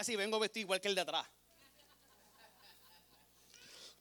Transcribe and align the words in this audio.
Casi 0.00 0.16
vengo 0.16 0.40
vestido 0.40 0.62
igual 0.62 0.80
que 0.80 0.88
el 0.88 0.94
de 0.94 1.02
atrás. 1.02 1.39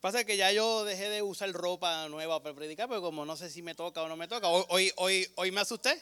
Pasa 0.10 0.24
que 0.24 0.38
ya 0.38 0.52
yo 0.52 0.86
dejé 0.86 1.08
de 1.08 1.22
usar 1.22 1.52
ropa 1.52 2.10
nueva 2.10 2.42
para 2.42 2.56
predicar, 2.56 2.90
pero 2.90 3.00
como 3.00 3.28
no 3.28 3.38
sé 3.38 3.48
si 3.48 3.62
me 3.62 3.76
toca 3.76 4.02
o 4.02 4.08
no 4.08 4.18
me 4.18 4.28
toca, 4.28 4.48
hoy, 4.48 4.92
hoy, 4.96 5.32
hoy, 5.36 5.52
me 5.52 5.62
asusté. 5.62 6.02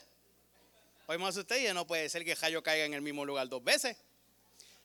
Hoy 1.08 1.18
me 1.18 1.28
asusté 1.28 1.60
y 1.60 1.64
ya 1.64 1.74
no 1.74 1.86
puede 1.86 2.08
ser 2.08 2.24
que 2.24 2.34
Jayo 2.34 2.64
caiga 2.64 2.86
en 2.86 2.94
el 2.94 3.02
mismo 3.02 3.26
lugar 3.26 3.50
dos 3.50 3.62
veces. 3.62 3.98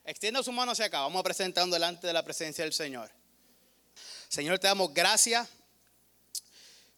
Extienda 0.05 0.43
su 0.43 0.51
mano 0.51 0.73
hacia 0.73 0.87
acá. 0.87 1.03
Vamos 1.03 1.21
a 1.21 1.23
presentarnos 1.23 1.73
delante 1.73 2.05
de 2.05 2.13
la 2.13 2.25
presencia 2.25 2.65
del 2.65 2.73
Señor. 2.73 3.13
Señor, 4.29 4.59
te 4.59 4.67
damos 4.67 4.93
gracias 4.93 5.49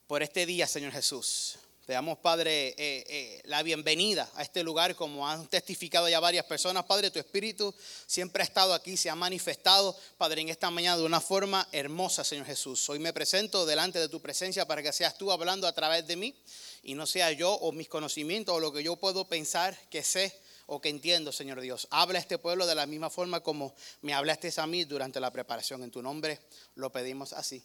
por 0.06 0.22
este 0.22 0.47
día, 0.47 0.66
Señor 0.66 0.92
Jesús. 0.92 1.59
Te 1.87 1.93
damos, 1.93 2.16
Padre, 2.16 2.69
eh, 2.69 2.74
eh, 2.79 3.43
la 3.45 3.62
bienvenida 3.62 4.30
a 4.37 4.42
este 4.42 4.62
lugar, 4.62 4.95
como 4.95 5.29
han 5.29 5.47
testificado 5.48 6.09
ya 6.09 6.19
varias 6.19 6.47
personas. 6.47 6.84
Padre, 6.84 7.11
tu 7.11 7.19
Espíritu 7.19 7.75
siempre 8.06 8.42
ha 8.42 8.47
estado 8.47 8.73
aquí, 8.73 8.97
se 8.97 9.11
ha 9.11 9.15
manifestado, 9.15 9.95
Padre, 10.16 10.41
en 10.41 10.48
esta 10.48 10.70
mañana 10.70 10.97
de 10.97 11.05
una 11.05 11.20
forma 11.20 11.69
hermosa, 11.73 12.25
Señor 12.25 12.47
Jesús. 12.47 12.89
Hoy 12.89 13.01
me 13.01 13.12
presento 13.12 13.66
delante 13.66 13.98
de 13.98 14.09
tu 14.09 14.23
presencia 14.23 14.66
para 14.66 14.83
que 14.83 14.95
seas 14.95 15.19
tú 15.19 15.30
hablando 15.30 15.66
a 15.66 15.75
través 15.75 16.06
de 16.06 16.16
mí 16.16 16.34
y 16.83 16.95
no 16.95 17.06
sea 17.06 17.33
yo 17.33 17.52
o 17.52 17.70
mis 17.70 17.89
conocimientos 17.91 18.55
o 18.55 18.61
lo 18.61 18.73
que 18.73 18.83
yo 18.83 18.97
puedo 18.97 19.28
pensar 19.28 19.78
que 19.91 20.03
sé 20.03 20.41
o 20.64 20.80
que 20.80 20.89
entiendo, 20.89 21.33
Señor 21.33 21.61
Dios. 21.61 21.86
Habla 21.91 22.19
a 22.19 22.23
este 22.23 22.39
pueblo 22.39 22.67
de 22.67 22.77
la 22.77 22.86
misma 22.86 23.11
forma 23.11 23.41
como 23.41 23.75
me 24.01 24.14
hablaste 24.14 24.51
a 24.56 24.67
mí 24.67 24.84
durante 24.84 25.20
la 25.20 25.30
preparación. 25.30 25.83
En 25.83 25.91
tu 25.91 26.01
nombre 26.01 26.41
lo 26.77 26.91
pedimos 26.91 27.34
así. 27.34 27.62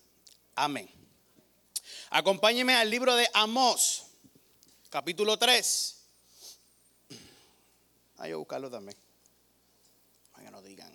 Amén. 0.56 0.90
Acompáñeme 2.10 2.76
al 2.76 2.90
libro 2.90 3.16
de 3.16 3.30
Amós, 3.34 4.09
capítulo 4.90 5.38
3. 5.38 5.96
Hay 8.18 8.32
que 8.32 8.36
buscarlo 8.36 8.70
también. 8.70 8.98
Para 10.32 10.46
que 10.46 10.52
no 10.52 10.62
digan. 10.62 10.94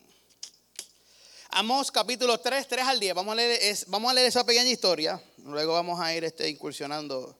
Amós, 1.51 1.91
capítulo 1.93 2.39
3, 2.39 2.67
3 2.67 2.85
al 2.87 2.99
10. 3.01 3.15
Vamos 3.15 3.33
a 3.33 3.37
leer, 3.37 3.63
es- 3.63 3.87
vamos 3.89 4.11
a 4.11 4.15
leer 4.15 4.27
esa 4.27 4.45
pequeña 4.45 4.71
historia. 4.71 5.23
Luego 5.39 5.73
vamos 5.75 6.01
a 6.01 6.13
ir 6.15 6.25
este, 6.25 6.49
incursionando 6.49 7.39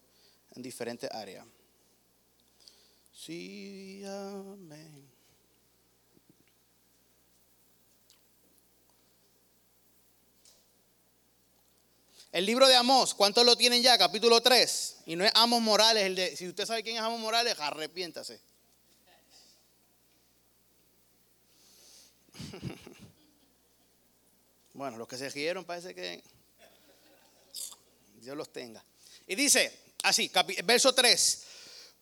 en 0.55 0.63
diferentes 0.63 1.11
áreas. 1.11 1.45
Sí, 3.13 4.03
amén. 4.07 5.11
El 12.33 12.47
libro 12.47 12.67
de 12.67 12.75
Amós, 12.75 13.15
¿cuántos 13.15 13.45
lo 13.47 13.57
tienen 13.57 13.83
ya? 13.83 13.97
Capítulo 13.97 14.41
3. 14.41 14.97
Y 15.07 15.17
no 15.17 15.25
es 15.25 15.33
Amos 15.35 15.63
Morales, 15.63 16.05
el 16.05 16.15
de, 16.17 16.37
si 16.37 16.49
usted 16.49 16.67
sabe 16.67 16.83
quién 16.83 16.97
es 16.97 17.03
Amos 17.03 17.21
Morales, 17.21 17.57
arrepiéntase. 17.59 18.41
Bueno, 24.75 24.97
los 24.97 25.07
que 25.07 25.17
se 25.17 25.31
rieron 25.31 25.65
parece 25.65 25.95
que 25.95 26.21
Dios 28.17 28.37
los 28.37 28.53
tenga. 28.53 28.85
Y 29.25 29.37
dice 29.37 29.73
así, 30.03 30.31
verso 30.65 30.93
3. 30.93 31.43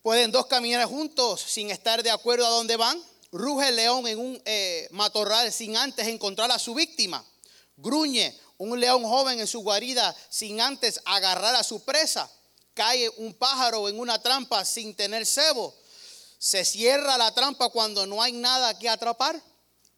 ¿Pueden 0.03 0.33
dos 0.33 0.47
caminar 0.47 0.87
juntos 0.87 1.43
sin 1.43 1.71
estar 1.71 2.03
de 2.03 2.11
acuerdo 2.11 2.47
a 2.47 2.51
dónde 2.51 2.77
van? 2.77 3.01
Ruge 3.31 3.69
el 3.69 3.77
león 3.77 4.07
en 4.09 4.19
un 4.19 4.43
eh, 4.47 4.89
matorral 4.91 5.53
sin 5.53 5.77
antes 5.77 6.07
encontrar 6.07 6.51
a 6.51 6.59
su 6.59 6.75
víctima. 6.75 7.25
Gruñe 7.77 8.35
un 8.63 8.79
león 8.79 9.03
joven 9.03 9.41
en 9.41 9.47
su 9.49 9.61
guarida 9.61 10.15
sin 10.31 10.61
antes 10.61 11.01
agarrar 11.05 11.57
a 11.57 11.65
su 11.65 11.83
presa. 11.85 12.31
Cae 12.75 13.09
un 13.17 13.35
pájaro 13.35 13.89
en 13.89 13.99
una 13.99 14.23
trampa 14.23 14.65
sin 14.65 14.95
tener 14.95 15.27
cebo. 15.27 15.75
Se 16.39 16.65
cierra 16.65 17.19
la 17.19 17.35
trampa 17.35 17.71
cuando 17.71 18.07
no 18.07 18.23
hay 18.23 18.33
nada 18.33 18.79
que 18.79 18.89
atrapar. 18.89 19.43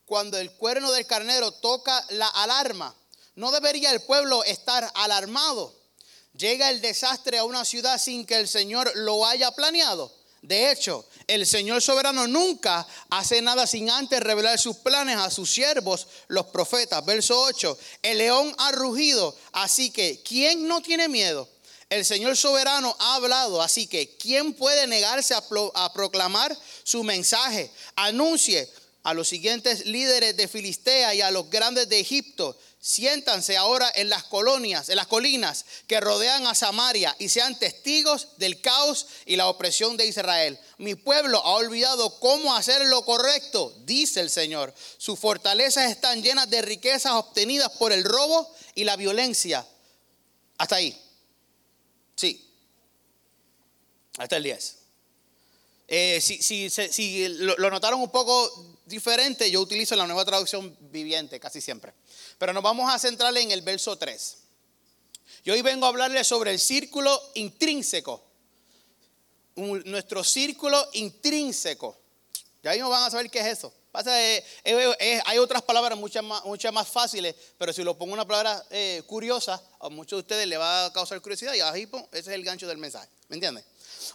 Cuando 0.06 0.38
el 0.38 0.50
cuerno 0.52 0.92
del 0.92 1.06
carnero 1.06 1.52
toca 1.52 2.06
la 2.10 2.26
alarma. 2.28 2.94
No 3.34 3.52
debería 3.52 3.90
el 3.90 4.00
pueblo 4.00 4.42
estar 4.44 4.90
alarmado. 4.94 5.74
Llega 6.32 6.70
el 6.70 6.80
desastre 6.80 7.36
a 7.36 7.44
una 7.44 7.66
ciudad 7.66 7.98
sin 7.98 8.24
que 8.24 8.36
el 8.36 8.48
Señor 8.48 8.90
lo 8.96 9.26
haya 9.26 9.50
planeado. 9.50 10.10
De 10.44 10.70
hecho, 10.70 11.06
el 11.26 11.46
Señor 11.46 11.80
soberano 11.80 12.26
nunca 12.26 12.86
hace 13.08 13.40
nada 13.40 13.66
sin 13.66 13.88
antes 13.88 14.20
revelar 14.20 14.58
sus 14.58 14.76
planes 14.76 15.16
a 15.16 15.30
sus 15.30 15.50
siervos, 15.50 16.06
los 16.28 16.44
profetas. 16.46 17.02
Verso 17.02 17.40
8. 17.40 17.78
El 18.02 18.18
león 18.18 18.54
ha 18.58 18.70
rugido, 18.72 19.34
así 19.52 19.90
que 19.90 20.20
¿quién 20.22 20.68
no 20.68 20.82
tiene 20.82 21.08
miedo? 21.08 21.48
El 21.88 22.04
Señor 22.04 22.36
soberano 22.36 22.94
ha 22.98 23.14
hablado, 23.14 23.62
así 23.62 23.86
que 23.86 24.18
¿quién 24.18 24.52
puede 24.52 24.86
negarse 24.86 25.32
a, 25.32 25.42
a 25.76 25.92
proclamar 25.94 26.54
su 26.82 27.02
mensaje? 27.04 27.70
Anuncie 27.96 28.68
a 29.02 29.14
los 29.14 29.28
siguientes 29.28 29.86
líderes 29.86 30.36
de 30.36 30.46
Filistea 30.46 31.14
y 31.14 31.22
a 31.22 31.30
los 31.30 31.48
grandes 31.48 31.88
de 31.88 32.00
Egipto. 32.00 32.54
Siéntanse 32.86 33.56
ahora 33.56 33.90
en 33.94 34.10
las 34.10 34.24
colonias, 34.24 34.90
en 34.90 34.96
las 34.96 35.06
colinas 35.06 35.64
que 35.86 36.00
rodean 36.00 36.46
a 36.46 36.54
Samaria 36.54 37.16
y 37.18 37.30
sean 37.30 37.58
testigos 37.58 38.36
del 38.36 38.60
caos 38.60 39.06
y 39.24 39.36
la 39.36 39.48
opresión 39.48 39.96
de 39.96 40.06
Israel. 40.06 40.60
Mi 40.76 40.94
pueblo 40.94 41.38
ha 41.38 41.54
olvidado 41.54 42.20
cómo 42.20 42.54
hacer 42.54 42.84
lo 42.84 43.02
correcto, 43.02 43.74
dice 43.86 44.20
el 44.20 44.28
Señor. 44.28 44.74
Sus 44.98 45.18
fortalezas 45.18 45.90
están 45.90 46.22
llenas 46.22 46.50
de 46.50 46.60
riquezas 46.60 47.12
obtenidas 47.12 47.70
por 47.78 47.90
el 47.90 48.04
robo 48.04 48.54
y 48.74 48.84
la 48.84 48.96
violencia. 48.96 49.66
Hasta 50.58 50.76
ahí. 50.76 50.94
Sí. 52.16 52.46
Hasta 54.18 54.36
el 54.36 54.42
10. 54.42 54.76
Eh, 55.88 56.20
si 56.20 57.28
lo 57.28 57.70
notaron 57.70 58.02
un 58.02 58.10
poco 58.10 58.73
diferente, 58.86 59.50
yo 59.50 59.60
utilizo 59.60 59.96
la 59.96 60.06
nueva 60.06 60.24
traducción 60.24 60.76
viviente 60.80 61.40
casi 61.40 61.60
siempre. 61.60 61.92
Pero 62.38 62.52
nos 62.52 62.62
vamos 62.62 62.92
a 62.92 62.98
centrar 62.98 63.36
en 63.36 63.50
el 63.50 63.62
verso 63.62 63.96
3. 63.96 64.38
Y 65.44 65.50
hoy 65.50 65.62
vengo 65.62 65.86
a 65.86 65.90
hablarles 65.90 66.26
sobre 66.26 66.50
el 66.50 66.58
círculo 66.58 67.20
intrínseco. 67.34 68.22
Nuestro 69.56 70.24
círculo 70.24 70.88
intrínseco. 70.94 71.96
Ya 72.62 72.72
mismo 72.72 72.88
van 72.88 73.04
a 73.04 73.10
saber 73.10 73.30
qué 73.30 73.40
es 73.40 73.46
eso. 73.58 73.72
Pasa, 73.94 74.20
eh, 74.20 74.44
eh, 74.64 74.96
eh, 74.98 75.20
hay 75.24 75.38
otras 75.38 75.62
palabras 75.62 75.96
muchas 75.96 76.24
más, 76.24 76.88
fáciles, 76.88 77.32
pero 77.56 77.72
si 77.72 77.84
lo 77.84 77.96
pongo 77.96 78.12
una 78.12 78.26
palabra 78.26 78.60
curiosa, 79.06 79.62
a 79.78 79.88
muchos 79.88 80.16
de 80.16 80.20
ustedes 80.22 80.48
le 80.48 80.56
va 80.56 80.86
a 80.86 80.92
causar 80.92 81.20
curiosidad 81.20 81.54
y 81.54 81.60
ahí 81.60 81.86
pum, 81.86 82.04
ese 82.10 82.30
es 82.30 82.34
el 82.34 82.42
gancho 82.42 82.66
del 82.66 82.78
mensaje. 82.78 83.08
¿Me 83.34 83.38
entiendes? 83.38 83.64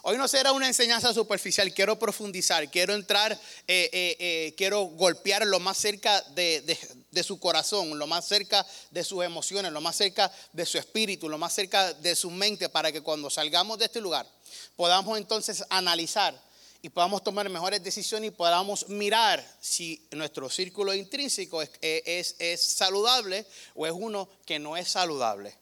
Hoy 0.00 0.16
no 0.16 0.26
será 0.26 0.50
una 0.52 0.66
enseñanza 0.66 1.12
superficial, 1.12 1.74
quiero 1.74 1.98
profundizar, 1.98 2.70
quiero 2.70 2.94
entrar, 2.94 3.32
eh, 3.68 3.90
eh, 3.92 4.16
eh, 4.18 4.54
quiero 4.56 4.84
golpear 4.84 5.46
lo 5.46 5.60
más 5.60 5.76
cerca 5.76 6.22
de, 6.30 7.22
su 7.22 7.38
corazón, 7.38 7.98
lo 7.98 8.06
más 8.06 8.26
cerca 8.26 8.66
de 8.90 9.04
sus 9.04 9.22
emociones, 9.22 9.72
lo 9.72 9.82
más 9.82 9.94
cerca 9.94 10.32
de 10.54 10.64
su 10.64 10.78
espíritu, 10.78 11.28
lo 11.28 11.36
más 11.36 11.52
cerca 11.52 11.92
de 11.92 12.16
su 12.16 12.30
mente, 12.30 12.70
para 12.70 12.90
que 12.90 13.02
cuando 13.02 13.28
salgamos 13.28 13.78
de 13.78 13.84
este 13.84 14.00
lugar 14.00 14.26
podamos 14.74 15.18
entonces 15.18 15.62
analizar 15.68 16.34
y 16.80 16.88
podamos 16.88 17.22
tomar 17.22 17.46
mejores 17.50 17.82
decisiones 17.84 18.28
y 18.28 18.34
podamos 18.34 18.88
mirar 18.88 19.46
si 19.60 20.02
nuestro 20.12 20.48
círculo 20.48 20.94
intrínseco 20.94 21.60
es- 21.60 22.36
es 22.38 22.60
saludable 22.62 23.44
o 23.74 23.86
es 23.86 23.92
uno 23.94 24.30
que 24.46 24.58
no 24.58 24.78
es 24.78 24.88
saludable. 24.88 25.54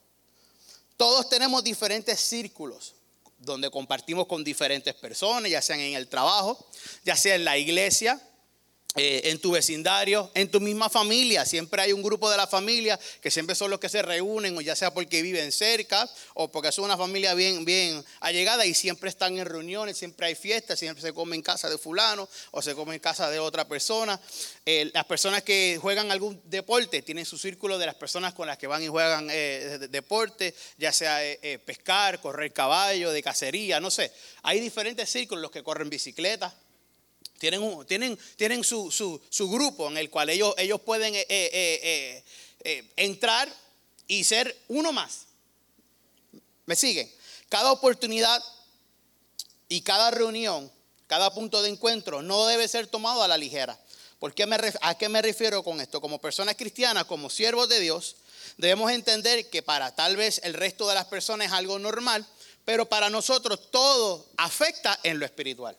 Todos 0.97 1.29
tenemos 1.29 1.65
diferentes 1.65 2.21
círculos 2.21 2.95
donde 3.39 3.71
compartimos 3.71 4.27
con 4.27 4.45
diferentes 4.45 4.95
personas, 4.95 5.51
ya 5.51 5.63
sean 5.63 5.81
en 5.81 5.95
el 5.95 6.09
trabajo, 6.09 6.67
ya 7.05 7.17
sea 7.17 7.35
en 7.35 7.45
la 7.45 7.57
iglesia, 7.57 8.21
eh, 8.97 9.21
en 9.31 9.39
tu 9.39 9.53
vecindario, 9.53 10.31
en 10.35 10.51
tu 10.51 10.61
misma 10.61 10.89
familia. 10.89 11.45
Siempre 11.45 11.83
hay 11.83 11.93
un 11.93 12.03
grupo 12.03 12.31
de 12.31 12.37
la 12.39 12.47
familia 12.47 12.99
que 13.21 13.31
siempre 13.31 13.55
son 13.55 13.71
los 13.71 13.79
que 13.79 13.89
se 13.89 14.01
reúnen, 14.03 14.57
o 14.57 14.61
ya 14.61 14.75
sea 14.75 14.93
porque 14.93 15.21
viven 15.23 15.53
cerca 15.53 16.09
o 16.35 16.49
porque 16.51 16.73
son 16.73 16.87
una 16.87 16.97
familia 16.97 17.35
bien, 17.35 17.65
bien 17.65 18.03
allegada 18.21 18.65
y 18.67 18.75
siempre 18.75 19.11
están 19.11 19.39
en 19.39 19.45
reuniones, 19.45 19.99
siempre 19.99 20.27
hay 20.27 20.35
fiestas, 20.35 20.79
siempre 20.79 21.03
se 21.03 21.13
come 21.13 21.37
en 21.37 21.43
casa 21.43 21.69
de 21.69 21.77
fulano 21.79 22.29
o 22.51 22.63
se 22.63 22.75
come 22.75 22.95
en 22.95 23.01
casa 23.01 23.31
de 23.31 23.39
otra 23.39 23.69
persona. 23.69 24.19
Eh, 24.65 24.91
las 24.95 25.05
personas 25.05 25.43
que 25.43 25.79
juegan 25.81 26.11
algún 26.11 26.41
deporte 26.47 27.03
tienen 27.03 27.27
su 27.27 27.37
círculo 27.39 27.79
de 27.79 27.87
las 27.87 27.95
personas 27.95 28.33
con 28.33 28.47
las 28.49 28.57
que 28.59 28.67
van 28.67 28.83
y 28.83 28.89
juegan 28.89 29.29
eh, 29.31 29.35
de- 29.35 29.79
de- 29.79 29.89
deporte, 29.89 30.55
ya 30.79 30.93
sea 30.93 31.21
pescar, 31.65 32.21
correr 32.21 32.53
caballo, 32.53 33.13
de 33.13 33.23
cacería, 33.23 33.81
no 33.81 33.91
sé. 33.91 34.11
Hay 34.43 34.61
diferentes 34.61 35.09
círculos, 35.11 35.43
los 35.43 35.51
que 35.51 35.63
corren 35.63 35.91
bicicleta. 35.91 36.55
Tienen, 37.39 37.87
tienen, 37.87 38.19
tienen 38.37 38.65
su, 38.65 38.91
su- 38.91 39.21
su 39.31 39.49
grupo 39.51 39.89
en 39.89 39.97
el 39.97 40.11
cual 40.11 40.29
ellos, 40.31 40.55
ellos 40.59 40.81
pueden 40.81 41.15
eh, 41.15 41.27
eh, 41.29 42.25
eh, 42.65 42.85
entrar 42.97 43.49
y 44.07 44.25
ser 44.25 44.57
uno 44.69 44.93
más. 44.93 45.27
¿Me 46.67 46.75
siguen? 46.77 47.11
Cada 47.49 47.73
oportunidad 47.73 48.43
y 49.69 49.81
cada 49.83 50.11
reunión, 50.11 50.71
cada 51.07 51.33
punto 51.33 51.63
de 51.63 51.71
encuentro 51.71 52.23
no 52.23 52.47
debe 52.47 52.69
ser 52.69 52.87
tomado 52.87 53.23
a 53.23 53.29
la 53.29 53.39
ligera. 53.39 53.79
¿Por 54.19 54.35
qué 54.35 54.47
me, 54.47 54.57
¿A 54.81 54.99
qué 54.99 55.09
me 55.09 55.23
refiero 55.23 55.63
con 55.63 55.81
esto? 55.81 56.01
Como 56.01 56.19
personas 56.19 56.57
cristianas, 56.57 57.05
como 57.05 57.31
siervos 57.31 57.69
de 57.69 57.79
Dios, 57.81 58.17
debemos 58.57 58.91
entender 58.91 59.49
que 59.49 59.63
para 59.63 59.95
tal 59.95 60.17
vez 60.17 60.41
el 60.43 60.55
resto 60.55 60.89
de 60.89 60.95
las 60.95 61.05
personas 61.07 61.47
es 61.47 61.53
algo 61.53 61.79
normal, 61.79 62.27
pero 62.65 62.87
para 62.89 63.09
nosotros 63.11 63.71
todo 63.71 64.27
afecta 64.37 64.99
en 65.05 65.19
lo 65.21 65.25
espiritual. 65.25 65.77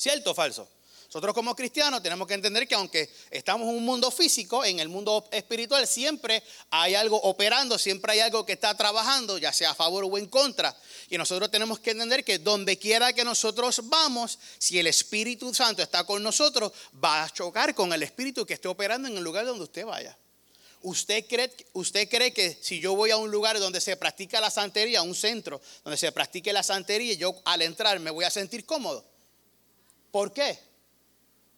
¿Cierto 0.00 0.30
o 0.30 0.34
falso? 0.34 0.66
Nosotros 1.08 1.34
como 1.34 1.54
cristianos 1.54 2.02
tenemos 2.02 2.26
que 2.26 2.32
entender 2.32 2.66
que 2.66 2.74
aunque 2.74 3.10
estamos 3.30 3.68
en 3.68 3.74
un 3.74 3.84
mundo 3.84 4.10
físico, 4.10 4.64
en 4.64 4.80
el 4.80 4.88
mundo 4.88 5.28
espiritual 5.30 5.86
siempre 5.86 6.42
hay 6.70 6.94
algo 6.94 7.20
operando, 7.20 7.76
siempre 7.76 8.12
hay 8.12 8.20
algo 8.20 8.46
que 8.46 8.54
está 8.54 8.74
trabajando, 8.74 9.36
ya 9.36 9.52
sea 9.52 9.72
a 9.72 9.74
favor 9.74 10.04
o 10.04 10.16
en 10.16 10.24
contra. 10.28 10.74
Y 11.10 11.18
nosotros 11.18 11.50
tenemos 11.50 11.80
que 11.80 11.90
entender 11.90 12.24
que 12.24 12.38
donde 12.38 12.78
quiera 12.78 13.12
que 13.12 13.24
nosotros 13.24 13.90
vamos, 13.90 14.38
si 14.56 14.78
el 14.78 14.86
Espíritu 14.86 15.52
Santo 15.52 15.82
está 15.82 16.04
con 16.04 16.22
nosotros, 16.22 16.72
va 17.04 17.24
a 17.24 17.30
chocar 17.30 17.74
con 17.74 17.92
el 17.92 18.02
Espíritu 18.02 18.46
que 18.46 18.54
esté 18.54 18.68
operando 18.68 19.06
en 19.06 19.18
el 19.18 19.22
lugar 19.22 19.44
donde 19.44 19.64
usted 19.64 19.84
vaya. 19.84 20.16
¿Usted 20.80 21.26
cree, 21.28 21.52
¿Usted 21.74 22.08
cree 22.08 22.32
que 22.32 22.56
si 22.58 22.80
yo 22.80 22.94
voy 22.94 23.10
a 23.10 23.18
un 23.18 23.30
lugar 23.30 23.60
donde 23.60 23.82
se 23.82 23.98
practica 23.98 24.40
la 24.40 24.48
santería, 24.48 25.00
a 25.00 25.02
un 25.02 25.14
centro 25.14 25.60
donde 25.84 25.98
se 25.98 26.10
practique 26.10 26.54
la 26.54 26.62
santería, 26.62 27.12
yo 27.12 27.38
al 27.44 27.60
entrar 27.60 28.00
me 28.00 28.10
voy 28.10 28.24
a 28.24 28.30
sentir 28.30 28.64
cómodo? 28.64 29.09
¿Por 30.10 30.32
qué? 30.32 30.58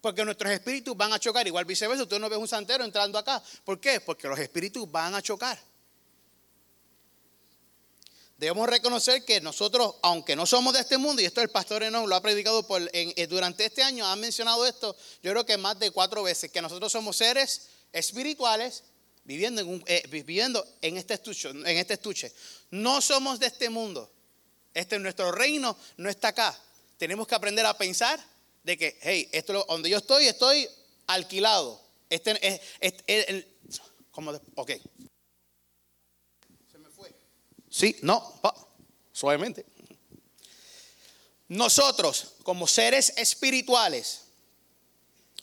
Porque 0.01 0.25
nuestros 0.25 0.53
espíritus 0.53 0.97
van 0.97 1.13
a 1.13 1.19
chocar, 1.19 1.47
igual 1.47 1.65
viceversa. 1.65 2.03
Usted 2.03 2.19
no 2.19 2.29
ve 2.29 2.37
un 2.37 2.49
santero 2.49 2.85
entrando 2.85 3.19
acá. 3.19 3.43
¿Por 3.65 3.81
qué? 3.81 4.01
Porque 4.01 4.27
los 4.29 4.39
espíritus 4.39 4.91
van 4.91 5.15
a 5.15 5.23
chocar. 5.23 5.59
Debemos 8.37 8.69
reconocer 8.69 9.25
que 9.25 9.41
nosotros, 9.41 9.95
aunque 10.03 10.35
no 10.35 10.47
somos 10.47 10.75
de 10.75 10.81
este 10.81 10.99
mundo, 10.99 11.23
y 11.23 11.25
esto 11.25 11.41
el 11.41 11.49
pastor 11.49 11.85
Enoch 11.85 12.09
lo 12.09 12.17
ha 12.17 12.21
predicado 12.21 12.67
eh, 12.93 13.27
durante 13.29 13.65
este 13.65 13.85
año, 13.85 14.05
ha 14.05 14.17
mencionado 14.17 14.67
esto, 14.67 14.97
yo 15.23 15.31
creo 15.31 15.47
que 15.47 15.57
más 15.57 15.79
de 15.79 15.93
cuatro 15.93 16.25
veces, 16.25 16.51
que 16.51 16.61
nosotros 16.61 16.91
somos 16.91 17.17
seres 17.17 17.69
espirituales 17.93 18.83
viviendo 19.23 19.61
en, 19.61 19.69
un, 19.69 19.85
eh, 19.87 20.03
viviendo 20.09 20.67
en, 20.81 20.97
este, 20.97 21.15
estuche, 21.15 21.51
en 21.51 21.67
este 21.69 21.95
estuche. 21.95 22.33
No 22.73 23.01
somos 23.01 23.39
de 23.39 23.47
este 23.47 23.71
mundo. 23.71 24.11
Este 24.75 24.99
nuestro 24.99 25.31
reino, 25.31 25.77
no 25.99 26.11
está 26.11 26.29
acá. 26.29 26.59
Tenemos 26.99 27.29
que 27.29 27.37
aprender 27.37 27.65
a 27.65 27.79
pensar 27.79 28.19
de 28.63 28.79
que, 28.79 28.99
hey, 29.03 29.29
esto 29.33 29.65
donde 29.69 29.91
yo 29.91 29.99
estoy, 29.99 30.27
estoy 30.27 30.69
alquilado. 31.07 31.81
Este 32.09 32.61
es, 32.81 32.95
el, 33.07 33.47
¿cómo 34.11 34.33
ok. 34.55 34.71
Se 36.71 36.79
me 36.79 36.89
fue. 36.91 37.15
Sí, 37.71 37.97
no, 38.03 38.41
suavemente. 39.13 39.65
Nosotros, 41.49 42.35
como 42.45 42.67
seres 42.67 43.13
espirituales, 43.17 44.23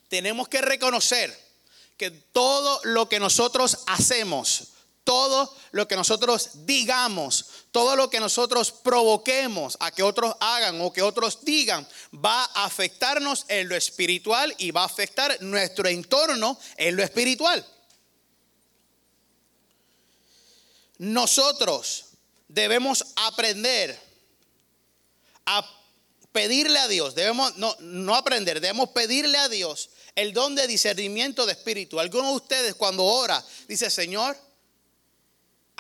tenemos 0.08 0.48
que 0.48 0.62
reconocer 0.62 1.38
que 1.98 2.12
todo 2.12 2.80
lo 2.84 3.10
que 3.10 3.20
nosotros 3.20 3.80
hacemos, 3.88 4.70
todo 5.04 5.56
lo 5.72 5.88
que 5.88 5.96
nosotros 5.96 6.66
digamos, 6.66 7.49
todo 7.72 7.96
lo 7.96 8.10
que 8.10 8.20
nosotros 8.20 8.72
provoquemos 8.72 9.78
a 9.80 9.92
que 9.92 10.04
otros 10.04 10.36
hagan 10.40 10.82
o 10.82 10.92
que 10.92 11.02
otros 11.02 11.44
digan, 11.44 11.88
va 12.14 12.46
a 12.46 12.66
afectarnos 12.66 13.46
en 13.48 13.70
lo 13.70 13.76
espiritual 13.76 14.54
y 14.58 14.72
va 14.72 14.82
a 14.82 14.86
afectar 14.86 15.42
nuestro 15.42 15.88
entorno 15.88 16.60
en 16.78 16.96
lo 16.96 17.04
espiritual. 17.04 17.66
Nosotros 20.98 22.06
debemos 22.48 23.06
aprender 23.16 23.98
a 25.46 25.66
pedirle 26.32 26.80
a 26.80 26.88
Dios, 26.88 27.16
debemos 27.16 27.56
no, 27.58 27.76
no 27.80 28.16
aprender, 28.16 28.60
debemos 28.60 28.90
pedirle 28.90 29.38
a 29.38 29.50
Dios 29.50 29.90
el 30.16 30.34
don 30.34 30.56
de 30.56 30.68
discernimiento 30.68 31.46
de 31.46 31.54
espíritu. 31.54 32.00
Algunos 32.00 32.32
de 32.32 32.36
ustedes 32.36 32.76
cuando 32.76 33.06
ora 33.06 33.44
dice, 33.68 33.90
Señor, 33.90 34.36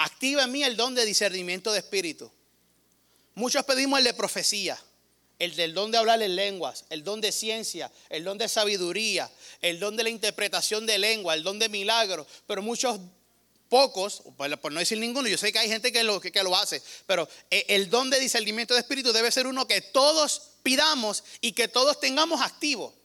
Activa 0.01 0.44
en 0.44 0.51
mí 0.54 0.63
el 0.63 0.78
don 0.78 0.96
de 0.96 1.04
discernimiento 1.04 1.74
de 1.74 1.80
espíritu. 1.80 2.31
Muchos 3.36 3.66
pedimos 3.66 4.00
el 4.00 4.06
de 4.06 4.13
profecía, 4.13 4.81
el 5.40 5.57
del 5.57 5.74
don 5.74 5.92
de 5.92 5.98
hablar 5.98 6.22
en 6.22 6.38
lenguas, 6.38 6.86
el 6.90 7.04
don 7.04 7.19
de 7.19 7.34
ciencia, 7.34 7.92
el 8.10 8.24
don 8.24 8.38
de 8.38 8.48
sabiduría, 8.48 9.30
el 9.62 9.78
don 9.78 9.98
de 9.98 10.04
la 10.04 10.10
interpretación 10.10 10.86
de 10.86 10.98
lengua, 11.00 11.34
el 11.34 11.44
don 11.44 11.60
de 11.60 11.68
milagro, 11.68 12.25
pero 12.48 12.62
muchos 12.62 12.98
pocos, 13.68 14.24
por 14.38 14.72
no 14.72 14.80
decir 14.80 14.98
ninguno, 15.00 15.28
yo 15.28 15.38
sé 15.38 15.51
que 15.51 15.60
hay 15.60 15.68
gente 15.68 15.92
que 15.92 16.04
lo, 16.04 16.22
que, 16.22 16.31
que 16.31 16.44
lo 16.44 16.56
hace, 16.56 16.81
pero 17.06 17.28
eh, 17.52 17.66
el 17.68 17.90
don 17.90 18.10
de 18.10 18.22
discernimiento 18.22 18.75
de 18.75 18.80
espíritu 18.80 19.12
debe 19.12 19.31
ser 19.31 19.48
uno 19.48 19.68
que 19.68 19.81
todos 19.81 20.44
pidamos 20.63 21.25
y 21.42 21.52
que 21.52 21.68
todos 21.68 22.00
tengamos 22.00 22.40
activo. 22.40 22.95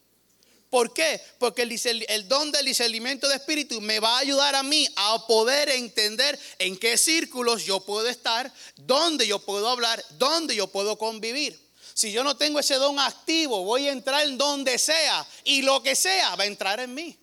¿Por 0.74 0.92
qué? 0.92 1.20
Porque 1.38 1.62
el, 1.62 2.26
don 2.26 2.50
del 2.50 2.66
discernimiento 2.66 3.28
de 3.28 3.36
espíritu 3.36 3.80
me 3.80 4.00
va 4.00 4.16
a 4.16 4.18
ayudar 4.18 4.56
a 4.56 4.64
mí 4.64 4.88
a 4.96 5.24
poder 5.24 5.68
entender 5.68 6.36
en 6.58 6.76
qué 6.76 6.98
círculos 6.98 7.64
yo 7.64 7.78
puedo 7.78 8.08
estar, 8.08 8.52
dónde 8.74 9.24
yo 9.24 9.38
puedo 9.38 9.68
hablar, 9.68 10.04
dónde 10.18 10.56
yo 10.56 10.66
puedo 10.66 10.98
convivir. 10.98 11.56
Si 11.94 12.10
yo 12.10 12.24
no 12.24 12.36
tengo 12.36 12.58
ese 12.58 12.74
don 12.74 12.98
activo, 12.98 13.62
voy 13.62 13.86
a 13.86 13.92
entrar 13.92 14.26
en 14.26 14.36
donde 14.36 14.76
sea 14.78 15.24
y 15.44 15.62
lo 15.62 15.80
que 15.80 15.94
sea 15.94 16.34
va 16.34 16.42
a 16.42 16.48
entrar 16.48 16.80
en 16.80 16.92
mí. 16.92 17.16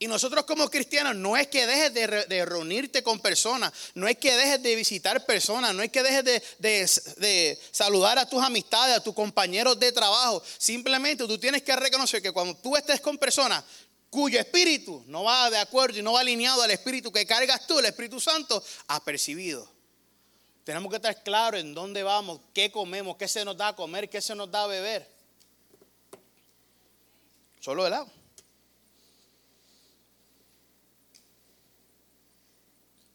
Y 0.00 0.06
nosotros 0.06 0.44
como 0.44 0.70
cristianos 0.70 1.16
no 1.16 1.36
es 1.36 1.48
que 1.48 1.66
dejes 1.66 1.92
de, 1.92 2.44
reunirte 2.44 3.02
con 3.02 3.18
personas, 3.18 3.72
no 3.94 4.06
es 4.06 4.16
que 4.16 4.36
dejes 4.36 4.62
de 4.62 4.76
visitar 4.76 5.26
personas, 5.26 5.74
no 5.74 5.82
es 5.82 5.90
que 5.90 6.04
dejes 6.04 6.24
de, 6.58 7.58
saludar 7.72 8.16
a 8.18 8.28
tus 8.28 8.40
amistades, 8.42 8.96
a 8.96 9.02
tus 9.02 9.14
compañeros 9.14 9.78
de 9.80 9.90
trabajo. 9.90 10.40
Simplemente 10.56 11.26
tú 11.26 11.36
tienes 11.36 11.62
que 11.62 11.74
reconocer 11.74 12.22
que 12.22 12.30
cuando 12.30 12.54
tú 12.56 12.76
estés 12.76 13.00
con 13.00 13.18
personas 13.18 13.64
cuyo 14.08 14.38
espíritu 14.38 15.02
no 15.06 15.24
va 15.24 15.50
de 15.50 15.58
acuerdo 15.58 15.98
y 15.98 16.02
no 16.02 16.12
va 16.12 16.20
alineado 16.20 16.62
al 16.62 16.70
espíritu 16.70 17.10
que 17.10 17.26
cargas 17.26 17.66
tú, 17.66 17.78
el 17.80 17.86
Espíritu 17.86 18.20
Santo, 18.20 18.62
ha 18.86 19.02
percibido. 19.04 19.68
Tenemos 20.62 20.90
que 20.90 20.96
estar 20.96 21.22
claros 21.22 21.60
en 21.60 21.74
dónde 21.74 22.04
vamos, 22.04 22.40
qué 22.54 22.70
comemos, 22.70 23.16
qué 23.16 23.26
se 23.26 23.44
nos 23.44 23.56
da 23.56 23.68
a 23.68 23.76
comer, 23.76 24.08
qué 24.08 24.20
se 24.20 24.34
nos 24.34 24.50
da 24.50 24.62
a 24.62 24.66
beber. 24.68 25.10
Solo 27.60 27.86
el 27.86 27.94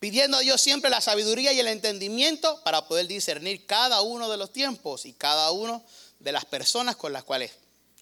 pidiendo 0.03 0.35
a 0.35 0.41
Dios 0.41 0.59
siempre 0.59 0.89
la 0.89 0.99
sabiduría 0.99 1.53
y 1.53 1.61
el 1.61 1.67
entendimiento 1.69 2.61
para 2.65 2.85
poder 2.89 3.07
discernir 3.07 3.65
cada 3.65 4.01
uno 4.01 4.29
de 4.29 4.35
los 4.35 4.51
tiempos 4.51 5.05
y 5.05 5.13
cada 5.13 5.51
uno 5.51 5.81
de 6.19 6.33
las 6.33 6.43
personas 6.43 6.97
con 6.97 7.13
las 7.13 7.23
cuales 7.23 7.51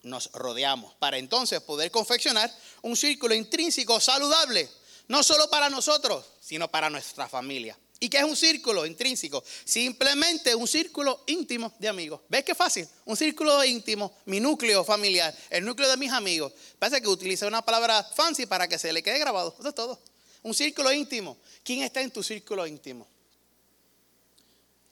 nos 0.02 0.32
rodeamos, 0.32 0.96
para 0.96 1.20
entonces 1.20 1.62
poder 1.62 1.92
confeccionar 1.92 2.52
un 2.82 2.98
círculo 2.98 3.36
intrínseco 3.36 4.00
saludable, 4.00 4.68
no 5.10 5.22
solo 5.22 5.48
para 5.52 5.70
nosotros, 5.70 6.26
sino 6.40 6.72
para 6.72 6.90
nuestra 6.90 7.30
familia. 7.30 7.78
¿Y 8.00 8.10
qué 8.10 8.18
es 8.18 8.24
un 8.24 8.36
círculo 8.36 8.84
intrínseco? 8.88 9.44
Simplemente 9.64 10.56
un 10.56 10.68
círculo 10.68 11.22
íntimo 11.28 11.72
de 11.78 11.88
amigos. 11.88 12.22
¿Ves 12.30 12.44
qué 12.44 12.56
fácil? 12.56 12.88
Un 13.06 13.16
círculo 13.16 13.64
íntimo, 13.64 14.18
mi 14.26 14.40
núcleo 14.40 14.84
familiar, 14.84 15.38
el 15.52 15.64
núcleo 15.64 15.88
de 15.88 15.98
mis 15.98 16.12
amigos. 16.12 16.52
Parece 16.80 17.00
que 17.00 17.10
utiliza 17.10 17.46
una 17.46 17.62
palabra 17.62 18.04
fancy 18.04 18.48
para 18.48 18.68
que 18.68 18.80
se 18.80 18.92
le 18.92 19.04
quede 19.04 19.20
grabado. 19.20 19.56
Eso 19.60 19.70
es 19.70 19.76
todo. 19.76 20.02
Un 20.44 20.54
círculo 20.54 20.92
íntimo. 20.92 21.38
¿Quién 21.64 21.84
está 21.84 22.02
en 22.02 22.12
tu 22.12 22.24
círculo 22.24 22.66
íntimo? 22.66 23.08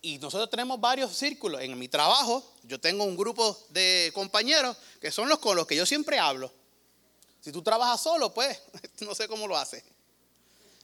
Y 0.02 0.18
nosotros 0.20 0.50
tenemos 0.50 0.80
varios 0.80 1.16
círculos. 1.16 1.62
En 1.62 1.78
mi 1.78 1.88
trabajo, 1.88 2.54
yo 2.64 2.80
tengo 2.80 3.04
un 3.04 3.18
grupo 3.18 3.58
de 3.70 4.12
compañeros 4.14 4.78
que 5.02 5.12
son 5.12 5.28
los 5.28 5.40
con 5.40 5.56
los 5.56 5.68
que 5.68 5.76
yo 5.76 5.86
siempre 5.86 6.20
hablo. 6.20 6.52
Si 7.42 7.52
tú 7.52 7.62
trabajas 7.62 8.02
solo, 8.02 8.34
pues 8.34 8.62
no 9.02 9.16
sé 9.16 9.28
cómo 9.28 9.48
lo 9.48 9.58
haces. 9.58 9.84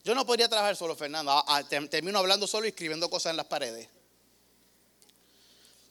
Yo 0.04 0.14
no 0.14 0.26
podría 0.26 0.48
trabajar 0.48 0.76
solo, 0.76 0.96
Fernando. 0.96 1.32
Ah, 1.32 1.44
ah, 1.48 1.64
termino 1.64 2.20
hablando 2.20 2.46
solo 2.46 2.66
y 2.66 2.70
escribiendo 2.70 3.10
cosas 3.10 3.32
en 3.32 3.38
las 3.38 3.48
paredes. 3.48 3.90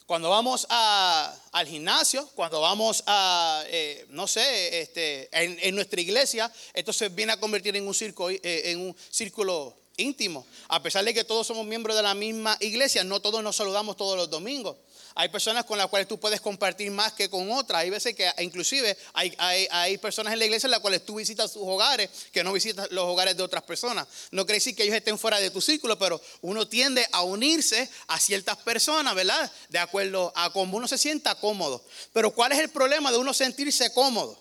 Cuando 0.05 0.29
vamos 0.29 0.67
al 0.69 1.67
gimnasio, 1.67 2.27
cuando 2.35 2.61
vamos 2.61 3.03
a, 3.07 3.63
eh, 3.67 4.05
no 4.09 4.27
sé, 4.27 4.81
este, 4.81 5.29
en, 5.31 5.73
nuestra 5.73 5.99
iglesia, 5.99 6.51
esto 6.75 6.93
se 6.93 7.09
viene 7.09 7.31
a 7.31 7.39
convertir 7.39 7.75
en 7.75 7.87
un, 7.87 7.93
círculo, 7.93 8.29
eh, 8.29 8.39
en 8.43 8.81
un 8.81 8.95
círculo 9.09 9.75
íntimo. 9.97 10.45
A 10.67 10.83
pesar 10.83 11.03
de 11.03 11.13
que 11.13 11.23
todos 11.23 11.47
somos 11.47 11.65
miembros 11.65 11.95
de 11.95 12.03
la 12.03 12.13
misma 12.13 12.55
iglesia, 12.59 13.03
no 13.03 13.19
todos 13.19 13.41
nos 13.41 13.55
saludamos 13.55 13.97
todos 13.97 14.15
los 14.15 14.29
domingos. 14.29 14.75
Hay 15.17 15.29
personas 15.29 15.63
con 15.63 15.77
las 15.77 15.87
cuales 15.87 16.09
tú 16.09 16.19
puedes 16.19 16.41
compartir 16.41 16.91
más 16.91 17.13
que 17.13 17.29
con 17.29 17.49
otras. 17.49 17.81
Hay 17.81 17.89
veces 17.89 18.13
que 18.13 18.29
inclusive 18.39 18.97
hay, 19.13 19.33
hay, 19.37 19.97
personas 19.97 20.33
en 20.33 20.39
la 20.39 20.45
iglesia 20.45 20.67
en 20.67 20.71
las 20.71 20.81
cuales 20.81 21.05
tú 21.05 21.15
visitas 21.15 21.53
sus 21.53 21.61
hogares 21.63 22.09
que 22.33 22.43
no 22.43 22.51
visitas 22.51 22.91
los 22.91 23.05
hogares 23.05 23.37
de 23.37 23.41
otras 23.41 23.63
personas. 23.63 24.07
No 24.31 24.45
quiere 24.45 24.57
decir 24.57 24.75
que 24.75 24.83
ellos 24.83 24.93
estén 24.93 25.17
fuera 25.17 25.39
de 25.39 25.49
tu 25.51 25.61
círculo, 25.61 25.97
pero 25.97 26.21
uno 26.41 26.67
tiende 26.67 27.07
a 27.13 27.21
unirse 27.21 27.89
a 28.07 28.19
ciertas 28.19 28.57
personas, 28.57 29.15
¿verdad? 29.15 29.49
De 29.69 29.79
acuerdo 29.79 30.33
a 30.35 30.51
cómo 30.51 30.75
uno 30.75 30.85
se 30.85 30.97
sienta 30.97 31.33
cómodo. 31.35 31.81
Pero 32.11 32.31
¿cuál 32.31 32.51
es 32.51 32.59
el 32.59 32.69
problema 32.69 33.09
de 33.09 33.17
uno 33.17 33.33
sentirse 33.33 33.93
cómodo? 33.93 34.37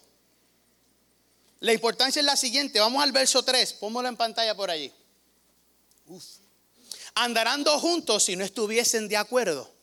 La 1.61 1.73
importancia 1.73 2.19
es 2.19 2.27
la 2.27 2.37
siguiente. 2.37 2.81
Vamos 2.81 3.01
al 3.01 3.13
verso 3.13 3.45
3. 3.45 3.75
Póngalo 3.75 4.09
en 4.09 4.17
pantalla 4.17 4.57
por 4.57 4.73
allí. 4.73 4.93
Andarán 7.15 7.63
dos 7.63 7.81
juntos 7.81 8.25
si 8.25 8.35
no 8.35 8.45
estuviesen 8.45 9.07
de 9.07 9.17
acuerdo. 9.17 9.74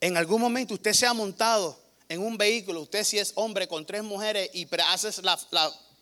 En 0.00 0.16
algún 0.16 0.40
momento 0.40 0.74
usted 0.74 0.92
se 0.92 1.06
ha 1.06 1.12
montado 1.12 1.78
en 2.08 2.20
un 2.20 2.36
vehículo, 2.36 2.82
usted 2.82 3.04
si 3.04 3.18
es 3.18 3.32
hombre 3.36 3.66
con 3.66 3.86
tres 3.86 4.02
mujeres 4.02 4.50
y 4.52 4.68
haces 4.86 5.22
la, 5.22 5.38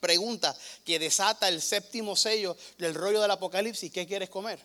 pregunta 0.01 0.57
que 0.85 0.99
desata 0.99 1.47
el 1.47 1.63
séptimo 1.63 2.17
sello 2.17 2.57
del 2.77 2.93
rollo 2.93 3.23
del 3.23 3.31
Apocalipsis, 3.31 3.93
¿qué 3.93 4.05
quieres 4.05 4.29
comer? 4.29 4.59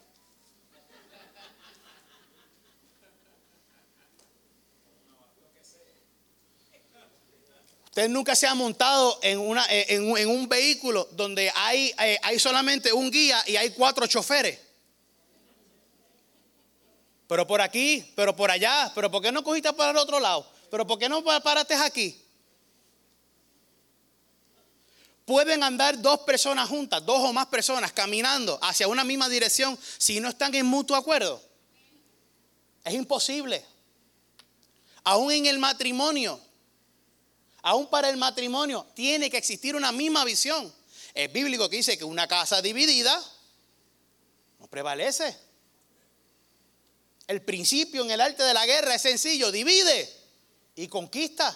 Usted 7.86 8.10
nunca 8.10 8.36
se 8.36 8.48
ha 8.48 8.56
montado 8.56 9.20
en, 9.22 9.40
un 9.40 10.50
vehículo 10.50 11.08
donde 11.12 11.48
eh, 11.48 12.20
hay 12.24 12.40
solamente 12.40 12.92
un 12.92 13.12
guía 13.12 13.44
y 13.46 13.56
hay 13.58 13.72
cuatro 13.72 14.08
choferes. 14.08 14.67
Pero 17.28 17.46
por 17.46 17.62
aquí, 17.62 18.14
pero 18.16 18.36
por 18.36 18.50
allá, 18.50 18.92
pero 18.96 19.12
¿por 19.12 19.22
qué 19.22 19.32
no 19.32 19.44
cogiste 19.44 19.72
para 19.74 19.92
el 19.92 19.98
otro 19.98 20.20
lado? 20.20 20.50
¿Pero 20.72 20.88
por 20.88 20.98
qué 20.98 21.10
no 21.10 21.24
paraste 21.24 21.76
aquí? 21.76 22.24
Pueden 25.26 25.62
andar 25.62 26.02
dos 26.02 26.22
personas 26.22 26.70
juntas, 26.70 27.06
dos 27.06 27.20
o 27.20 27.34
más 27.34 27.48
personas 27.48 27.92
caminando 27.92 28.58
hacia 28.62 28.88
una 28.88 29.04
misma 29.04 29.28
dirección 29.28 29.78
si 29.98 30.22
no 30.22 30.30
están 30.30 30.56
en 30.56 30.66
mutuo 30.66 30.96
acuerdo. 30.96 31.44
Es 32.86 32.94
imposible. 32.94 33.66
Aún 35.04 35.34
en 35.34 35.46
el 35.48 35.60
matrimonio, 35.60 36.40
aún 37.62 37.90
para 37.90 38.10
el 38.10 38.16
matrimonio, 38.16 38.88
tiene 38.94 39.30
que 39.30 39.38
existir 39.38 39.76
una 39.76 39.92
misma 39.92 40.24
visión. 40.24 40.74
Es 41.14 41.32
bíblico 41.34 41.70
que 41.70 41.76
dice 41.76 41.98
que 41.98 42.06
una 42.06 42.26
casa 42.28 42.62
dividida 42.62 43.22
no 44.60 44.68
prevalece. 44.68 45.47
El 47.28 47.42
principio 47.42 48.04
en 48.04 48.12
el 48.12 48.22
arte 48.22 48.44
de 48.44 48.54
la 48.54 48.66
guerra 48.66 48.96
es 48.96 49.02
sencillo, 49.02 49.52
divide 49.52 50.10
y 50.76 50.88
conquista. 50.88 51.56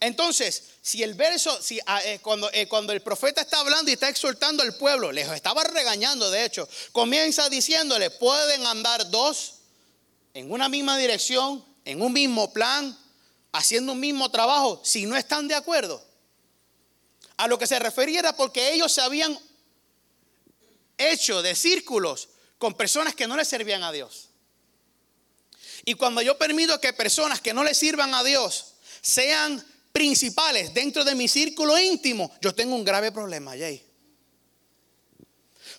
Entonces, 0.00 0.64
si 0.82 1.02
el 1.02 1.14
verso, 1.14 1.62
si, 1.62 1.80
ah, 1.86 2.02
eh, 2.04 2.18
cuando, 2.20 2.50
eh, 2.52 2.68
cuando 2.68 2.92
el 2.92 3.00
profeta 3.00 3.40
está 3.40 3.60
hablando 3.60 3.90
y 3.90 3.94
está 3.94 4.10
exhortando 4.10 4.62
al 4.62 4.76
pueblo, 4.76 5.10
les 5.12 5.28
estaba 5.30 5.64
regañando, 5.64 6.30
de 6.30 6.44
hecho, 6.44 6.68
comienza 6.92 7.48
diciéndole, 7.48 8.10
pueden 8.10 8.66
andar 8.66 9.10
dos 9.10 9.54
en 10.34 10.50
una 10.50 10.68
misma 10.68 10.98
dirección, 10.98 11.64
en 11.86 12.02
un 12.02 12.12
mismo 12.12 12.52
plan, 12.52 12.98
haciendo 13.52 13.92
un 13.92 14.00
mismo 14.00 14.30
trabajo, 14.30 14.82
si 14.84 15.06
no 15.06 15.16
están 15.16 15.48
de 15.48 15.54
acuerdo. 15.54 16.04
A 17.36 17.48
lo 17.48 17.58
que 17.58 17.66
se 17.66 17.78
refería 17.78 18.18
era 18.18 18.36
porque 18.36 18.74
ellos 18.74 18.92
se 18.92 19.00
habían 19.00 19.38
hecho 20.98 21.40
de 21.40 21.54
círculos 21.54 22.28
con 22.58 22.74
personas 22.74 23.14
que 23.14 23.26
no 23.26 23.36
le 23.36 23.44
servían 23.44 23.82
a 23.82 23.92
Dios. 23.92 24.30
Y 25.84 25.94
cuando 25.94 26.22
yo 26.22 26.38
permito 26.38 26.80
que 26.80 26.92
personas 26.92 27.40
que 27.40 27.52
no 27.52 27.64
le 27.64 27.74
sirvan 27.74 28.14
a 28.14 28.24
Dios 28.24 28.74
sean 29.02 29.64
principales 29.92 30.72
dentro 30.72 31.04
de 31.04 31.14
mi 31.14 31.28
círculo 31.28 31.78
íntimo, 31.78 32.32
yo 32.40 32.54
tengo 32.54 32.74
un 32.74 32.84
grave 32.84 33.12
problema, 33.12 33.52
Jay. 33.52 33.84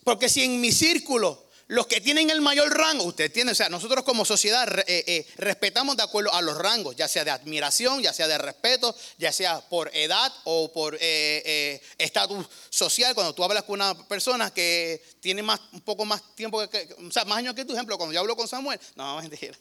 Porque 0.03 0.29
si 0.29 0.43
en 0.43 0.61
mi 0.61 0.71
círculo 0.71 1.44
los 1.67 1.87
que 1.87 1.99
tienen 1.99 2.29
el 2.29 2.41
mayor 2.41 2.71
rango, 2.77 3.05
usted 3.05 3.31
tiene, 3.31 3.51
o 3.51 3.55
sea, 3.55 3.69
nosotros 3.69 4.03
como 4.03 4.23
sociedad 4.23 4.67
eh, 4.87 5.03
eh, 5.07 5.27
respetamos 5.37 5.97
de 5.97 6.03
acuerdo 6.03 6.31
a 6.31 6.41
los 6.43 6.55
rangos, 6.55 6.95
ya 6.95 7.07
sea 7.07 7.25
de 7.25 7.31
admiración, 7.31 8.03
ya 8.03 8.13
sea 8.13 8.27
de 8.27 8.37
respeto, 8.37 8.95
ya 9.17 9.31
sea 9.31 9.61
por 9.61 9.89
edad 9.95 10.31
o 10.43 10.71
por 10.71 10.95
eh, 11.01 11.81
estatus 11.97 12.45
social. 12.69 13.15
Cuando 13.15 13.33
tú 13.33 13.43
hablas 13.43 13.63
con 13.63 13.81
una 13.81 13.95
persona 14.07 14.53
que 14.53 15.03
tiene 15.19 15.41
más, 15.41 15.59
un 15.71 15.81
poco 15.81 16.05
más 16.05 16.35
tiempo, 16.35 16.67
que, 16.69 16.95
o 16.99 17.11
sea, 17.11 17.25
más 17.25 17.39
años 17.39 17.55
que 17.55 17.65
tu 17.65 17.73
ejemplo, 17.73 17.97
cuando 17.97 18.13
yo 18.13 18.19
hablo 18.19 18.35
con 18.35 18.47
Samuel, 18.47 18.79
no, 18.95 19.17
mentira, 19.17 19.57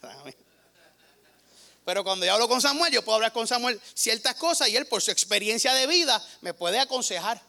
pero 1.83 2.03
cuando 2.03 2.25
yo 2.25 2.33
hablo 2.33 2.47
con 2.47 2.61
Samuel, 2.61 2.93
yo 2.93 3.03
puedo 3.03 3.15
hablar 3.15 3.31
con 3.31 3.47
Samuel 3.47 3.79
ciertas 3.95 4.35
cosas 4.35 4.69
y 4.69 4.75
él 4.75 4.85
por 4.87 5.01
su 5.01 5.11
experiencia 5.11 5.73
de 5.73 5.87
vida 5.87 6.23
me 6.41 6.53
puede 6.53 6.79
aconsejar. 6.79 7.41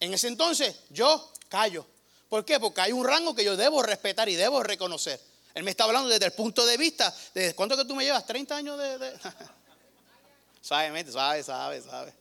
En 0.00 0.14
ese 0.14 0.28
entonces 0.28 0.76
yo 0.90 1.32
callo 1.48 1.86
¿Por 2.28 2.44
qué? 2.44 2.60
Porque 2.60 2.80
hay 2.82 2.92
un 2.92 3.04
rango 3.04 3.34
que 3.34 3.44
yo 3.44 3.56
debo 3.56 3.82
respetar 3.82 4.28
y 4.28 4.34
debo 4.34 4.62
reconocer. 4.62 5.20
Él 5.54 5.64
me 5.64 5.70
está 5.70 5.84
hablando 5.84 6.08
desde 6.08 6.26
el 6.26 6.32
punto 6.32 6.64
de 6.66 6.76
vista, 6.76 7.14
¿desde 7.34 7.54
cuánto 7.54 7.76
que 7.76 7.84
tú 7.84 7.94
me 7.94 8.04
llevas? 8.04 8.26
¿30 8.26 8.52
años 8.52 8.78
de...? 8.78 8.98
de... 8.98 9.18
Suavemente, 10.60 11.10
suave, 11.10 11.42
suave, 11.42 11.82
suave. 11.82 12.12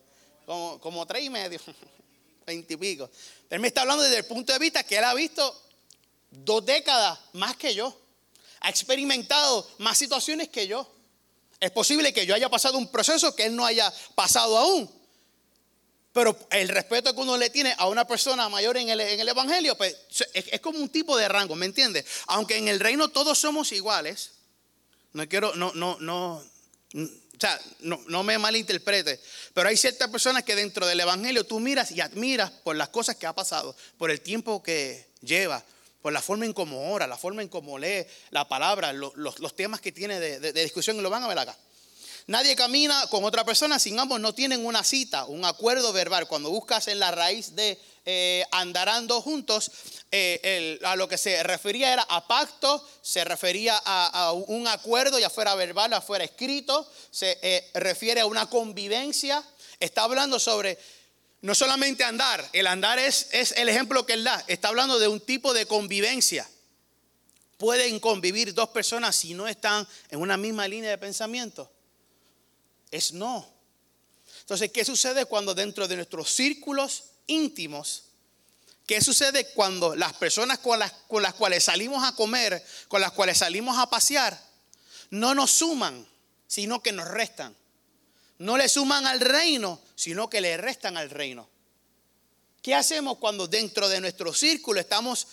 Como, 0.45 0.79
como 0.79 1.05
tres 1.05 1.23
y 1.23 1.29
medio, 1.29 1.59
veinte 2.47 2.75
y 2.75 2.77
pico. 2.77 3.09
Él 3.49 3.59
me 3.59 3.67
está 3.67 3.81
hablando 3.81 4.03
desde 4.03 4.19
el 4.19 4.25
punto 4.25 4.53
de 4.53 4.59
vista 4.59 4.83
que 4.83 4.97
él 4.97 5.03
ha 5.03 5.13
visto 5.13 5.61
dos 6.31 6.65
décadas 6.65 7.19
más 7.33 7.57
que 7.57 7.75
yo. 7.75 7.95
Ha 8.61 8.69
experimentado 8.69 9.69
más 9.79 9.97
situaciones 9.97 10.49
que 10.49 10.67
yo. 10.67 10.89
Es 11.59 11.71
posible 11.71 12.13
que 12.13 12.25
yo 12.25 12.35
haya 12.35 12.49
pasado 12.49 12.77
un 12.77 12.89
proceso 12.89 13.35
que 13.35 13.45
él 13.45 13.55
no 13.55 13.65
haya 13.65 13.91
pasado 14.15 14.57
aún. 14.57 14.89
Pero 16.17 16.35
el 16.49 16.69
respeto 16.69 17.13
que 17.13 17.21
uno 17.21 17.37
le 17.37 17.51
tiene 17.51 17.75
a 17.77 17.87
una 17.87 18.07
persona 18.07 18.49
mayor 18.49 18.75
en 18.77 18.89
el, 18.89 18.99
Evangelio, 18.99 19.77
pues 19.77 19.95
es, 20.33 20.59
como 20.61 20.79
un 20.79 20.89
tipo 20.89 21.15
de 21.15 21.27
rango, 21.27 21.55
¿me 21.55 21.67
entiendes? 21.67 22.05
Aunque 22.25 22.57
en 22.57 22.67
el 22.67 22.79
reino 22.79 23.09
todos 23.09 23.37
somos 23.37 23.71
iguales, 23.71 24.31
no 25.13 25.29
quiero, 25.29 25.53
no, 25.53 25.73
no, 25.75 25.95
no, 25.99 26.37
o 26.37 27.39
sea, 27.39 27.61
no, 27.81 28.01
no 28.07 28.23
me 28.23 28.39
malinterprete, 28.39 29.21
pero 29.53 29.69
hay 29.69 29.77
ciertas 29.77 30.09
personas 30.09 30.41
que 30.43 30.55
dentro 30.55 30.87
del 30.87 30.99
Evangelio 30.99 31.45
tú 31.45 31.59
miras 31.59 31.91
y 31.91 32.01
admiras 32.01 32.49
por 32.49 32.75
las 32.75 32.89
cosas 32.89 33.15
que 33.17 33.27
ha 33.27 33.33
pasado, 33.33 33.75
por 33.99 34.09
el 34.09 34.19
tiempo 34.21 34.63
que 34.63 35.09
lleva, 35.21 35.63
por 36.01 36.13
la 36.13 36.23
forma 36.23 36.45
en 36.45 36.53
cómo 36.53 36.93
ora, 36.93 37.05
la 37.05 37.17
forma 37.17 37.43
en 37.43 37.47
cómo 37.47 37.77
lee 37.77 38.07
la 38.31 38.49
palabra, 38.49 38.91
los, 38.91 39.55
temas 39.55 39.81
que 39.81 39.91
tiene 39.91 40.19
de, 40.19 40.39
de 40.39 40.63
discusión, 40.63 40.97
y 40.97 41.01
lo 41.01 41.11
van 41.11 41.21
a 41.21 41.27
ver 41.27 41.37
acá. 41.37 41.55
Nadie 42.27 42.57
camina 42.57 43.07
con 43.07 43.23
otra 43.23 43.45
persona 43.45 43.79
sin 43.79 43.97
ambos 43.97 44.19
no 44.19 44.33
tienen 44.33 44.65
una 44.65 44.83
cita, 44.83 45.23
un 45.23 45.45
acuerdo 45.45 45.93
verbal. 45.93 46.27
Cuando 46.27 46.49
buscas 46.49 46.89
en 46.89 46.99
la 46.99 47.09
raíz 47.09 47.55
de 47.55 47.79
eh, 48.05 48.43
andarando 48.51 49.21
juntos, 49.21 49.71
eh, 50.11 50.77
a 50.83 50.97
lo 50.97 51.07
que 51.07 51.17
se 51.17 51.41
refería 51.43 51.93
era 51.93 52.01
a 52.01 52.27
pacto, 52.27 52.85
se 53.01 53.23
refería 53.23 53.81
a, 53.81 54.33
un 54.33 54.67
acuerdo, 54.67 55.17
ya 55.19 55.29
fuera 55.29 55.55
verbal, 55.55 55.91
ya 55.91 56.01
fuera 56.01 56.25
escrito, 56.25 56.85
se 57.11 57.39
eh, 57.41 57.71
refiere 57.75 58.19
a 58.19 58.25
una 58.25 58.49
convivencia. 58.49 59.41
Está 59.79 60.03
hablando 60.03 60.37
sobre 60.37 60.77
no 61.39 61.55
solamente 61.55 62.03
andar, 62.03 62.45
el 62.51 62.67
andar 62.67 62.99
es, 62.99 63.29
es 63.31 63.53
el 63.53 63.69
ejemplo 63.69 64.05
que 64.05 64.13
él 64.13 64.25
da, 64.25 64.43
está 64.47 64.67
hablando 64.67 64.99
de 64.99 65.07
un 65.07 65.21
tipo 65.21 65.53
de 65.53 65.65
convivencia. 65.65 66.45
Pueden 67.55 68.01
convivir 68.01 68.53
dos 68.53 68.67
personas 68.67 69.15
si 69.15 69.33
no 69.33 69.47
están 69.47 69.87
en 70.09 70.19
una 70.19 70.35
misma 70.35 70.67
línea 70.67 70.89
de 70.89 70.97
pensamiento 70.97 71.71
es 72.91 73.13
no. 73.13 73.47
Entonces, 74.41 74.71
¿qué 74.71 74.85
sucede 74.85 75.25
cuando 75.25 75.53
dentro 75.53 75.87
de 75.87 75.95
nuestros 75.95 76.29
círculos 76.31 77.03
íntimos, 77.27 78.03
qué 78.85 79.01
sucede 79.01 79.49
cuando 79.53 79.95
las 79.95 80.13
personas 80.13 80.59
con 80.59 80.79
las, 80.79 80.91
con 81.07 81.21
las 81.21 81.33
cuales 81.33 81.65
salimos 81.65 82.03
a 82.03 82.15
comer, 82.15 82.63
con 82.87 83.01
las 83.01 83.11
cuales 83.11 83.39
salimos 83.39 83.77
a 83.77 83.89
pasear, 83.89 84.41
no 85.09 85.35
nos 85.35 85.51
suman, 85.51 86.07
sino 86.47 86.81
que 86.81 86.91
nos 86.91 87.07
restan? 87.07 87.55
No 88.39 88.57
le 88.57 88.69
suman 88.69 89.05
al 89.07 89.19
reino, 89.19 89.81
sino 89.95 90.29
que 90.29 90.41
le 90.41 90.57
restan 90.57 90.95
al 90.95 91.09
reino. 91.09 91.49
¿Qué 92.61 92.75
hacemos 92.75 93.17
cuando 93.17 93.47
dentro 93.47 93.89
de 93.89 93.99
nuestro 93.99 94.33
círculo 94.33 94.79
estamos 94.79 95.27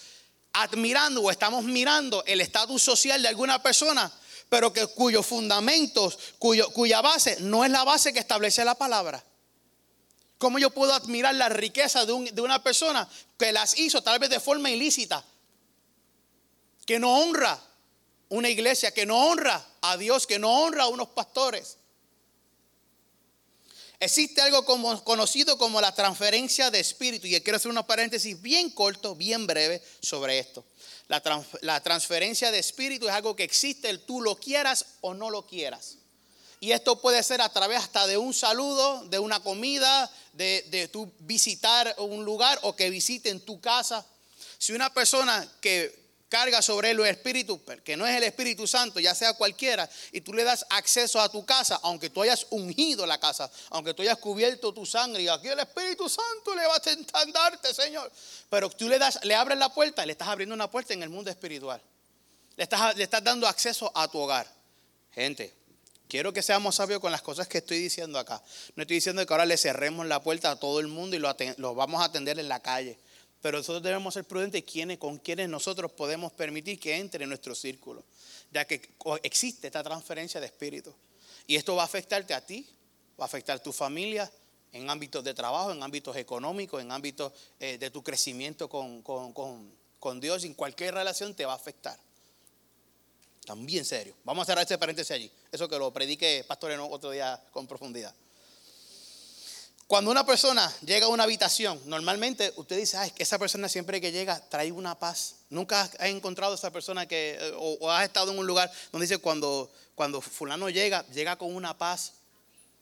admirando 0.52 1.20
o 1.20 1.30
estamos 1.30 1.64
mirando 1.64 2.24
el 2.26 2.40
estatus 2.40 2.82
social 2.82 3.20
de 3.22 3.28
alguna 3.28 3.62
persona 3.62 4.10
pero 4.48 4.72
que 4.72 4.86
cuyos 4.86 5.26
fundamentos, 5.26 6.18
cuya 6.38 7.00
base 7.00 7.36
no 7.40 7.64
es 7.64 7.70
la 7.70 7.84
base 7.84 8.12
que 8.12 8.20
establece 8.20 8.64
la 8.64 8.74
palabra. 8.74 9.24
¿Cómo 10.38 10.58
yo 10.58 10.70
puedo 10.70 10.92
admirar 10.92 11.34
la 11.34 11.48
riqueza 11.48 12.04
de, 12.04 12.12
una 12.12 12.62
persona 12.62 13.08
que 13.38 13.52
las 13.52 13.78
hizo 13.78 14.02
tal 14.02 14.18
vez 14.18 14.30
de 14.30 14.40
forma 14.40 14.70
ilícita? 14.70 15.24
Que 16.84 16.98
no 16.98 17.18
honra 17.18 17.58
una 18.28 18.50
iglesia, 18.50 18.92
que 18.92 19.06
no 19.06 19.26
honra 19.26 19.64
a 19.80 19.96
Dios, 19.96 20.26
que 20.26 20.38
no 20.38 20.50
honra 20.50 20.84
a 20.84 20.88
unos 20.88 21.08
pastores. 21.08 21.78
Existe 24.00 24.42
algo 24.42 24.66
conocido 25.02 25.56
como 25.56 25.80
la 25.80 25.94
transferencia 25.94 26.70
de 26.70 26.80
espíritu 26.80 27.26
y 27.26 27.40
quiero 27.40 27.56
hacer 27.56 27.70
una 27.70 27.86
paréntesis 27.86 28.42
bien 28.42 28.68
corto, 28.68 29.14
bien 29.14 29.46
breve 29.46 29.82
sobre 30.00 30.38
esto. 30.38 30.62
La, 31.08 31.80
transferencia 31.82 32.50
de 32.50 32.58
espíritu 32.58 33.08
es 33.08 33.14
algo 33.14 33.36
que 33.36 33.44
existe, 33.44 33.96
tú 33.98 34.22
lo 34.22 34.36
quieras 34.36 34.86
o 35.00 35.14
no 35.14 35.30
lo 35.30 35.46
quieras. 35.46 35.98
Y 36.60 36.72
esto 36.72 37.00
puede 37.00 37.22
ser 37.22 37.42
a 37.42 37.50
través 37.50 37.78
hasta 37.78 38.06
de 38.06 38.16
un 38.16 38.32
saludo, 38.32 39.04
de 39.06 39.18
una 39.18 39.40
comida, 39.40 40.10
de, 40.32 40.64
de 40.70 40.88
tu 40.88 41.12
visitar 41.20 41.94
un 41.98 42.24
lugar 42.24 42.58
o 42.62 42.74
que 42.74 42.88
visiten 42.88 43.40
tu 43.40 43.60
casa. 43.60 44.06
Si 44.56 44.72
una 44.72 44.92
persona 44.92 45.46
que 45.60 46.03
carga 46.34 46.60
sobre 46.62 46.90
él 46.90 46.98
el 46.98 47.06
espíritu, 47.06 47.62
que 47.84 47.96
no 47.96 48.04
es 48.04 48.16
el 48.16 48.24
Espíritu 48.24 48.66
Santo, 48.66 48.98
ya 48.98 49.14
sea 49.14 49.34
cualquiera, 49.34 49.88
y 50.10 50.20
tú 50.20 50.34
le 50.34 50.42
das 50.42 50.66
acceso 50.68 51.20
a 51.20 51.28
tu 51.28 51.46
casa, 51.46 51.78
aunque 51.84 52.10
tú 52.10 52.22
hayas 52.22 52.48
ungido 52.50 53.06
la 53.06 53.20
casa, 53.20 53.48
aunque 53.70 53.94
tú 53.94 54.02
hayas 54.02 54.18
cubierto 54.18 54.74
tu 54.74 54.84
sangre, 54.84 55.22
y 55.22 55.28
aquí 55.28 55.46
el 55.46 55.60
Espíritu 55.60 56.08
Santo 56.08 56.56
le 56.56 56.66
va 56.66 56.74
a 56.74 56.80
tentar 56.80 57.30
darte, 57.30 57.72
Señor. 57.72 58.10
Pero 58.50 58.68
tú 58.68 58.88
le 58.88 58.98
das, 58.98 59.20
le 59.22 59.36
abres 59.36 59.56
la 59.56 59.68
puerta, 59.68 60.04
le 60.04 60.10
estás 60.10 60.26
abriendo 60.26 60.56
una 60.56 60.68
puerta 60.68 60.92
en 60.92 61.04
el 61.04 61.08
mundo 61.08 61.30
espiritual. 61.30 61.80
Le 62.56 62.64
estás, 62.64 62.96
le 62.96 63.04
estás 63.04 63.22
dando 63.22 63.46
acceso 63.46 63.92
a 63.94 64.08
tu 64.08 64.18
hogar. 64.18 64.52
Gente, 65.12 65.54
quiero 66.08 66.32
que 66.32 66.42
seamos 66.42 66.74
sabios 66.74 66.98
con 66.98 67.12
las 67.12 67.22
cosas 67.22 67.46
que 67.46 67.58
estoy 67.58 67.78
diciendo 67.78 68.18
acá. 68.18 68.42
No 68.74 68.82
estoy 68.82 68.96
diciendo 68.96 69.24
que 69.24 69.32
ahora 69.32 69.46
le 69.46 69.56
cerremos 69.56 70.04
la 70.06 70.20
puerta 70.20 70.50
a 70.50 70.56
todo 70.56 70.80
el 70.80 70.88
mundo 70.88 71.14
y 71.14 71.20
lo, 71.20 71.32
lo 71.58 71.76
vamos 71.76 72.02
a 72.02 72.06
atender 72.06 72.40
en 72.40 72.48
la 72.48 72.58
calle. 72.58 72.98
Pero 73.44 73.58
nosotros 73.58 73.82
debemos 73.82 74.14
ser 74.14 74.24
prudentes 74.24 74.64
con 74.98 75.18
quienes 75.18 75.50
nosotros 75.50 75.92
podemos 75.92 76.32
permitir 76.32 76.80
que 76.80 76.96
entre 76.96 77.24
en 77.24 77.28
nuestro 77.28 77.54
círculo, 77.54 78.02
ya 78.50 78.64
que 78.64 78.80
existe 79.22 79.66
esta 79.66 79.82
transferencia 79.82 80.40
de 80.40 80.46
espíritu. 80.46 80.94
Y 81.46 81.56
esto 81.56 81.76
va 81.76 81.82
a 81.82 81.84
afectarte 81.84 82.32
a 82.32 82.40
ti, 82.40 82.66
va 83.20 83.24
a 83.24 83.26
afectar 83.26 83.56
a 83.56 83.62
tu 83.62 83.70
familia, 83.70 84.32
en 84.72 84.88
ámbitos 84.88 85.22
de 85.22 85.34
trabajo, 85.34 85.72
en 85.72 85.82
ámbitos 85.82 86.16
económicos, 86.16 86.80
en 86.80 86.90
ámbitos 86.90 87.34
eh, 87.60 87.76
de 87.76 87.90
tu 87.90 88.02
crecimiento 88.02 88.66
con, 88.66 89.02
con, 89.02 90.20
Dios, 90.22 90.44
en 90.44 90.54
cualquier 90.54 90.94
relación 90.94 91.34
te 91.34 91.44
va 91.44 91.52
a 91.52 91.56
afectar. 91.56 91.98
También 93.44 93.84
serio. 93.84 94.14
Vamos 94.24 94.44
a 94.44 94.46
cerrar 94.46 94.62
este 94.62 94.78
paréntesis 94.78 95.10
allí. 95.10 95.30
Eso 95.52 95.68
que 95.68 95.78
lo 95.78 95.92
predique 95.92 96.46
Pastor 96.48 96.72
otro 96.80 97.10
día 97.10 97.38
con 97.50 97.66
profundidad. 97.66 98.14
Cuando 99.86 100.10
una 100.10 100.24
persona 100.24 100.72
llega 100.84 101.06
a 101.06 101.08
una 101.10 101.24
habitación, 101.24 101.80
normalmente 101.84 102.52
usted 102.56 102.76
dice, 102.78 102.96
Ay, 102.96 103.10
que 103.10 103.22
esa 103.22 103.38
persona 103.38 103.68
siempre 103.68 104.00
que 104.00 104.12
llega 104.12 104.40
trae 104.48 104.72
una 104.72 104.98
paz. 104.98 105.36
Nunca 105.50 105.82
has 105.82 106.08
encontrado 106.08 106.52
a 106.52 106.56
esa 106.56 106.70
persona 106.70 107.06
que, 107.06 107.36
eh, 107.38 107.52
o, 107.56 107.90
has 107.90 108.04
estado 108.04 108.32
en 108.32 108.38
un 108.38 108.46
lugar 108.46 108.72
donde 108.92 109.06
dice, 109.06 109.18
cuando, 109.18 109.70
cuando 109.94 110.22
fulano 110.22 110.70
llega, 110.70 111.06
llega 111.08 111.36
con 111.36 111.54
una 111.54 111.76
paz. 111.76 112.14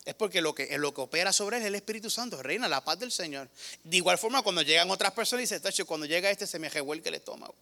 Es 0.05 0.15
porque 0.15 0.41
lo 0.41 0.55
que, 0.55 0.79
lo 0.79 0.95
que 0.95 1.01
opera 1.01 1.33
sobre 1.33 1.57
él 1.57 1.63
es 1.63 1.69
el 1.69 1.75
Espíritu 1.75 2.09
Santo, 2.09 2.41
reina 2.43 2.69
la 2.69 2.85
paz 2.85 2.99
del 3.01 3.11
Señor. 3.11 3.49
De 3.83 3.97
igual 3.97 4.19
forma, 4.19 4.43
cuando 4.43 4.63
llegan 4.63 4.91
otras 4.91 5.13
personas, 5.13 5.49
dice, 5.49 5.85
cuando 5.85 6.07
llega 6.07 6.31
este 6.31 6.47
se 6.47 6.59
me 6.59 6.69
revuelque 6.69 7.09
el 7.09 7.17
estómago. 7.17 7.55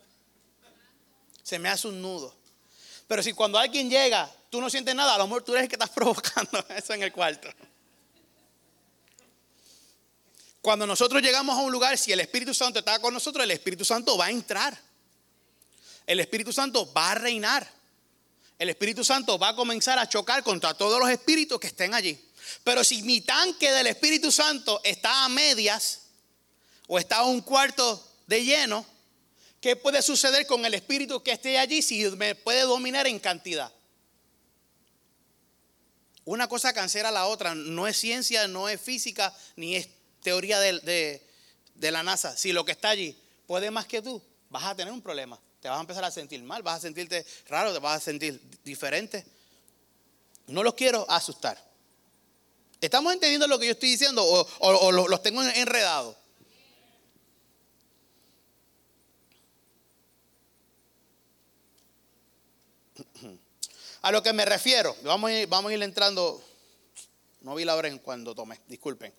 Se 1.43 1.59
me 1.59 1.71
hace 1.71 1.89
un 1.89 2.01
nudo. 2.01 2.35
Pero 3.09 3.23
si 3.23 3.33
cuando 3.33 3.59
alguien 3.59 3.91
llega, 3.91 4.31
tú 4.51 4.61
no 4.61 4.71
sientes 4.71 4.95
nada, 4.95 5.15
a 5.15 5.19
lo 5.19 5.27
mejor 5.27 5.43
tú 5.43 5.53
eres 5.53 5.65
el 5.65 5.69
que 5.69 5.77
estás 5.77 5.91
provocando 5.95 6.65
eso 6.77 6.93
en 6.93 7.03
el 7.03 7.13
cuarto. 7.13 7.49
Cuando 10.63 10.87
nosotros 10.87 11.23
llegamos 11.23 11.57
a 11.57 11.63
un 11.63 11.73
lugar, 11.73 11.97
si 11.97 12.13
el 12.13 12.21
Espíritu 12.21 12.53
Santo 12.53 12.81
está 12.81 12.99
con 12.99 13.15
nosotros, 13.15 13.45
el 13.45 13.51
Espíritu 13.51 13.85
Santo 13.85 14.17
va 14.17 14.27
a 14.27 14.31
entrar. 14.31 14.79
El 16.07 16.21
Espíritu 16.21 16.53
Santo 16.53 16.93
va 16.93 17.13
a 17.13 17.15
reinar. 17.15 17.67
El 18.59 18.69
Espíritu 18.69 19.03
Santo 19.03 19.39
va 19.39 19.51
a 19.51 19.57
comenzar 19.57 19.99
a 19.99 20.09
chocar 20.09 20.43
contra 20.43 20.75
todos 20.75 21.01
los 21.01 21.09
espíritus 21.09 21.59
que 21.59 21.69
estén 21.69 21.95
allí. 21.95 22.21
Pero 22.63 22.85
si 22.85 23.03
mi 23.03 23.23
tanque 23.23 23.71
del 23.71 23.87
Espíritu 23.87 24.31
Santo 24.31 24.83
está 24.85 25.25
a 25.25 25.29
medias 25.31 26.01
o 26.87 26.99
está 26.99 27.19
a 27.19 27.25
un 27.25 27.41
cuarto 27.41 28.07
de 28.27 28.45
lleno, 28.45 28.85
¿qué 29.63 29.77
puede 29.77 30.03
suceder 30.03 30.47
con 30.47 30.67
el 30.67 30.75
espíritu 30.75 31.23
que 31.23 31.33
esté 31.33 31.59
allí 31.59 31.81
si 31.81 32.05
me 32.11 32.35
puede 32.35 32.63
dominar 32.63 33.07
en 33.07 33.19
cantidad? 33.19 33.73
Una 36.27 36.49
cosa 36.49 36.75
cancela 36.75 37.11
la 37.11 37.27
otra. 37.29 37.55
No 37.55 37.87
es 37.87 37.97
ciencia, 37.97 38.47
no 38.47 38.69
es 38.69 38.79
física, 38.79 39.35
ni 39.57 39.77
es 39.77 39.89
teoría 40.23 40.59
de, 40.61 41.23
la 41.81 42.03
NASA, 42.03 42.37
si 42.37 42.53
lo 42.53 42.65
que 42.65 42.73
está 42.73 42.91
allí 42.91 43.17
puede 43.47 43.71
más 43.71 43.87
que 43.87 44.03
tú, 44.03 44.23
vas 44.49 44.65
a 44.65 44.75
tener 44.75 44.93
un 44.93 45.03
problema. 45.03 45.39
Te 45.61 45.69
vas 45.69 45.79
a 45.79 45.81
empezar 45.81 46.05
a 46.05 46.11
sentir 46.11 46.43
mal, 46.43 46.63
vas 46.63 46.79
a 46.79 46.81
sentirte 46.81 47.25
raro, 47.49 47.73
te 47.73 47.79
vas 47.79 47.97
a 47.97 48.01
sentir 48.01 48.41
diferente. 48.65 49.25
No 50.47 50.63
los 50.63 50.75
quiero 50.75 51.05
asustar. 51.11 51.59
¿Estamos 52.81 53.13
entendiendo 53.13 53.47
lo 53.47 53.59
que 53.59 53.67
yo 53.67 53.73
estoy 53.73 53.91
diciendo 53.91 54.25
o, 54.25 54.93
los 54.93 55.23
tengo 55.23 55.43
enredados? 55.43 56.17
A 64.03 64.11
lo 64.11 64.23
que 64.23 64.33
me 64.33 64.47
refiero, 64.47 64.97
vamos 65.03 65.31
a 65.31 65.35
ir, 65.35 65.47
vamos 65.47 65.71
a 65.71 65.75
ir 65.75 65.83
entrando, 65.83 66.43
no 67.43 67.55
vi 67.55 67.67
la 67.67 67.77
hora 67.77 67.89
en 67.89 67.99
cuando 67.99 68.35
tomé, 68.35 68.59
disculpen. 68.67 69.13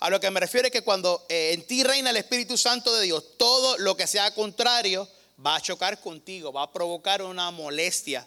A 0.00 0.10
lo 0.10 0.18
que 0.18 0.30
me 0.30 0.40
refiero 0.40 0.66
es 0.66 0.72
que 0.72 0.82
cuando 0.82 1.24
eh, 1.28 1.52
en 1.52 1.66
ti 1.66 1.84
reina 1.84 2.10
el 2.10 2.16
Espíritu 2.16 2.56
Santo 2.56 2.92
de 2.94 3.04
Dios, 3.04 3.24
todo 3.38 3.78
lo 3.78 3.96
que 3.96 4.06
sea 4.06 4.34
contrario 4.34 5.08
va 5.44 5.56
a 5.56 5.60
chocar 5.60 6.00
contigo, 6.00 6.52
va 6.52 6.64
a 6.64 6.72
provocar 6.72 7.22
una 7.22 7.50
molestia, 7.50 8.26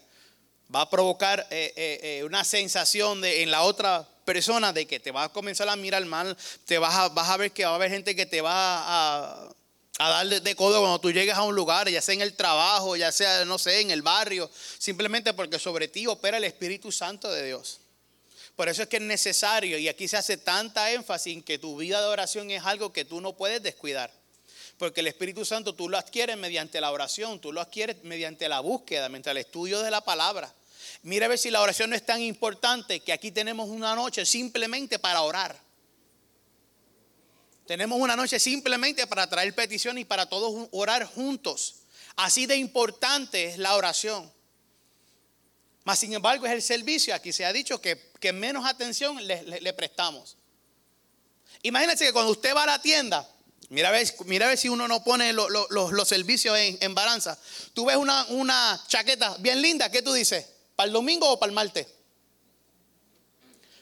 va 0.74 0.82
a 0.82 0.90
provocar 0.90 1.46
eh, 1.52 1.74
eh, 1.76 2.24
una 2.24 2.44
sensación 2.44 3.22
de, 3.22 3.44
en 3.44 3.52
la 3.52 3.64
otra 3.64 4.08
persona 4.26 4.74
de 4.74 4.88
que 4.88 5.00
te 5.00 5.12
va 5.12 5.24
a 5.24 5.30
comenzar 5.30 5.70
a 5.70 5.76
mirar 5.76 6.04
mal, 6.06 6.36
te 6.66 6.78
vas 6.78 6.96
a, 6.96 7.10
vas 7.10 7.30
a 7.30 7.38
ver 7.38 7.52
que 7.52 7.66
va 7.66 7.72
a 7.72 7.76
haber 7.76 7.92
gente 7.92 8.16
que 8.16 8.26
te 8.26 8.42
va 8.42 8.54
a, 8.58 9.50
dar 9.98 10.28
de, 10.28 10.56
codo 10.56 10.80
cuando 10.80 11.00
tú 11.00 11.12
llegues 11.12 11.36
a 11.36 11.44
un 11.44 11.56
lugar, 11.56 11.90
ya 11.90 12.02
sea 12.02 12.16
en 12.16 12.22
el 12.22 12.34
trabajo, 12.34 12.96
ya 12.96 13.12
sea, 13.12 13.46
no 13.46 13.58
sé, 13.58 13.82
en 13.82 13.92
el 13.92 14.02
barrio, 14.02 14.50
simplemente 14.78 15.34
porque 15.34 15.60
sobre 15.60 15.88
ti 15.88 16.08
opera 16.08 16.38
el 16.38 16.44
Espíritu 16.44 16.92
Santo 16.92 17.32
de 17.32 17.46
Dios. 17.46 17.80
Por 18.56 18.70
eso 18.70 18.84
es 18.84 18.88
que 18.88 18.98
es 18.98 19.04
necesario, 19.04 19.78
y 19.78 19.88
aquí 19.88 20.08
se 20.08 20.18
hace 20.18 20.38
tanta 20.38 20.91
énfasis 20.91 21.34
en 21.34 21.44
que 21.44 21.58
tu 21.58 21.76
vida 21.78 22.00
de 22.00 22.08
oración 22.08 22.52
es 22.52 22.63
algo 22.63 22.94
que 22.94 23.04
tú 23.04 23.20
no 23.20 23.34
puedes 23.34 23.62
descuidar. 23.62 24.12
Porque 24.78 25.02
el 25.02 25.08
Espíritu 25.08 25.46
Santo 25.46 25.74
tú 25.74 25.89
lo 25.89 25.98
adquieres 25.98 26.38
mediante 26.38 26.80
la 26.80 26.91
oración, 26.91 27.39
tú 27.39 27.52
lo 27.52 27.62
adquieres 27.62 28.04
mediante 28.04 28.48
la 28.48 28.62
búsqueda, 28.62 29.10
mediante 29.10 29.32
el 29.32 29.38
estudio 29.38 29.82
de 29.82 29.91
la 29.91 30.02
palabra. 30.02 30.54
Mira 31.04 31.26
a 31.26 31.30
ver 31.30 31.38
si 31.38 31.52
la 31.52 31.62
oración 31.62 31.89
no 31.89 31.96
es 31.96 32.06
tan 32.06 32.22
importante 32.22 33.00
que 33.02 33.13
aquí 33.13 33.32
tenemos 33.32 33.70
una 33.70 33.96
noche 33.96 34.26
simplemente 34.26 35.00
para 35.00 35.22
orar. 35.22 35.60
Tenemos 37.65 38.00
una 38.00 38.15
noche 38.15 38.39
simplemente 38.39 39.08
para 39.08 39.28
traer 39.28 39.54
peticiones 39.56 40.02
y 40.04 40.06
para 40.06 40.28
todos 40.28 40.68
orar 40.72 41.06
juntos. 41.06 41.76
Así 42.15 42.46
de 42.46 42.58
importante 42.58 43.46
es 43.46 43.58
la 43.58 43.76
oración. 43.76 44.32
Mas, 45.86 46.00
sin 46.00 46.13
embargo, 46.13 46.48
es 46.48 46.52
el 46.52 46.63
servicio. 46.63 47.13
Aquí 47.13 47.32
se 47.32 47.45
ha 47.45 47.54
dicho 47.54 47.80
que, 47.80 48.34
menos 48.34 48.65
atención 48.65 49.26
le, 49.26 49.74
prestamos. 49.74 50.36
Imagínense 51.62 52.06
que 52.06 52.12
cuando 52.12 52.32
usted 52.32 52.56
va 52.56 52.63
a 52.63 52.65
la 52.65 52.82
tienda, 52.82 53.30
mira 53.69 53.89
a 53.89 53.91
ver, 53.91 54.12
mira 54.26 54.58
si 54.58 54.67
uno 54.67 54.88
no 54.88 55.04
pone 55.04 55.32
los 55.32 56.08
servicios 56.08 56.58
en, 56.58 56.95
balanza. 56.95 57.39
Tú 57.74 57.86
ves 57.86 57.98
una, 57.98 58.26
una 58.30 58.84
chaqueta 58.88 59.38
bien 59.39 59.62
linda, 59.62 59.91
¿qué 59.91 60.02
tú 60.02 60.12
dices? 60.12 60.48
¿Para 60.76 60.88
el 60.88 60.93
domingo 60.93 61.30
o 61.30 61.39
para 61.39 61.52
el 61.52 61.56
martes? 61.56 61.88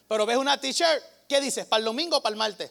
Pero 0.10 0.26
ves 0.26 0.36
una 0.36 0.60
t-shirt, 0.60 1.02
¿qué 1.30 1.40
dices? 1.40 1.66
¿Para 1.66 1.80
el 1.80 1.86
domingo 1.86 2.18
o 2.18 2.22
para 2.22 2.34
el 2.34 2.38
martes? 2.38 2.70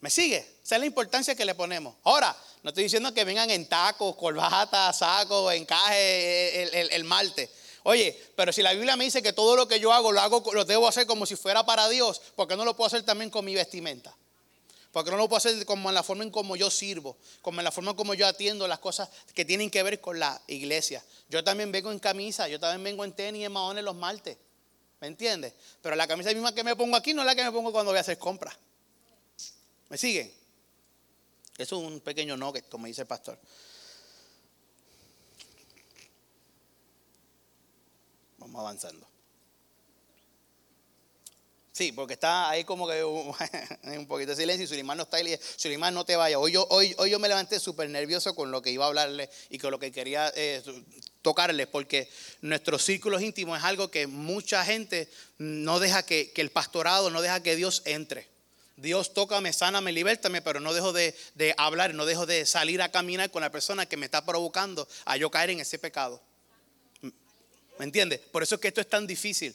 ¿Me 0.00 0.10
sigue? 0.10 0.53
Esa 0.64 0.76
es 0.76 0.80
la 0.80 0.86
importancia 0.86 1.34
que 1.34 1.44
le 1.44 1.54
ponemos. 1.54 1.94
Ahora, 2.04 2.34
no 2.62 2.70
estoy 2.70 2.84
diciendo 2.84 3.12
que 3.12 3.22
vengan 3.24 3.50
en 3.50 3.68
tacos, 3.68 4.16
corbata, 4.16 4.90
saco, 4.94 5.52
encaje 5.52 6.62
el, 6.62 6.90
el, 6.90 7.04
martes. 7.04 7.50
Oye, 7.82 8.18
pero 8.34 8.50
si 8.50 8.62
la 8.62 8.72
Biblia 8.72 8.96
me 8.96 9.04
dice 9.04 9.22
que 9.22 9.34
todo 9.34 9.56
lo 9.56 9.68
que 9.68 9.78
yo 9.78 9.92
hago 9.92 10.10
lo 10.10 10.20
hago, 10.20 10.42
lo 10.54 10.64
debo 10.64 10.88
hacer 10.88 11.06
como 11.06 11.26
si 11.26 11.36
fuera 11.36 11.66
para 11.66 11.86
Dios, 11.90 12.22
¿por 12.34 12.48
qué 12.48 12.56
no 12.56 12.64
lo 12.64 12.74
puedo 12.74 12.86
hacer 12.86 13.02
también 13.02 13.28
con 13.28 13.44
mi 13.44 13.54
vestimenta? 13.54 14.16
Porque 14.90 15.10
no 15.10 15.18
lo 15.18 15.28
puedo 15.28 15.36
hacer 15.36 15.66
como 15.66 15.90
en 15.90 15.94
la 15.94 16.02
forma 16.02 16.24
en 16.24 16.30
como 16.30 16.56
yo 16.56 16.70
sirvo, 16.70 17.18
como 17.42 17.60
en 17.60 17.64
la 17.64 17.70
forma 17.70 17.90
en 17.90 17.96
como 17.98 18.14
yo 18.14 18.26
atiendo 18.26 18.66
las 18.66 18.78
cosas 18.78 19.10
que 19.34 19.44
tienen 19.44 19.70
que 19.70 19.82
ver 19.82 20.00
con 20.00 20.18
la 20.18 20.40
iglesia. 20.46 21.04
Yo 21.28 21.44
también 21.44 21.72
vengo 21.72 21.92
en 21.92 21.98
camisa, 21.98 22.48
yo 22.48 22.58
también 22.58 22.84
vengo 22.84 23.04
en 23.04 23.12
tenis 23.12 23.44
en 23.44 23.52
maones 23.52 23.84
los 23.84 23.96
martes. 23.96 24.38
¿Me 25.00 25.08
entiendes? 25.08 25.52
Pero 25.82 25.94
la 25.94 26.06
camisa 26.06 26.30
misma 26.32 26.54
que 26.54 26.64
me 26.64 26.74
pongo 26.74 26.96
aquí 26.96 27.12
no 27.12 27.20
es 27.20 27.26
la 27.26 27.34
que 27.34 27.44
me 27.44 27.52
pongo 27.52 27.70
cuando 27.70 27.90
voy 27.90 27.98
a 27.98 28.00
hacer 28.00 28.16
compras. 28.16 28.56
¿Me 29.90 29.98
siguen? 29.98 30.43
Eso 31.56 31.80
es 31.80 31.86
un 31.86 32.00
pequeño 32.00 32.36
nugget, 32.36 32.68
como 32.68 32.86
dice 32.86 33.02
el 33.02 33.06
pastor. 33.06 33.38
Vamos 38.38 38.60
avanzando. 38.60 39.14
Sí, 41.74 41.90
porque 41.90 42.12
está 42.12 42.50
ahí 42.50 42.62
como 42.62 42.86
que 42.86 43.02
un 43.82 44.06
poquito 44.06 44.30
de 44.30 44.36
silencio 44.36 44.64
y 44.64 44.68
Sulimán 44.68 44.96
no 44.96 45.02
está 45.02 45.16
ahí. 45.16 45.36
Sulimán, 45.56 45.92
no 45.92 46.04
te 46.04 46.14
vayas. 46.14 46.38
Hoy 46.40 46.52
yo, 46.52 46.66
hoy, 46.70 46.94
hoy 46.98 47.10
yo 47.10 47.18
me 47.18 47.26
levanté 47.26 47.58
súper 47.58 47.90
nervioso 47.90 48.34
con 48.36 48.52
lo 48.52 48.62
que 48.62 48.70
iba 48.70 48.84
a 48.84 48.88
hablarle 48.88 49.28
y 49.50 49.58
con 49.58 49.72
lo 49.72 49.80
que 49.80 49.90
quería 49.90 50.32
eh, 50.36 50.62
tocarles, 51.20 51.66
porque 51.66 52.08
nuestros 52.42 52.84
círculos 52.84 53.22
íntimos 53.22 53.58
es 53.58 53.64
algo 53.64 53.90
que 53.90 54.06
mucha 54.06 54.64
gente 54.64 55.08
no 55.38 55.80
deja 55.80 56.04
que 56.04 56.32
el 56.36 56.50
pastorado, 56.50 57.10
no 57.10 57.22
deja 57.22 57.42
que 57.42 57.56
Dios 57.56 57.82
entre. 57.86 58.33
Dios 58.76 59.14
tócame, 59.14 59.52
sáname, 59.52 59.92
libértame, 59.92 60.42
pero 60.42 60.60
no 60.60 60.74
dejo 60.74 60.92
de, 60.92 61.14
hablar, 61.56 61.94
no 61.94 62.06
dejo 62.06 62.26
de 62.26 62.44
salir 62.44 62.82
a 62.82 62.90
caminar 62.90 63.30
con 63.30 63.42
la 63.42 63.50
persona 63.50 63.86
que 63.86 63.96
me 63.96 64.06
está 64.06 64.24
provocando 64.24 64.88
a 65.04 65.16
yo 65.16 65.30
caer 65.30 65.50
en 65.50 65.60
ese 65.60 65.78
pecado. 65.78 66.20
¿Me 67.78 67.84
entiendes? 67.84 68.20
Por 68.32 68.42
eso 68.42 68.56
es 68.56 68.60
que 68.60 68.68
esto 68.68 68.80
es 68.80 68.88
tan 68.88 69.06
difícil. 69.06 69.54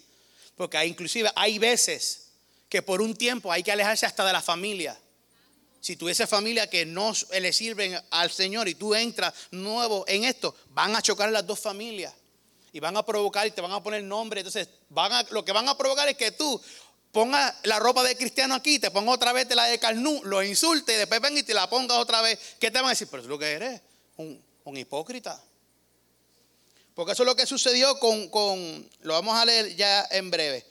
Porque 0.55 0.83
inclusive 0.85 1.29
hay 1.35 1.57
veces 1.57 2.27
que 2.67 2.81
por 2.81 3.01
un 3.01 3.15
tiempo 3.15 3.51
hay 3.51 3.63
que 3.63 3.71
alejarse 3.71 4.05
hasta 4.05 4.25
de 4.25 4.33
la 4.33 4.41
familia. 4.41 4.97
si 5.81 5.95
tuviese 5.95 6.27
familia 6.27 6.69
que 6.69 6.85
no 6.85 7.13
le 7.31 7.53
sirven 7.53 7.97
al 8.09 8.29
Señor 8.29 8.67
y 8.67 8.75
tú 8.75 8.93
entras 8.93 9.33
nuevo 9.51 10.03
en 10.07 10.25
esto, 10.25 10.53
van 10.71 10.93
a 10.95 11.01
chocar 11.01 11.31
las 11.31 11.47
dos 11.47 11.59
familias 11.59 12.13
y 12.73 12.79
van 12.79 12.97
a 12.97 13.05
provocar 13.05 13.47
y 13.47 13.51
te 13.51 13.61
van 13.61 13.71
a 13.71 13.81
poner 13.81 14.03
nombre. 14.03 14.41
Entonces, 14.41 14.67
van 14.89 15.11
a, 15.11 15.23
lo 15.31 15.43
que 15.43 15.51
van 15.51 15.67
a 15.67 15.77
provocar 15.77 16.07
es 16.09 16.17
que 16.17 16.31
tú 16.31 16.61
pongas 17.11 17.55
la 17.63 17.79
ropa 17.79 18.03
de 18.03 18.15
cristiano 18.15 18.55
aquí, 18.55 18.79
te 18.79 18.91
ponga 18.91 19.11
otra 19.11 19.33
vez 19.33 19.53
la 19.55 19.65
de 19.65 19.79
carnú, 19.79 20.21
lo 20.23 20.43
insulte 20.43 20.93
y 20.93 20.97
después 20.97 21.21
ven 21.21 21.37
y 21.37 21.43
te 21.43 21.53
la 21.53 21.69
ponga 21.69 21.97
otra 21.97 22.21
vez. 22.21 22.39
¿Qué 22.59 22.71
te 22.71 22.77
van 22.77 22.87
a 22.87 22.89
decir? 22.89 23.07
Pero 23.09 23.23
es 23.23 23.29
lo 23.29 23.39
que 23.39 23.51
eres, 23.51 23.81
un, 24.17 24.43
hipócrita. 24.77 25.41
Porque 26.93 27.13
eso 27.13 27.23
es 27.23 27.27
lo 27.27 27.35
que 27.35 27.45
sucedió 27.45 27.97
con, 27.99 28.29
con, 28.29 28.89
lo 29.01 29.13
vamos 29.13 29.35
a 29.35 29.45
leer 29.45 29.75
ya 29.75 30.07
en 30.11 30.29
breve. 30.29 30.65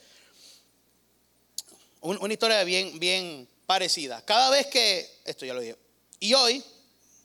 una 2.01 2.33
historia 2.33 2.63
bien, 2.63 2.97
bien 2.99 3.47
parecida. 3.65 4.23
Cada 4.23 4.49
vez 4.49 4.67
que, 4.67 5.19
esto 5.25 5.45
ya 5.45 5.53
lo 5.53 5.59
dije, 5.59 5.75
y 6.19 6.33
hoy, 6.33 6.63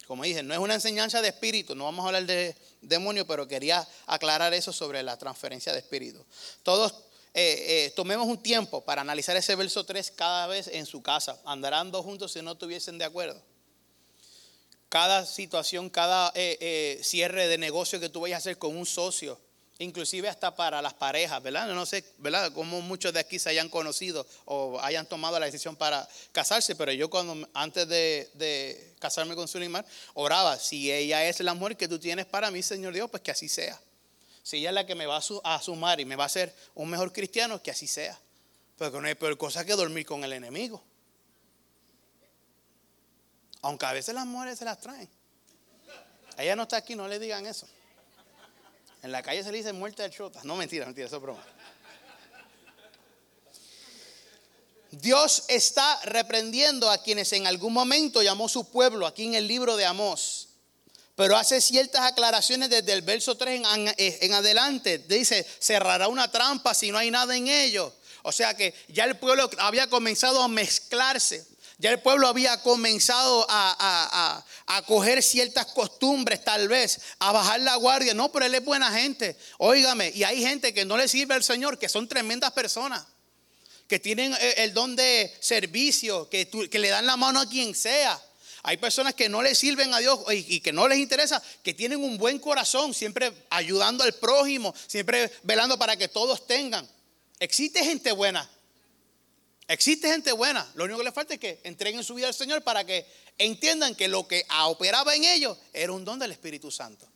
como 0.07 0.25
dije, 0.25 0.43
no 0.43 0.53
es 0.53 0.61
una 0.61 0.75
enseñanza 0.75 1.23
de 1.23 1.29
espíritu, 1.29 1.75
no 1.75 1.85
vamos 1.85 2.05
a 2.05 2.09
hablar 2.09 2.27
de 2.27 2.57
demonio, 2.83 3.27
pero 3.27 3.49
quería 3.49 3.87
aclarar 4.07 4.53
eso 4.53 4.73
sobre 4.73 5.03
la 5.03 5.17
transferencia 5.17 5.73
de 5.73 5.79
espíritu. 5.79 6.25
Todos 6.63 6.95
eh, 7.37 7.87
eh, 7.87 7.93
tomemos 7.97 8.29
un 8.29 8.41
tiempo 8.41 8.85
para 8.85 9.01
analizar 9.01 9.37
ese 9.37 9.57
verso 9.57 9.85
3 9.85 10.13
cada 10.13 10.47
vez 10.47 10.69
en 10.69 10.87
su 10.87 11.03
casa. 11.03 11.37
Andarán 11.45 11.91
dos 11.91 12.05
juntos 12.05 12.33
si 12.33 12.41
no 12.41 12.53
estuviesen 12.53 12.97
de 12.97 13.05
acuerdo. 13.05 13.43
Cada 14.89 15.27
situación, 15.27 15.91
cada 15.91 16.31
eh, 16.37 17.01
cierre 17.03 17.49
de 17.49 17.59
negocio 17.59 17.99
que 17.99 18.09
tú 18.09 18.21
vayas 18.21 18.37
a 18.37 18.39
hacer 18.39 18.59
con 18.59 18.77
un 18.77 18.87
socio, 18.87 19.41
inclusive 19.81 20.29
hasta 20.29 20.55
para 20.55 20.81
las 20.81 20.95
parejas, 20.95 21.43
¿verdad? 21.43 21.67
No 21.75 21.85
sé, 21.85 22.05
¿verdad? 22.19 22.53
Cómo 22.53 22.81
muchos 22.81 23.13
de 23.13 23.19
aquí 23.19 23.41
se 23.41 23.51
hayan 23.51 23.69
conocido 23.69 24.25
o 24.45 24.79
hayan 24.81 25.05
tomado 25.07 25.41
la 25.41 25.47
decisión 25.47 25.75
para 25.75 26.09
casarse, 26.31 26.77
pero 26.77 26.93
yo 26.93 27.11
cuando 27.11 27.49
antes 27.53 27.89
de, 27.89 28.95
casarme 29.01 29.35
con 29.35 29.49
Sulimar, 29.49 29.85
oraba, 30.15 30.57
si 30.57 30.93
ella 30.93 31.27
es 31.27 31.41
la 31.41 31.55
mujer 31.55 31.77
que 31.77 31.89
tú 31.89 31.99
tienes 31.99 32.27
para 32.27 32.53
mí, 32.53 32.63
Señor 32.63 32.95
Dios, 32.95 33.11
pues 33.11 33.25
que 33.25 33.33
así 33.33 33.49
sea. 33.49 33.81
Si 34.45 34.59
ella 34.59 34.69
es 34.69 34.75
la 34.75 34.87
que 34.87 34.95
me 34.95 35.07
va 35.07 35.17
a 35.17 35.63
sumar 35.63 36.01
y 36.01 36.05
me 36.05 36.17
va 36.17 36.25
a 36.25 36.27
hacer 36.27 36.55
un 36.75 36.91
mejor 36.91 37.15
cristiano, 37.15 37.63
que 37.63 37.71
así 37.71 37.87
sea. 37.87 38.17
Porque 38.77 39.01
no 39.01 39.09
hay 39.09 39.15
peor 39.15 39.39
cosa 39.39 39.65
que 39.65 39.73
dormir 39.73 40.05
con 40.05 40.23
el 40.23 40.35
enemigo. 40.35 40.85
Aunque 43.63 43.87
a 43.87 43.93
veces 43.95 44.15
las 44.15 44.27
mujeres 44.27 44.59
se 44.59 44.67
las 44.67 44.79
traen. 44.79 45.09
Ella 46.37 46.55
no 46.57 46.65
está 46.65 46.77
aquí, 46.77 46.95
no 46.95 47.09
le 47.09 47.19
digan 47.19 47.47
eso. 47.47 47.67
En 49.03 49.13
la 49.13 49.23
calle 49.23 49.43
se 49.43 49.51
le 49.51 49.59
dice 49.59 49.73
muerte 49.73 50.03
de 50.03 50.11
chota. 50.11 50.41
No, 50.45 50.57
mentira, 50.57 50.85
mentira, 50.85 51.07
eso 51.07 51.17
es 51.17 51.23
broma. 51.23 51.43
Dios 54.91 55.45
está 55.49 55.99
reprendiendo 56.05 56.91
a 56.91 56.99
quienes 56.99 57.33
en 57.33 57.47
algún 57.47 57.73
momento 57.73 58.23
llamó 58.23 58.51
su 58.51 58.71
pueblo, 58.71 59.07
aquí 59.07 59.25
en 59.25 59.35
el 59.35 59.49
libro 59.49 59.77
de 59.77 59.87
Amós. 59.87 60.44
Pero 61.17 61.37
hace 61.37 61.61
ciertas 61.61 62.03
aclaraciones 62.03 62.71
desde 62.71 62.93
el 62.93 63.03
verso 63.03 63.37
3 63.37 63.63
en, 63.75 63.95
en, 63.97 64.35
adelante. 64.35 64.99
Dice, 64.99 65.47
cerrará 65.61 66.09
una 66.09 66.31
trampa 66.31 66.75
si 66.75 66.91
no 66.91 66.99
hay 66.99 67.11
nada 67.11 67.37
en 67.37 67.47
ello. 67.47 67.95
O 68.23 68.33
sea 68.33 68.55
que 68.55 68.75
ya 68.89 69.05
el 69.05 69.17
pueblo 69.17 69.49
había 69.59 69.89
comenzado 69.89 70.43
a 70.43 70.49
mezclarse. 70.49 71.47
Ya 71.79 71.91
el 71.91 72.01
pueblo 72.01 72.29
había 72.29 72.61
comenzado 72.63 73.47
a, 73.49 74.45
coger 74.87 75.23
ciertas 75.23 75.67
costumbres, 75.67 76.43
tal 76.45 76.69
vez, 76.69 77.01
a 77.19 77.33
bajar 77.33 77.61
la 77.61 77.77
guardia. 77.77 78.15
No, 78.15 78.31
pero 78.33 78.47
él 78.47 78.55
es 78.55 78.65
buena 78.65 78.91
gente. 78.93 79.37
Óigame, 79.59 80.11
y 80.15 80.25
hay 80.25 80.41
gente 80.43 80.73
que 80.73 80.85
no 80.85 80.97
le 80.97 81.09
sirve 81.09 81.35
al 81.35 81.45
Señor, 81.45 81.79
que 81.79 81.89
son 81.89 82.09
tremendas 82.09 82.53
personas, 82.53 83.05
que 83.89 83.99
tienen 83.99 84.33
eh, 84.41 84.55
el 84.59 84.73
don 84.73 84.95
de 84.97 85.33
servicio, 85.41 86.29
que 86.31 86.69
le 86.73 86.89
dan 86.89 87.07
la 87.07 87.17
mano 87.17 87.41
a 87.41 87.49
quien 87.49 87.75
sea. 87.75 88.21
Hay 88.65 88.79
personas 88.79 89.15
que 89.15 89.29
no 89.29 89.43
le 89.43 89.55
sirven 89.55 89.95
a 89.95 89.99
Dios 89.99 90.21
y, 90.33 90.61
que 90.61 90.73
no 90.73 90.89
les 90.89 90.99
interesa, 90.99 91.43
que 91.63 91.75
tienen 91.75 92.03
un 92.03 92.19
buen 92.19 92.39
corazón, 92.39 92.95
siempre 92.95 93.33
ayudando 93.51 94.03
al 94.03 94.15
prójimo, 94.15 94.75
siempre 94.87 95.31
velando 95.43 95.79
para 95.79 95.97
que 95.97 96.09
todos 96.09 96.47
tengan. 96.47 96.89
Existe 97.39 97.85
gente 97.85 98.11
buena, 98.13 98.51
Existe 99.67 100.09
gente 100.09 100.33
buena, 100.33 100.71
lo 100.75 100.85
único 100.85 100.99
que 100.99 101.05
le 101.05 101.13
falta 101.13 101.35
es 101.35 101.41
que 101.41 101.61
entreguen 101.65 102.05
su 102.05 102.15
vida 102.15 102.27
al 102.27 102.35
Señor 102.35 102.63
para 102.63 102.85
que 102.85 103.07
entiendan 103.39 103.95
que 103.95 104.09
lo 104.09 104.29
que 104.29 104.45
operaba 104.67 105.15
en 105.15 105.25
ellos 105.25 105.57
era 105.73 105.93
un 105.93 106.05
don 106.05 106.19
del 106.19 106.33
Espíritu 106.33 106.71
Santo. 106.71 107.09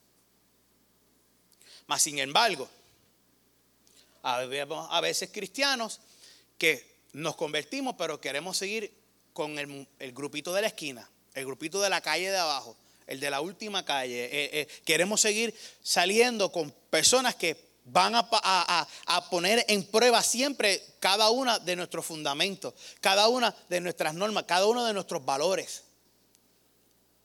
Mas 1.87 2.01
sin 2.01 2.19
embargo, 2.19 2.69
a 4.23 5.01
veces 5.03 5.29
cristianos 5.31 6.01
que 6.57 6.97
nos 7.13 7.37
convertimos 7.37 7.97
pero 7.99 8.21
queremos 8.21 8.57
seguir 8.57 8.93
con 9.33 9.59
el, 9.59 10.13
grupito 10.13 10.53
de 10.53 10.63
la 10.63 10.67
esquina, 10.67 11.09
el 11.39 11.47
grupito 11.47 11.81
de 11.81 11.91
la 11.91 12.01
calle 12.01 12.31
de 12.31 12.37
abajo, 12.37 12.77
el 13.07 13.21
de 13.21 13.31
la 13.31 13.41
última 13.41 13.85
calle. 13.85 14.25
Eh, 14.25 14.61
eh, 14.61 14.69
queremos 14.85 15.21
seguir 15.21 15.55
saliendo 15.83 16.51
con 16.53 16.71
personas 16.91 17.35
que 17.35 17.69
van 17.91 18.15
a, 18.15 18.89
poner 19.31 19.65
en 19.69 19.85
prueba 19.85 20.23
siempre 20.23 20.83
cada 21.01 21.31
una 21.31 21.59
de 21.59 21.77
nuestros 21.77 22.05
fundamentos, 22.05 22.75
cada 23.01 23.29
una 23.29 23.55
de 23.69 23.81
nuestras 23.81 24.15
normas, 24.15 24.45
cada 24.45 24.67
uno 24.67 24.85
de 24.85 24.93
nuestros 24.93 25.25
valores. 25.25 25.85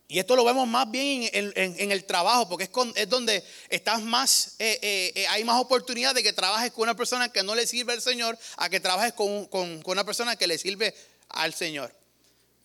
Y 0.07 0.19
esto 0.19 0.35
lo 0.35 0.45
vemos 0.45 0.67
más 0.67 0.89
bien 0.91 1.29
en, 1.33 1.91
el 1.91 2.05
trabajo, 2.05 2.47
porque 2.47 2.69
es, 2.95 3.09
donde 3.09 3.43
estás 3.69 4.01
más, 4.01 4.55
eh, 4.59 5.11
eh, 5.15 5.27
hay 5.27 5.43
más 5.43 5.59
oportunidad 5.59 6.13
de 6.13 6.21
que 6.21 6.33
trabajes 6.33 6.71
con 6.71 6.83
una 6.83 6.95
persona 6.95 7.29
que 7.29 7.41
no 7.41 7.55
le 7.55 7.65
sirve 7.65 7.93
al 7.93 8.01
Señor, 8.01 8.37
a 8.57 8.69
que 8.69 8.79
trabajes 8.79 9.13
con, 9.13 9.49
una 9.83 10.03
persona 10.03 10.35
que 10.35 10.45
le 10.45 10.57
sirve 10.57 10.93
al 11.29 11.53
Señor. 11.53 11.91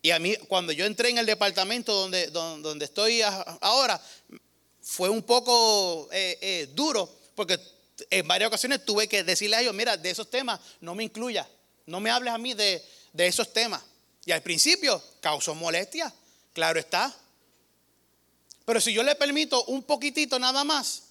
Y 0.03 0.11
a 0.11 0.19
mí, 0.19 0.37
cuando 0.49 0.73
yo 0.73 0.87
entré 0.87 1.11
en 1.11 1.19
el 1.19 1.27
departamento 1.27 1.93
donde, 1.93 2.29
donde, 2.29 2.85
estoy 2.85 3.21
ahora, 3.61 4.01
fue 4.81 5.09
un 5.09 5.23
poco 5.23 6.09
duro, 6.75 7.13
porque 7.35 7.59
en 8.11 8.27
varias 8.29 8.49
ocasiones 8.49 8.85
tuve 8.85 9.09
que 9.09 9.25
decirle 9.25 9.57
a 9.57 9.61
ellos, 9.61 9.75
mira, 9.75 9.97
de 9.97 10.11
esos 10.11 10.31
temas 10.31 10.61
no 10.81 10.95
me 10.95 11.05
incluya, 11.05 11.49
no 11.87 12.01
me 12.01 12.11
hables 12.11 12.33
a 12.33 12.39
mí 12.39 12.55
de, 12.55 12.83
esos 13.17 13.53
temas. 13.53 13.83
Y 14.25 14.33
al 14.33 14.43
principio 14.43 15.03
causó 15.21 15.55
molestia, 15.55 16.13
claro 16.53 16.79
está. 16.79 17.15
Pero 18.65 18.81
si 18.81 18.93
yo 18.93 19.03
le 19.03 19.15
permito 19.15 19.65
un 19.65 19.83
poquitito 19.83 20.39
nada 20.39 20.63
más, 20.63 21.05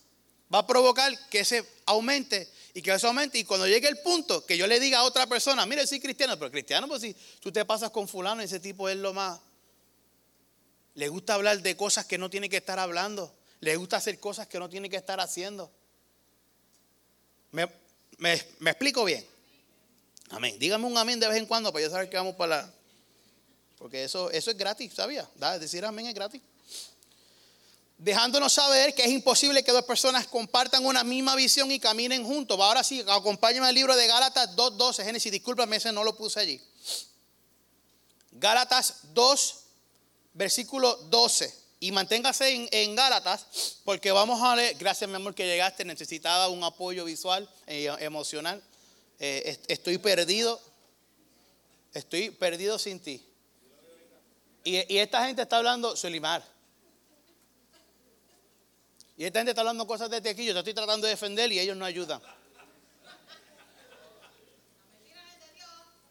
va 0.53 0.59
a 0.59 0.67
provocar 0.67 1.11
que 1.29 1.39
ese 1.39 1.65
aumente 1.85 2.49
y 2.77 2.81
que. 2.83 2.95
Y 3.33 3.43
cuando 3.43 3.67
llegue 3.67 3.87
el 3.87 3.97
punto 3.97 4.45
que 4.45 4.55
yo 4.55 4.67
le 4.67 4.79
diga 4.79 4.99
a 4.99 5.03
otra 5.03 5.25
persona, 5.25 5.65
mire, 5.65 5.87
soy 5.87 5.99
cristiano, 5.99 6.37
pero 6.37 6.51
cristiano, 6.51 6.87
pues 6.87 7.01
si 7.01 7.15
tú 7.39 7.51
te 7.51 7.65
pasas 7.65 7.89
con 7.89 8.07
fulano, 8.07 8.43
ese 8.43 8.59
tipo 8.59 8.87
es 8.87 8.95
lo 8.97 9.15
más... 9.15 9.39
Le 10.93 11.07
gusta 11.09 11.33
hablar 11.33 11.59
de 11.63 11.75
cosas 11.75 12.05
que 12.05 12.19
no 12.19 12.29
tiene 12.29 12.49
que 12.49 12.57
estar 12.57 12.77
hablando. 12.77 13.35
Le 13.61 13.75
gusta 13.77 13.97
hacer 13.97 14.19
cosas 14.19 14.45
que 14.45 14.59
no 14.59 14.69
tiene 14.69 14.91
que 14.91 14.95
estar 14.95 15.19
haciendo. 15.19 15.71
¿Me, 17.49 17.67
explico 18.33 19.03
bien? 19.05 19.25
Amén. 20.29 20.59
Dígame 20.59 20.85
un 20.85 20.99
amén 20.99 21.19
de 21.19 21.27
vez 21.27 21.37
en 21.37 21.47
cuando 21.47 21.73
para 21.73 21.83
yo 21.83 21.89
saber 21.89 22.11
que 22.11 22.17
vamos 22.17 22.35
para 22.35 22.57
la... 22.57 22.73
Porque 23.79 24.03
eso, 24.03 24.29
eso 24.29 24.51
es 24.51 24.57
gratis, 24.57 24.93
¿sabía? 24.93 25.27
Decir 25.59 25.83
amén 25.83 26.05
es 26.05 26.13
gratis. 26.13 26.43
Dejándonos 27.97 28.53
saber 28.53 28.93
que 28.93 29.03
es 29.03 29.09
imposible 29.09 29.63
que 29.63 29.71
dos 29.71 29.83
personas 29.83 30.27
compartan 30.27 30.85
una 30.85 31.03
misma 31.03 31.35
visión 31.35 31.71
y 31.71 31.79
caminen 31.79 32.23
juntos. 32.23 32.59
Ahora 32.59 32.83
sí, 32.83 33.03
acompáñame 33.07 33.67
al 33.67 33.73
libro 33.73 33.95
de 33.95 34.05
Gálatas 34.05 34.55
2.12. 34.55 35.03
Génesis, 35.03 35.31
discúlpame, 35.31 35.77
ese 35.77 35.91
no 35.91 36.03
lo 36.03 36.15
puse 36.15 36.39
allí. 36.39 36.61
Gálatas 38.31 38.99
2, 39.13 39.55
versículo 40.33 40.95
12. 41.09 41.67
Y 41.79 41.91
manténgase 41.91 42.69
en, 42.71 42.95
Gálatas, 42.95 43.79
porque 43.83 44.11
vamos 44.11 44.41
a 44.41 44.55
leer, 44.55 44.75
gracias 44.77 45.09
mi 45.09 45.15
amor 45.15 45.35
que 45.35 45.45
llegaste, 45.45 45.85
necesitaba 45.85 46.49
un 46.49 46.63
apoyo 46.63 47.05
visual, 47.05 47.47
e 47.67 47.85
emocional. 47.99 48.63
Eh, 49.19 49.59
estoy 49.67 49.97
perdido, 49.97 50.59
estoy 51.93 52.31
perdido 52.31 52.77
sin 52.79 52.99
ti. 52.99 53.23
Y, 54.63 54.97
esta 54.97 55.25
gente 55.25 55.43
está 55.43 55.57
hablando, 55.57 55.95
Solimar. 55.95 56.43
Y 59.17 59.25
esta 59.25 59.39
gente 59.39 59.51
está 59.51 59.61
hablando 59.61 59.87
cosas 59.87 60.09
desde 60.09 60.29
aquí, 60.29 60.45
yo 60.45 60.53
te 60.53 60.59
estoy 60.59 60.75
tratando 60.75 61.07
de 61.07 61.11
defender 61.11 61.51
y 61.51 61.59
ellos 61.59 61.75
no 61.75 61.85
ayudan. 61.85 62.21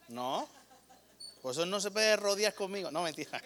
No, 0.08 0.48
por 1.40 1.52
eso 1.52 1.64
no 1.64 1.80
se 1.80 1.90
puede 1.92 2.16
rodear 2.16 2.54
conmigo. 2.54 2.90
No, 2.90 3.02
mentira. 3.02 3.40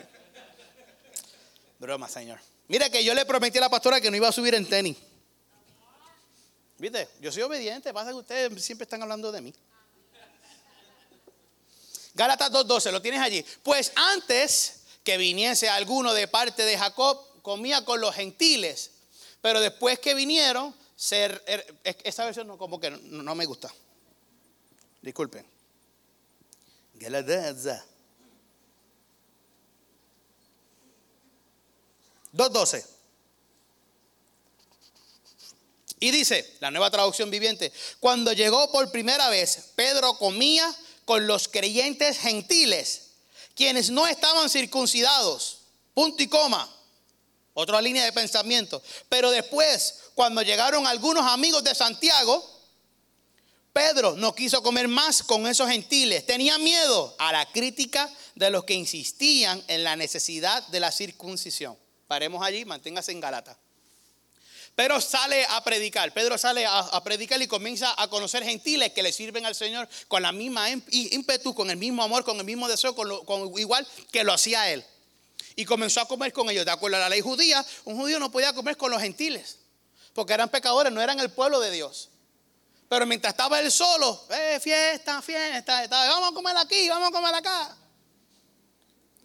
Broma, 1.78 2.08
Señor. 2.08 2.40
Mira 2.68 2.88
que 2.88 3.04
yo 3.04 3.12
le 3.14 3.26
prometí 3.26 3.58
a 3.58 3.62
la 3.62 3.68
pastora 3.68 4.00
que 4.00 4.10
no 4.10 4.16
iba 4.16 4.28
a 4.28 4.32
subir 4.32 4.54
en 4.54 4.66
tenis. 4.66 4.96
¿Viste? 6.78 7.08
Yo 7.20 7.30
soy 7.30 7.42
obediente, 7.42 7.92
pasa 7.92 8.10
que 8.10 8.16
ustedes 8.16 8.64
siempre 8.64 8.84
están 8.84 9.02
hablando 9.02 9.30
de 9.30 9.42
mí. 9.42 9.54
Gálatas 12.14 12.50
2.12, 12.50 12.90
lo 12.90 13.02
tienes 13.02 13.20
allí. 13.20 13.44
Pues 13.62 13.92
antes 13.94 14.80
que 15.04 15.18
viniese 15.18 15.68
alguno 15.68 16.14
de 16.14 16.28
parte 16.28 16.64
de 16.64 16.78
Jacob, 16.78 17.42
comía 17.42 17.84
con 17.84 18.00
los 18.00 18.14
gentiles. 18.14 18.92
Pero 19.40 19.60
después 19.60 19.98
que 19.98 20.14
vinieron, 20.14 20.74
ser, 20.96 21.42
er, 21.46 21.80
esa 22.04 22.24
versión 22.24 22.46
no, 22.46 22.58
como 22.58 22.78
que 22.78 22.90
no, 22.90 23.22
no 23.22 23.34
me 23.34 23.46
gusta. 23.46 23.72
Disculpen. 25.00 25.46
Gálatas 26.94 27.64
2.12. 32.34 32.86
Y 36.02 36.10
dice, 36.12 36.56
la 36.60 36.70
nueva 36.70 36.90
traducción 36.90 37.30
viviente, 37.30 37.72
cuando 37.98 38.32
llegó 38.32 38.72
por 38.72 38.90
primera 38.90 39.28
vez, 39.28 39.72
Pedro 39.74 40.14
comía 40.14 40.74
con 41.04 41.26
los 41.26 41.48
creyentes 41.48 42.18
gentiles, 42.18 43.10
quienes 43.54 43.90
no 43.90 44.06
estaban 44.06 44.48
circuncidados. 44.48 45.58
Punto 45.92 46.22
y 46.22 46.28
coma. 46.28 46.74
Otra 47.54 47.80
línea 47.80 48.04
de 48.04 48.12
pensamiento. 48.12 48.82
Pero 49.08 49.30
después, 49.30 50.10
cuando 50.14 50.42
llegaron 50.42 50.86
algunos 50.86 51.26
amigos 51.26 51.64
de 51.64 51.74
Santiago, 51.74 52.60
Pedro 53.72 54.16
no 54.16 54.34
quiso 54.34 54.62
comer 54.62 54.88
más 54.88 55.22
con 55.22 55.46
esos 55.46 55.68
gentiles. 55.68 56.26
Tenía 56.26 56.58
miedo 56.58 57.14
a 57.18 57.32
la 57.32 57.50
crítica 57.50 58.10
de 58.34 58.50
los 58.50 58.64
que 58.64 58.74
insistían 58.74 59.62
en 59.68 59.84
la 59.84 59.96
necesidad 59.96 60.66
de 60.68 60.80
la 60.80 60.90
circuncisión. 60.90 61.76
Paremos 62.08 62.44
allí, 62.44 62.64
manténgase 62.64 63.12
en 63.12 63.20
Galata. 63.20 63.56
Pero 64.74 65.00
sale 65.00 65.44
a 65.50 65.62
predicar. 65.62 66.12
Pedro 66.12 66.38
sale 66.38 66.64
a, 66.66 67.04
predicar 67.04 67.40
y 67.42 67.46
comienza 67.46 67.94
a 68.00 68.08
conocer 68.08 68.42
gentiles 68.42 68.92
que 68.92 69.02
le 69.02 69.12
sirven 69.12 69.44
al 69.44 69.54
Señor 69.54 69.88
con 70.08 70.22
la 70.22 70.32
misma 70.32 70.70
ímpetu, 70.70 71.54
con 71.54 71.70
el 71.70 71.76
mismo 71.76 72.02
amor, 72.02 72.24
con 72.24 72.38
el 72.38 72.44
mismo 72.44 72.66
deseo, 72.68 72.94
con, 72.94 73.58
igual 73.58 73.86
que 74.10 74.24
lo 74.24 74.32
hacía 74.32 74.70
él. 74.70 74.84
Y 75.56 75.64
comenzó 75.64 76.00
a 76.00 76.08
comer 76.08 76.32
con 76.32 76.48
ellos. 76.50 76.64
De 76.64 76.70
acuerdo 76.70 76.96
a 76.96 77.00
la 77.00 77.08
ley 77.08 77.20
judía, 77.20 77.64
un 77.84 77.96
judío 77.96 78.18
no 78.18 78.30
podía 78.30 78.52
comer 78.52 78.76
con 78.76 78.90
los 78.90 79.00
gentiles, 79.00 79.58
porque 80.14 80.32
eran 80.32 80.48
pecadores, 80.48 80.92
no 80.92 81.00
eran 81.00 81.18
el 81.20 81.30
pueblo 81.30 81.60
de 81.60 81.70
Dios. 81.70 82.10
Pero 82.88 83.06
mientras 83.06 83.32
estaba 83.32 83.60
él 83.60 83.70
solo, 83.70 84.26
eh, 84.30 84.58
fiesta, 84.60 85.22
fiesta, 85.22 85.86
vamos 85.88 86.30
a 86.30 86.34
comer 86.34 86.56
aquí, 86.56 86.88
vamos 86.88 87.08
a 87.08 87.12
comer 87.12 87.34
acá. 87.34 87.76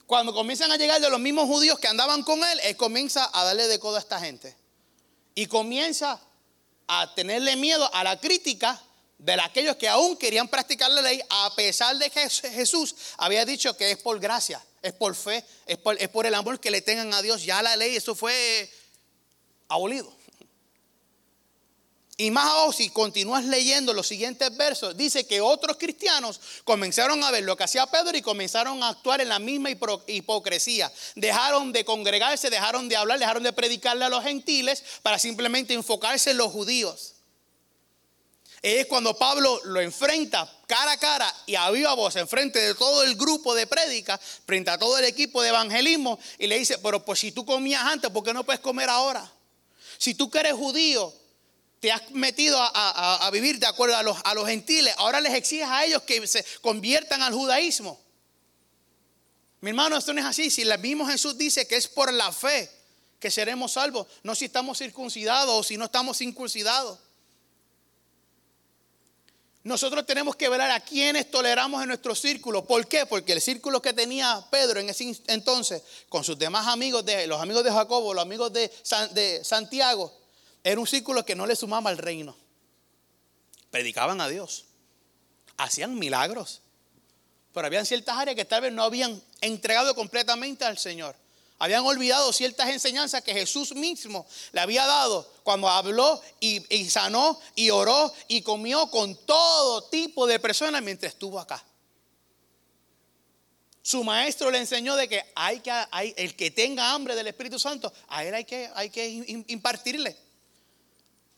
Cuando 0.05 0.33
comienzan 0.33 0.71
a 0.71 0.77
llegar 0.77 1.01
de 1.01 1.09
los 1.09 1.19
mismos 1.19 1.45
judíos 1.47 1.79
que 1.79 1.87
andaban 1.87 2.21
con 2.21 2.43
él, 2.43 2.59
él 2.63 2.77
comienza 2.77 3.29
a 3.33 3.43
darle 3.43 3.67
de 3.67 3.79
codo 3.79 3.95
a 3.95 3.99
esta 3.99 4.19
gente. 4.19 4.55
Y 5.33 5.47
comienza 5.47 6.19
a 6.87 7.13
tenerle 7.15 7.55
miedo 7.55 7.89
a 7.93 8.03
la 8.03 8.19
crítica 8.19 8.79
de 9.17 9.33
aquellos 9.33 9.75
que 9.77 9.89
aún 9.89 10.17
querían 10.17 10.47
practicar 10.47 10.91
la 10.91 11.01
ley, 11.01 11.21
a 11.29 11.53
pesar 11.55 11.97
de 11.97 12.09
que 12.09 12.29
Jesús 12.29 12.95
había 13.17 13.45
dicho 13.45 13.75
que 13.75 13.91
es 13.91 13.97
por 13.97 14.19
gracia, 14.19 14.63
es 14.85 14.93
por 14.93 15.15
fe, 15.15 15.43
es 15.65 15.77
por, 15.79 16.25
el 16.25 16.35
amor 16.35 16.59
que 16.59 16.69
le 16.69 16.81
tengan 16.81 17.11
a 17.13 17.21
Dios. 17.23 17.43
Ya 17.43 17.61
la 17.63 17.75
ley, 17.75 17.95
eso 17.95 18.13
fue 18.13 18.69
abolido. 19.67 20.13
Y 22.17 22.29
más 22.29 22.45
aún, 22.45 22.71
si 22.71 22.89
continúas 22.91 23.43
leyendo 23.43 23.93
los 23.93 24.07
siguientes 24.07 24.55
versos, 24.55 24.95
dice 24.95 25.25
que 25.25 25.41
otros 25.41 25.77
cristianos 25.77 26.39
comenzaron 26.63 27.23
a 27.23 27.31
ver 27.31 27.43
lo 27.43 27.57
que 27.57 27.63
hacía 27.63 27.87
Pedro 27.87 28.15
y 28.15 28.21
comenzaron 28.21 28.83
a 28.83 28.89
actuar 28.89 29.21
en 29.21 29.29
la 29.29 29.39
misma 29.39 29.69
hipocresía. 29.71 30.91
Dejaron 31.15 31.73
de 31.73 31.83
congregarse, 31.83 32.51
dejaron 32.51 32.87
de 32.87 32.95
hablar, 32.95 33.17
dejaron 33.17 33.43
de 33.43 33.53
predicarle 33.53 34.05
a 34.05 34.09
los 34.09 34.23
gentiles 34.23 34.83
para 35.01 35.17
simplemente 35.17 35.73
enfocarse 35.73 36.31
en 36.31 36.37
los 36.37 36.51
judíos. 36.51 37.14
Es 38.65 38.87
cuando 38.87 39.15
Pablo 39.15 39.61
lo 39.65 39.79
enfrenta 39.79 40.51
cara 40.65 40.93
a 40.93 40.97
cara 40.97 41.31
y 41.45 41.53
a 41.53 41.69
viva 41.69 41.93
voz 41.93 42.15
enfrente 42.15 42.59
de 42.59 42.73
todo 42.73 43.03
el 43.03 43.13
grupo 43.13 43.53
de 43.53 43.67
prédica, 43.67 44.17
frente 44.17 44.71
a 44.71 44.79
todo 44.79 44.97
el 44.97 45.05
equipo 45.05 45.43
de 45.43 45.49
evangelismo, 45.49 46.17
y 46.39 46.47
le 46.47 46.57
dice, 46.57 46.79
pero 46.79 47.05
pues 47.05 47.19
si 47.19 47.31
tú 47.31 47.45
comías 47.45 47.83
antes, 47.83 48.09
¿por 48.09 48.23
qué 48.23 48.33
no 48.33 48.43
puedes 48.43 48.59
comer 48.61 48.89
ahora? 48.89 49.31
Si 49.99 50.15
tú 50.15 50.31
que 50.31 50.39
eres 50.39 50.53
judío, 50.53 51.13
te 51.79 51.91
has 51.91 52.09
metido 52.09 52.57
a, 52.59 53.29
vivir 53.31 53.59
de 53.59 53.67
acuerdo 53.67 53.97
a 53.97 54.01
los, 54.01 54.17
a 54.23 54.33
los 54.33 54.47
gentiles, 54.47 54.95
ahora 54.97 55.21
les 55.21 55.35
exiges 55.35 55.67
a 55.67 55.85
ellos 55.85 56.01
que 56.01 56.25
se 56.25 56.43
conviertan 56.61 57.21
al 57.21 57.35
judaísmo. 57.35 58.01
Mi 59.61 59.69
hermano, 59.69 59.95
esto 59.95 60.11
no 60.11 60.21
es 60.21 60.25
así. 60.25 60.49
Si 60.49 60.63
el 60.63 60.79
mismo 60.79 61.05
Jesús 61.05 61.37
dice 61.37 61.67
que 61.67 61.75
es 61.75 61.87
por 61.87 62.11
la 62.11 62.31
fe 62.31 62.71
que 63.19 63.29
seremos 63.29 63.73
salvos, 63.73 64.07
no 64.23 64.33
si 64.33 64.45
estamos 64.45 64.79
circuncidados 64.79 65.53
o 65.53 65.61
si 65.61 65.77
no 65.77 65.85
estamos 65.85 66.17
circuncidados. 66.17 67.04
Nosotros 69.65 70.05
tenemos 70.05 70.35
que 70.35 70.47
velar 70.47 70.69
a 70.69 70.79
quienes 70.79 71.31
toleramos 71.31 71.81
en 71.81 71.87
nuestro 71.87 72.13
círculo. 72.13 72.63
¿Por 72.65 72.85
qué? 72.85 73.07
Porque 73.07 73.33
el 73.33 73.41
círculo 73.41 73.81
que 73.81 73.93
tenía 73.93 74.45
Pedro 74.51 74.79
en 74.79 74.91
ese 74.91 75.19
entonces, 75.25 75.81
con 76.07 76.23
sus 76.23 76.37
demás 76.37 76.67
amigos, 76.67 77.03
de, 77.03 77.25
los 77.25 77.41
amigos 77.41 77.63
de 77.63 77.71
Jacobo, 77.71 78.13
los 78.13 78.21
amigos 78.21 78.53
de, 78.53 78.71
de 79.13 79.43
Santiago, 79.43 80.13
era 80.63 80.79
un 80.79 80.85
círculo 80.85 81.25
que 81.25 81.33
no 81.33 81.47
le 81.47 81.55
sumaba 81.55 81.89
al 81.89 81.97
reino. 81.97 82.37
Predicaban 83.71 84.21
a 84.21 84.29
Dios. 84.29 84.65
Hacían 85.57 85.97
milagros. 85.97 86.61
Pero 87.51 87.65
habían 87.65 87.87
ciertas 87.87 88.19
áreas 88.19 88.35
que 88.35 88.45
tal 88.45 88.61
vez 88.61 88.71
no 88.71 88.83
habían 88.83 89.19
entregado 89.41 89.95
completamente 89.95 90.63
al 90.63 90.77
Señor. 90.77 91.15
Habían 91.57 91.85
olvidado 91.85 92.33
ciertas 92.33 92.69
enseñanzas 92.69 93.23
que 93.23 93.33
Jesús 93.33 93.73
mismo 93.73 94.27
le 94.51 94.59
había 94.59 94.85
dado 94.85 95.31
cuando 95.43 95.69
habló 95.69 96.21
y, 96.39 96.59
sanó 96.89 97.39
y 97.55 97.69
oró 97.69 98.13
y 98.27 98.41
comió 98.41 98.87
con 98.91 99.15
todo 99.25 99.83
tipo 99.85 100.27
de 100.27 100.39
personas 100.39 100.83
mientras 100.83 101.13
estuvo 101.13 101.39
acá. 101.39 101.63
Su 103.81 104.03
maestro 104.03 104.51
le 104.51 104.57
enseñó 104.57 104.95
de 104.95 105.07
que 105.07 105.23
hay 105.35 105.59
que 105.61 105.71
el 106.17 106.35
que 106.35 106.51
tenga 106.51 106.91
hambre 106.91 107.15
del 107.15 107.27
Espíritu 107.27 107.59
Santo, 107.59 107.93
a 108.07 108.25
él 108.25 108.33
hay 108.33 108.43
que, 108.43 108.69
hay 108.73 108.89
que 108.89 109.45
impartirle. 109.47 110.17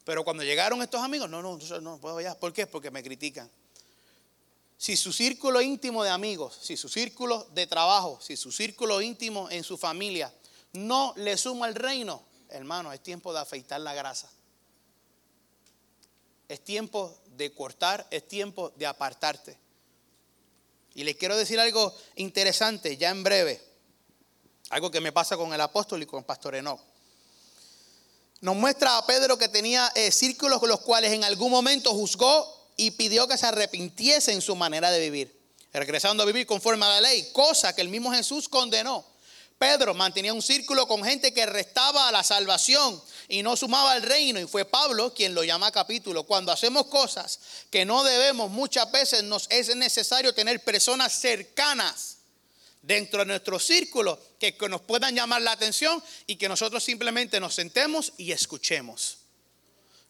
Pero 0.03 0.23
cuando 0.23 0.41
llegaron 0.41 0.81
estos 0.81 1.01
amigos, 1.01 1.29
no, 1.29 1.41
no, 1.41 1.59
no 1.81 1.97
puedo 1.99 2.21
ya. 2.21 2.33
¿Por 2.39 2.53
qué? 2.53 2.65
Porque 2.65 2.89
me 2.89 3.03
critican. 3.03 3.51
Si 4.77 4.95
su 4.95 5.11
círculo 5.11 5.61
íntimo 5.61 6.03
de 6.03 6.11
amigos, 6.11 6.57
si 6.61 6.77
su 6.77 6.87
círculo 6.87 7.47
de 7.53 7.65
trabajo, 7.65 8.19
si 8.21 8.37
su 8.37 8.51
círculo 8.51 9.01
íntimo 9.01 9.49
en 9.49 9.63
su 9.63 9.77
familia 9.77 10.31
no 10.73 11.13
le 11.17 11.35
suma 11.37 11.67
el 11.67 11.75
reino, 11.75 12.23
hermano, 12.49 12.93
es 12.93 13.01
tiempo 13.01 13.33
de 13.33 13.39
afeitar 13.39 13.81
la 13.81 13.93
grasa. 13.95 14.29
Es 16.47 16.63
tiempo 16.63 17.17
de 17.35 17.53
cortar, 17.53 18.07
es 18.11 18.27
tiempo 18.27 18.71
de 18.75 18.85
apartarte. 18.85 19.57
Y 20.93 21.03
les 21.03 21.15
quiero 21.15 21.35
decir 21.35 21.59
algo 21.59 21.93
interesante 22.15 22.97
ya 22.97 23.09
en 23.09 23.23
breve. 23.23 23.61
Algo 24.69 24.91
que 24.91 25.01
me 25.01 25.11
pasa 25.11 25.37
con 25.37 25.53
el 25.53 25.61
apóstol 25.61 26.01
y 26.03 26.05
con 26.05 26.23
Pastor 26.23 26.55
Enoch. 26.55 26.79
Nos 28.41 28.55
muestra 28.55 28.97
a 28.97 29.05
Pedro 29.05 29.37
que 29.37 29.47
tenía 29.47 29.91
eh, 29.95 30.11
círculos 30.11 30.59
con 30.59 30.69
los 30.69 30.81
cuales 30.81 31.11
en 31.11 31.23
algún 31.23 31.51
momento 31.51 31.91
juzgó 31.93 32.56
y 32.77 32.91
pidió 32.91 33.27
que 33.27 33.37
se 33.37 33.47
arrepintiese 33.47 34.31
en 34.31 34.41
su 34.41 34.55
manera 34.55 34.91
de 34.91 34.99
vivir, 35.01 35.35
regresando 35.73 36.23
a 36.23 36.25
vivir 36.25 36.45
conforme 36.45 36.85
a 36.85 36.89
la 36.89 37.01
ley, 37.01 37.29
cosa 37.33 37.75
que 37.75 37.81
el 37.81 37.89
mismo 37.89 38.13
Jesús 38.13 38.47
condenó. 38.47 39.05
Pedro 39.57 39.95
mantenía 39.95 40.33
un 40.33 40.41
círculo 40.43 40.87
con 40.87 41.03
gente 41.03 41.33
que 41.33 41.45
restaba 41.47 42.07
a 42.07 42.11
la 42.11 42.23
salvación 42.23 43.01
y 43.27 43.41
no 43.41 43.57
sumaba 43.57 43.93
al 43.93 44.03
reino. 44.03 44.39
Y 44.39 44.45
fue 44.45 44.65
Pablo 44.65 45.15
quien 45.15 45.33
lo 45.33 45.43
llama 45.43 45.71
capítulo. 45.71 46.23
Cuando 46.23 46.51
hacemos 46.51 46.85
cosas 46.85 47.39
que 47.71 47.83
no 47.83 48.03
debemos, 48.03 48.51
muchas 48.51 48.91
veces 48.91 49.23
nos 49.23 49.47
es 49.49 49.75
necesario 49.75 50.33
tener 50.33 50.63
personas 50.63 51.19
cercanas 51.19 52.17
dentro 52.83 53.19
de 53.19 53.25
nuestro 53.25 53.59
círculo 53.59 54.19
que, 54.39 54.55
nos 54.69 54.81
puedan 54.81 55.15
llamar 55.15 55.41
la 55.41 55.51
atención 55.53 56.01
y 56.27 56.35
que 56.35 56.47
nosotros 56.47 56.83
simplemente 56.83 57.39
nos 57.39 57.55
sentemos 57.55 58.13
y 58.17 58.31
escuchemos. 58.31 59.17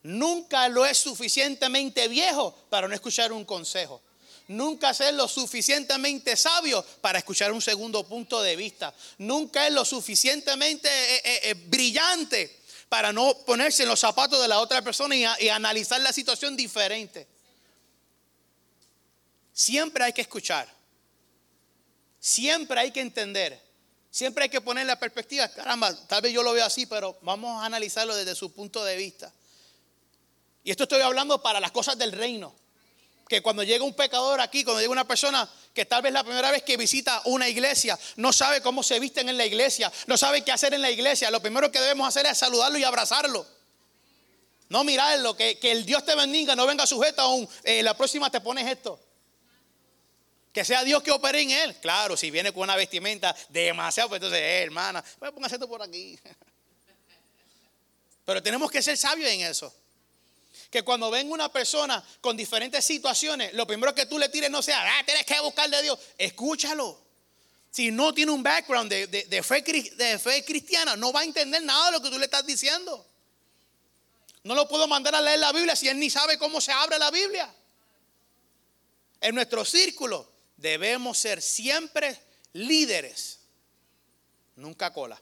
Nunca 0.07 0.69
lo 0.69 0.85
es 0.85 0.97
suficientemente 0.97 2.07
viejo 2.07 2.55
para 2.69 2.87
no 2.87 2.95
escuchar 2.95 3.33
un 3.33 3.43
consejo. 3.43 4.01
Nunca 4.47 4.91
es 4.91 5.13
lo 5.13 5.27
suficientemente 5.27 6.37
sabio 6.37 6.81
para 7.01 7.19
escuchar 7.19 7.51
un 7.51 7.61
segundo 7.61 8.07
punto 8.07 8.41
de 8.41 8.55
vista. 8.55 8.93
Nunca 9.17 9.67
es 9.67 9.73
lo 9.73 9.83
suficientemente 9.83 10.87
eh, 10.87 11.21
eh, 11.25 11.39
eh, 11.43 11.53
brillante 11.55 12.57
para 12.87 13.11
no 13.11 13.37
ponerse 13.39 13.83
en 13.83 13.89
los 13.89 13.99
zapatos 13.99 14.41
de 14.41 14.47
la 14.47 14.61
otra 14.61 14.81
persona 14.81 15.13
y 15.13 15.49
analizar 15.49 15.99
la 15.99 16.13
situación 16.13 16.55
diferente. 16.55 17.27
Siempre 19.51 20.05
hay 20.05 20.13
que 20.13 20.21
escuchar. 20.21 20.73
Siempre 22.17 22.79
hay 22.79 22.91
que 22.91 23.01
entender, 23.01 23.61
siempre 24.09 24.45
hay 24.45 24.49
que 24.49 24.61
poner 24.61 24.85
la 24.85 24.97
perspectiva, 24.97 25.49
caramba, 25.49 25.93
tal 26.07 26.21
vez 26.21 26.33
yo 26.33 26.43
lo 26.43 26.53
veo 26.53 26.65
así, 26.65 26.85
pero 26.85 27.17
vamos 27.21 27.61
a 27.61 27.65
analizarlo 27.65 28.15
desde 28.15 28.35
su 28.35 28.53
punto 28.53 28.85
de 28.85 28.95
vista. 28.95 29.33
Y 30.67 30.71
esto 30.71 30.83
estoy 30.83 30.99
hablando 30.99 31.41
para 31.41 31.61
las 31.61 31.71
cosas 31.71 31.97
del 31.97 32.11
reino. 32.11 32.53
Que 33.29 33.41
cuando 33.41 33.63
llega 33.63 33.85
un 33.85 33.93
pecador 33.93 34.41
aquí, 34.41 34.65
cuando 34.65 34.81
llega 34.81 34.91
una 34.91 35.07
persona 35.07 35.49
que 35.73 35.85
tal 35.85 36.01
vez 36.01 36.11
la 36.11 36.25
primera 36.25 36.51
vez 36.51 36.63
que 36.63 36.75
visita 36.75 37.21
una 37.23 37.47
iglesia, 37.47 37.97
no 38.17 38.33
sabe 38.33 38.59
cómo 38.59 38.83
se 38.83 38.99
visten 38.99 39.29
en 39.29 39.37
la 39.37 39.45
iglesia, 39.45 39.89
no 40.07 40.17
sabe 40.17 40.43
qué 40.43 40.51
hacer 40.51 40.73
en 40.73 40.81
la 40.81 40.91
iglesia, 40.91 41.31
lo 41.31 41.41
primero 41.41 41.71
que 41.71 41.79
debemos 41.79 42.05
hacer 42.05 42.25
es 42.25 42.37
saludarlo 42.37 42.77
y 42.77 42.83
abrazarlo. 42.83 43.47
No 44.67 44.83
mirarlo, 44.83 45.37
que, 45.37 45.57
que 45.57 45.71
el 45.71 45.85
Dios 45.85 46.03
te 46.03 46.15
bendiga, 46.15 46.53
no 46.53 46.67
venga 46.67 46.85
sujeto 46.85 47.21
a 47.21 47.33
un, 47.33 47.47
eh, 47.63 47.81
la 47.81 47.95
próxima 47.95 48.29
te 48.29 48.41
pones 48.41 48.69
esto. 48.69 48.99
Que 50.51 50.65
sea 50.65 50.83
Dios 50.83 51.01
que 51.01 51.11
opere 51.11 51.43
en 51.43 51.51
él. 51.51 51.77
Claro, 51.77 52.17
si 52.17 52.29
viene 52.29 52.51
con 52.51 52.63
una 52.63 52.75
vestimenta 52.75 53.33
demasiado, 53.47 54.09
pues 54.09 54.19
entonces, 54.19 54.41
eh, 54.41 54.63
hermana, 54.63 55.01
pues 55.17 55.31
póngase 55.31 55.55
esto 55.55 55.69
por 55.69 55.81
aquí. 55.81 56.19
Pero 58.25 58.43
tenemos 58.43 58.69
que 58.69 58.81
ser 58.81 58.97
sabios 58.97 59.31
en 59.31 59.43
eso. 59.43 59.73
Que 60.69 60.83
cuando 60.83 61.09
venga 61.09 61.33
una 61.33 61.49
persona 61.51 62.03
con 62.21 62.35
diferentes 62.35 62.83
situaciones, 62.83 63.53
lo 63.53 63.65
primero 63.65 63.95
que 63.95 64.05
tú 64.05 64.19
le 64.19 64.29
tires 64.29 64.49
no 64.49 64.61
sea, 64.61 64.99
ah, 64.99 65.03
tienes 65.05 65.25
que 65.25 65.39
buscar 65.39 65.69
de 65.69 65.81
Dios. 65.81 65.97
Escúchalo. 66.17 67.05
si 67.71 67.91
no 67.91 68.13
tiene 68.13 68.31
un 68.31 68.41
background 68.41 68.91
de 68.91 69.43
fe 69.43 70.43
cristiana, 70.43 70.95
no 70.95 71.13
va 71.13 71.21
a 71.21 71.23
entender 71.23 71.61
nada 71.63 71.87
de 71.87 71.91
lo 71.93 72.01
que 72.01 72.09
tú 72.09 72.17
le 72.17 72.25
estás 72.25 72.45
diciendo. 72.45 73.05
No 74.47 74.55
lo 74.55 74.65
puedo 74.67 74.87
mandar 74.87 75.13
a 75.13 75.21
leer 75.21 75.39
la 75.39 75.51
Biblia 75.51 75.75
si 75.75 75.89
él 75.89 75.99
ni 75.99 76.09
sabe 76.09 76.37
cómo 76.37 76.61
se 76.61 76.71
abre 76.71 76.97
la 76.97 77.11
Biblia. 77.11 77.53
En 79.19 79.35
nuestro 79.35 79.65
círculo 79.65 80.31
debemos 80.55 81.17
ser 81.17 81.41
siempre 81.41 82.17
líderes, 82.53 83.39
nunca 84.55 84.93
cola. 84.93 85.21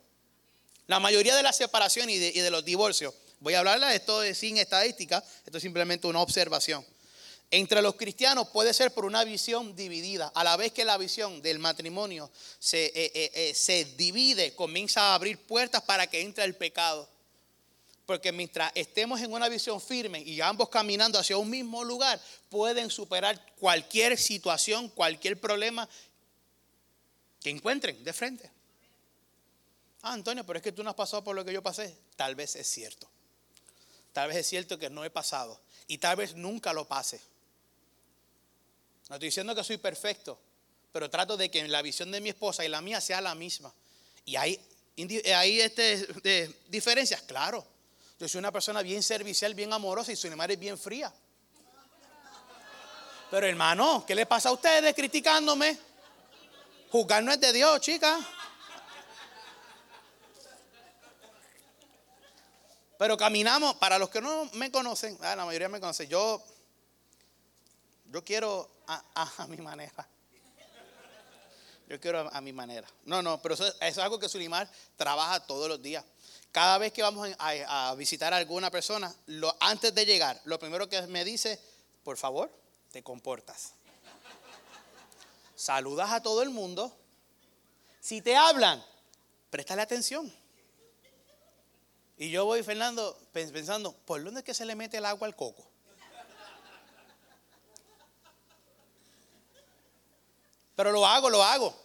La 0.87 0.99
mayoría 0.99 1.35
de 1.35 1.41
las 1.41 1.57
separaciones 1.57 2.15
y 2.15 2.39
de, 2.39 2.51
los 2.51 2.63
divorcios, 2.63 3.15
voy 3.45 3.53
a 3.53 3.59
hablarles 3.59 3.89
de 3.89 3.95
esto 3.97 4.33
sin 4.33 4.57
estadística, 4.57 5.23
esto 5.45 5.57
es 5.59 5.61
simplemente 5.61 6.07
una 6.07 6.19
observación. 6.19 6.83
Entre 7.51 7.79
los 7.79 7.93
cristianos 7.93 8.49
puede 8.49 8.73
ser 8.73 8.91
por 8.91 9.05
una 9.05 9.23
visión 9.23 9.75
dividida. 9.75 10.31
A 10.33 10.43
la 10.43 10.57
vez 10.57 10.71
que 10.71 10.83
la 10.83 10.97
visión 10.97 11.43
del 11.43 11.59
matrimonio 11.59 12.31
se, 12.57 12.85
eh, 12.87 13.11
eh, 13.13 13.31
eh, 13.35 13.53
se 13.53 13.85
divide, 13.85 14.55
comienza 14.55 15.11
a 15.11 15.13
abrir 15.13 15.37
puertas 15.37 15.83
para 15.83 16.07
que 16.07 16.21
entre 16.21 16.43
el 16.43 16.55
pecado. 16.55 17.07
Porque 18.07 18.31
mientras 18.31 18.71
estemos 18.73 19.21
en 19.21 19.31
una 19.31 19.47
visión 19.47 19.79
firme 19.79 20.23
y 20.23 20.41
ambos 20.41 20.69
caminando 20.69 21.19
hacia 21.19 21.37
un 21.37 21.51
mismo 21.51 21.83
lugar, 21.83 22.19
pueden 22.49 22.89
superar 22.89 23.39
cualquier 23.59 24.17
situación, 24.17 24.89
cualquier 24.89 25.39
problema 25.39 25.87
que 27.43 27.51
encuentren 27.51 28.03
de 28.03 28.11
frente. 28.11 28.49
Ah, 30.01 30.13
Antonio, 30.13 30.43
pero 30.43 30.57
es 30.57 30.63
que 30.63 30.71
tú 30.71 30.83
no 30.83 30.89
has 30.89 30.95
pasado 30.95 31.23
por 31.23 31.35
lo 31.35 31.45
que 31.45 31.53
yo 31.53 31.61
pasé. 31.61 31.95
Tal 32.15 32.33
vez 32.33 32.55
es 32.55 32.65
cierto. 32.65 33.07
Tal 34.15 34.29
vez 34.29 34.37
es 34.37 34.47
cierto 34.47 34.79
que 34.79 34.89
no 34.89 35.03
he 35.03 35.09
pasado. 35.09 35.59
Y 35.89 35.97
tal 35.97 36.15
vez 36.15 36.35
nunca 36.35 36.71
lo 36.71 36.87
pase. 36.87 37.19
No 39.09 39.17
estoy 39.17 39.27
diciendo 39.27 39.53
que 39.53 39.61
soy 39.61 39.75
perfecto, 39.75 40.39
pero 40.93 41.09
trato 41.09 41.35
de 41.35 41.51
que 41.51 41.67
la 41.67 41.81
visión 41.81 42.09
de 42.13 42.21
mi 42.21 42.29
esposa 42.29 42.63
y 42.63 42.69
la 42.69 42.79
mía 42.79 43.01
sea 43.01 43.19
la 43.19 43.35
misma. 43.35 43.73
Y 44.23 44.37
hay, 44.37 44.57
hay 45.35 45.59
este, 45.59 46.49
diferencias, 46.69 47.23
claro. 47.23 47.67
Yo 48.17 48.29
soy 48.29 48.39
una 48.39 48.53
persona 48.53 48.81
bien 48.81 49.03
servicial, 49.03 49.53
bien 49.53 49.73
amorosa 49.73 50.13
y 50.13 50.15
su 50.15 50.33
madre 50.33 50.53
es 50.53 50.59
bien 50.61 50.77
fría. 50.77 51.13
Pero 53.29 53.45
hermano, 53.45 54.05
¿qué 54.07 54.15
le 54.15 54.25
pasa 54.25 54.47
a 54.47 54.53
ustedes 54.53 54.95
criticándome? 54.95 55.77
Juzgar 56.89 57.21
no 57.21 57.33
es 57.33 57.41
de 57.41 57.51
Dios, 57.51 57.81
chica. 57.81 58.17
Pero 62.97 63.17
caminamos, 63.17 63.75
para 63.75 63.99
los 63.99 64.09
que 64.09 64.21
no 64.21 64.49
me 64.53 64.71
conocen, 64.71 65.17
ah, 65.21 65.35
la 65.35 65.45
mayoría 65.45 65.67
me 65.67 65.79
conocen, 65.79 66.07
yo, 66.07 66.41
yo 68.05 68.23
quiero 68.23 68.69
a, 68.87 69.47
mi 69.47 69.57
manera. 69.57 70.07
Yo 71.87 71.99
quiero 71.99 72.29
a, 72.33 72.41
mi 72.41 72.53
manera. 72.53 72.87
No, 73.03 73.21
no, 73.21 73.41
pero 73.41 73.55
eso, 73.55 73.65
es 73.81 73.97
algo 73.97 74.17
que 74.17 74.29
Sulimar 74.29 74.69
trabaja 74.95 75.45
todos 75.45 75.67
los 75.67 75.81
días. 75.81 76.03
Cada 76.51 76.77
vez 76.77 76.93
que 76.93 77.01
vamos 77.01 77.29
a, 77.37 77.93
visitar 77.95 78.33
a 78.33 78.37
alguna 78.37 78.71
persona, 78.71 79.13
lo, 79.27 79.55
antes 79.59 79.93
de 79.93 80.05
llegar, 80.05 80.39
lo 80.45 80.57
primero 80.57 80.87
que 80.87 81.01
me 81.07 81.25
dice, 81.25 81.59
por 82.03 82.17
favor, 82.17 82.49
te 82.91 83.03
comportas. 83.03 83.73
Saludas 85.55 86.11
a 86.11 86.21
todo 86.21 86.41
el 86.41 86.49
mundo. 86.49 86.95
Si 87.99 88.21
te 88.21 88.35
hablan, 88.35 88.83
préstale 89.49 89.81
atención. 89.81 90.31
Y 92.17 92.29
yo 92.29 92.45
voy, 92.45 92.63
Fernando, 92.63 93.17
pensando, 93.31 93.93
¿por 93.93 94.23
dónde 94.23 94.39
es 94.39 94.45
que 94.45 94.53
se 94.53 94.65
le 94.65 94.75
mete 94.75 94.97
el 94.97 95.05
agua 95.05 95.27
al 95.27 95.35
coco? 95.35 95.65
Pero 100.75 100.91
lo 100.91 101.05
hago, 101.05 101.29
lo 101.29 101.43
hago. 101.43 101.75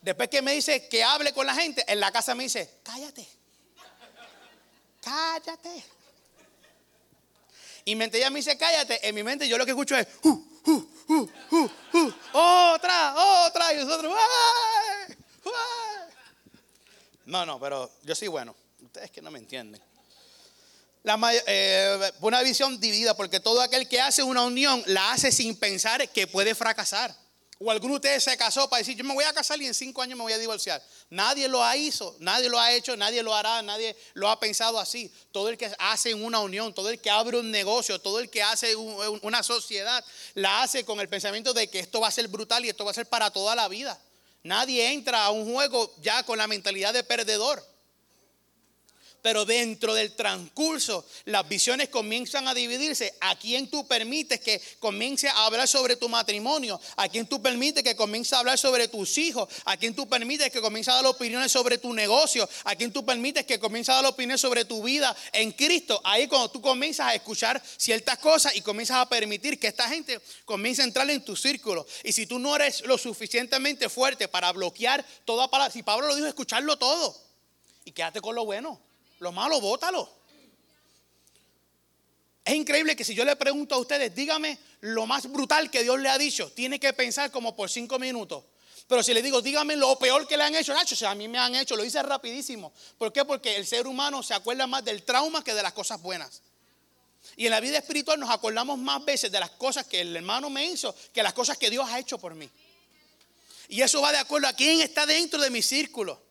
Después 0.00 0.28
que 0.28 0.42
me 0.42 0.52
dice 0.52 0.88
que 0.88 1.02
hable 1.02 1.32
con 1.32 1.46
la 1.46 1.54
gente, 1.54 1.84
en 1.86 2.00
la 2.00 2.12
casa 2.12 2.34
me 2.34 2.44
dice, 2.44 2.80
cállate 2.82 3.26
cállate. 5.06 5.84
Y 7.84 7.94
mientras 7.94 8.18
ella 8.18 8.30
me 8.30 8.40
dice, 8.40 8.58
cállate, 8.58 9.06
en 9.06 9.14
mi 9.14 9.22
mente 9.22 9.46
yo 9.46 9.56
lo 9.56 9.64
que 9.64 9.70
escucho 9.70 9.96
es, 9.96 10.08
uh, 10.24 10.44
uh, 10.66 10.88
uh, 11.52 12.12
otra, 12.32 13.14
otra, 13.46 13.72
y 13.72 13.76
nosotros, 13.76 14.12
no, 17.26 17.46
no, 17.46 17.60
pero 17.60 17.88
yo 18.02 18.14
soy 18.16 18.26
bueno. 18.26 18.54
Ustedes 18.96 19.10
que 19.10 19.20
no 19.20 19.30
me 19.30 19.38
entienden. 19.38 19.82
Eh, 21.46 22.12
una 22.20 22.40
visión 22.40 22.80
dividida, 22.80 23.14
porque 23.14 23.40
todo 23.40 23.60
aquel 23.60 23.86
que 23.86 24.00
hace 24.00 24.22
una 24.22 24.42
unión 24.42 24.82
la 24.86 25.12
hace 25.12 25.30
sin 25.30 25.54
pensar 25.54 26.08
que 26.08 26.26
puede 26.26 26.54
fracasar. 26.54 27.14
O 27.58 27.70
alguno 27.70 27.92
de 27.92 27.96
ustedes 27.96 28.24
se 28.24 28.34
casó 28.38 28.70
para 28.70 28.78
decir, 28.78 28.96
yo 28.96 29.04
me 29.04 29.12
voy 29.12 29.24
a 29.24 29.34
casar 29.34 29.60
y 29.60 29.66
en 29.66 29.74
cinco 29.74 30.00
años 30.00 30.16
me 30.16 30.22
voy 30.22 30.32
a 30.32 30.38
divorciar. 30.38 30.82
Nadie 31.10 31.46
lo 31.46 31.62
ha 31.62 31.76
hizo, 31.76 32.16
nadie 32.20 32.48
lo 32.48 32.58
ha 32.58 32.72
hecho, 32.72 32.96
nadie 32.96 33.22
lo 33.22 33.34
hará, 33.34 33.60
nadie 33.60 33.94
lo 34.14 34.30
ha 34.30 34.40
pensado 34.40 34.80
así. 34.80 35.12
Todo 35.30 35.50
el 35.50 35.58
que 35.58 35.70
hace 35.78 36.14
una 36.14 36.40
unión, 36.40 36.72
todo 36.72 36.88
el 36.88 36.98
que 36.98 37.10
abre 37.10 37.38
un 37.38 37.50
negocio, 37.50 38.00
todo 38.00 38.18
el 38.18 38.30
que 38.30 38.42
hace 38.42 38.74
una 38.76 39.42
sociedad, 39.42 40.02
la 40.32 40.62
hace 40.62 40.86
con 40.86 41.00
el 41.00 41.10
pensamiento 41.10 41.52
de 41.52 41.68
que 41.68 41.80
esto 41.80 42.00
va 42.00 42.08
a 42.08 42.12
ser 42.12 42.28
brutal 42.28 42.64
y 42.64 42.70
esto 42.70 42.86
va 42.86 42.92
a 42.92 42.94
ser 42.94 43.06
para 43.06 43.30
toda 43.30 43.54
la 43.54 43.68
vida. 43.68 44.00
Nadie 44.42 44.90
entra 44.90 45.26
a 45.26 45.32
un 45.32 45.52
juego 45.52 45.94
ya 46.00 46.22
con 46.22 46.38
la 46.38 46.46
mentalidad 46.46 46.94
de 46.94 47.04
perdedor 47.04 47.75
pero 49.26 49.44
dentro 49.44 49.92
del 49.92 50.14
transcurso 50.14 51.04
las 51.24 51.48
visiones 51.48 51.88
comienzan 51.88 52.46
a 52.46 52.54
dividirse. 52.54 53.12
¿A 53.22 53.36
quién 53.36 53.68
tú 53.68 53.84
permites 53.84 54.38
que 54.38 54.62
comience 54.78 55.26
a 55.28 55.46
hablar 55.46 55.66
sobre 55.66 55.96
tu 55.96 56.08
matrimonio? 56.08 56.80
¿A 56.94 57.08
quién 57.08 57.26
tú 57.26 57.42
permites 57.42 57.82
que 57.82 57.96
comience 57.96 58.36
a 58.36 58.38
hablar 58.38 58.56
sobre 58.56 58.86
tus 58.86 59.18
hijos? 59.18 59.48
¿A 59.64 59.76
quién 59.76 59.96
tú 59.96 60.08
permites 60.08 60.48
que 60.52 60.60
comience 60.60 60.92
a 60.92 60.94
dar 60.94 61.06
opiniones 61.06 61.50
sobre 61.50 61.76
tu 61.76 61.92
negocio? 61.92 62.48
¿A 62.62 62.76
quién 62.76 62.92
tú 62.92 63.04
permites 63.04 63.44
que 63.44 63.58
comience 63.58 63.90
a 63.90 63.96
dar 63.96 64.06
opiniones 64.06 64.40
sobre 64.40 64.64
tu 64.64 64.80
vida 64.80 65.16
en 65.32 65.50
Cristo? 65.50 66.00
Ahí 66.04 66.28
cuando 66.28 66.48
tú 66.48 66.60
comienzas 66.62 67.08
a 67.08 67.14
escuchar 67.16 67.60
ciertas 67.76 68.18
cosas 68.18 68.54
y 68.54 68.60
comienzas 68.60 68.98
a 68.98 69.08
permitir 69.08 69.58
que 69.58 69.66
esta 69.66 69.88
gente 69.88 70.20
comience 70.44 70.82
a 70.82 70.84
entrar 70.84 71.10
en 71.10 71.24
tu 71.24 71.34
círculo. 71.34 71.84
Y 72.04 72.12
si 72.12 72.28
tú 72.28 72.38
no 72.38 72.54
eres 72.54 72.82
lo 72.86 72.96
suficientemente 72.96 73.88
fuerte 73.88 74.28
para 74.28 74.52
bloquear 74.52 75.04
toda 75.24 75.50
palabra, 75.50 75.72
si 75.72 75.82
Pablo 75.82 76.06
lo 76.06 76.14
dijo, 76.14 76.28
escucharlo 76.28 76.78
todo. 76.78 77.26
Y 77.84 77.90
quédate 77.90 78.20
con 78.20 78.36
lo 78.36 78.44
bueno. 78.44 78.85
Lo 79.18 79.32
malo, 79.32 79.60
bótalo. 79.60 80.08
Es 82.44 82.54
increíble 82.54 82.94
que 82.94 83.04
si 83.04 83.14
yo 83.14 83.24
le 83.24 83.34
pregunto 83.34 83.74
a 83.74 83.78
ustedes, 83.78 84.14
dígame 84.14 84.58
lo 84.80 85.06
más 85.06 85.30
brutal 85.30 85.70
que 85.70 85.82
Dios 85.82 85.98
le 85.98 86.08
ha 86.08 86.16
dicho, 86.16 86.52
tiene 86.52 86.78
que 86.78 86.92
pensar 86.92 87.30
como 87.30 87.56
por 87.56 87.68
cinco 87.68 87.98
minutos. 87.98 88.44
Pero 88.86 89.02
si 89.02 89.12
le 89.12 89.20
digo, 89.20 89.42
dígame 89.42 89.74
lo 89.74 89.98
peor 89.98 90.28
que 90.28 90.36
le 90.36 90.44
han 90.44 90.54
hecho, 90.54 90.72
Nacho, 90.72 90.94
o 91.04 91.08
a 91.08 91.14
mí 91.16 91.26
me 91.26 91.38
han 91.38 91.56
hecho, 91.56 91.74
lo 91.74 91.84
hice 91.84 92.00
rapidísimo. 92.02 92.72
¿Por 92.98 93.12
qué? 93.12 93.24
Porque 93.24 93.56
el 93.56 93.66
ser 93.66 93.88
humano 93.88 94.22
se 94.22 94.32
acuerda 94.32 94.68
más 94.68 94.84
del 94.84 95.02
trauma 95.02 95.42
que 95.42 95.54
de 95.54 95.62
las 95.62 95.72
cosas 95.72 96.00
buenas. 96.00 96.42
Y 97.36 97.46
en 97.46 97.50
la 97.50 97.58
vida 97.58 97.78
espiritual 97.78 98.20
nos 98.20 98.30
acordamos 98.30 98.78
más 98.78 99.04
veces 99.04 99.32
de 99.32 99.40
las 99.40 99.50
cosas 99.50 99.86
que 99.86 100.02
el 100.02 100.14
hermano 100.14 100.48
me 100.48 100.64
hizo 100.66 100.94
que 101.12 101.24
las 101.24 101.32
cosas 101.32 101.58
que 101.58 101.68
Dios 101.68 101.88
ha 101.90 101.98
hecho 101.98 102.18
por 102.18 102.36
mí. 102.36 102.48
Y 103.68 103.82
eso 103.82 104.00
va 104.00 104.12
de 104.12 104.18
acuerdo 104.18 104.46
a 104.46 104.52
quién 104.52 104.80
está 104.80 105.04
dentro 105.04 105.40
de 105.40 105.50
mi 105.50 105.62
círculo. 105.62 106.22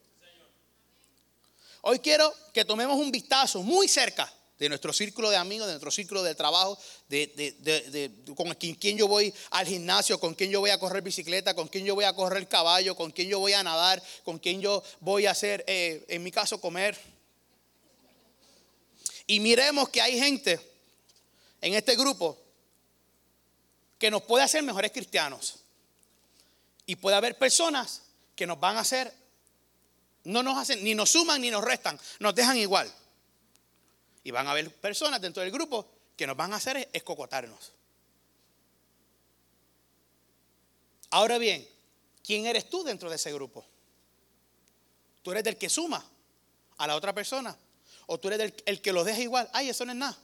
Hoy 1.88 2.00
quiero 2.00 2.34
que 2.52 2.66
tomemos 2.66 2.98
un 2.98 3.12
vistazo 3.12 3.62
muy 3.62 3.88
cerca 3.88 4.34
de 4.58 4.70
nuestro 4.70 4.92
círculo 4.92 5.30
de 5.30 5.38
amigos, 5.38 5.68
de 5.68 5.74
nuestro 5.74 5.92
círculo 5.92 6.24
de 6.24 6.34
trabajo, 6.34 6.80
de, 7.08 8.12
con 8.36 8.52
quién 8.56 8.98
yo 8.98 9.08
voy 9.08 9.32
al 9.52 9.68
gimnasio, 9.68 10.20
con 10.20 10.34
quién 10.34 10.50
yo 10.50 10.62
voy 10.62 10.72
a 10.72 10.80
correr 10.80 11.04
bicicleta, 11.04 11.54
con 11.54 11.68
quién 11.68 11.86
yo 11.86 11.94
voy 11.94 12.06
a 12.06 12.14
correr 12.14 12.48
caballo, 12.48 12.96
con 12.96 13.12
quién 13.12 13.30
yo 13.30 13.38
voy 13.38 13.54
a 13.54 13.62
nadar, 13.62 14.02
con 14.24 14.40
quién 14.40 14.62
yo 14.62 14.82
voy 15.00 15.28
a 15.28 15.32
hacer, 15.32 15.64
eh, 15.68 16.04
en 16.08 16.24
mi 16.24 16.32
caso, 16.32 16.60
comer. 16.60 16.98
Y 19.28 19.40
miremos 19.40 19.88
que 19.90 20.02
hay 20.02 20.18
gente 20.18 20.60
en 21.62 21.76
este 21.76 21.96
grupo 21.96 22.36
que 24.00 24.10
nos 24.10 24.24
puede 24.24 24.44
hacer 24.44 24.64
mejores 24.64 24.92
cristianos. 24.92 25.60
Y 26.88 26.96
puede 26.96 27.16
haber 27.16 27.38
personas 27.38 28.02
que 28.36 28.48
nos 28.48 28.60
van 28.60 28.78
a 28.78 28.80
hacer 28.80 29.25
no 30.26 30.44
nos 30.44 30.58
hacen, 30.58 30.84
ni 30.84 30.94
nos 30.94 31.12
suman 31.12 31.42
ni 31.42 31.50
nos 31.50 31.64
restan, 31.64 32.00
nos 32.20 32.36
dejan 32.36 32.58
igual. 32.58 32.92
Y 34.24 34.32
van 34.32 34.48
a 34.48 34.52
haber 34.52 34.74
personas 34.76 35.22
dentro 35.22 35.42
del 35.42 35.52
grupo 35.52 35.88
que 36.18 36.28
nos 36.28 36.36
van 36.36 36.54
a 36.54 36.58
hacer 36.58 36.90
escocotarnos. 36.92 37.72
Ahora 41.12 41.38
bien, 41.38 41.68
¿quién 42.24 42.46
eres 42.46 42.70
tú 42.70 42.84
dentro 42.84 43.10
de 43.10 43.16
ese 43.16 43.32
grupo? 43.32 43.66
¿Tú 45.22 45.32
eres 45.32 45.44
del 45.44 45.58
que 45.58 45.70
suma 45.70 46.04
a 46.78 46.88
la 46.88 46.96
otra 46.96 47.14
persona? 47.14 47.56
¿O 48.08 48.20
tú 48.20 48.30
eres 48.30 48.54
el 48.66 48.82
que 48.82 48.92
lo 48.92 49.04
deja 49.04 49.22
igual? 49.22 49.50
Ay, 49.54 49.70
eso 49.70 49.86
no 49.86 49.92
es 49.92 49.98
nada. 49.98 50.18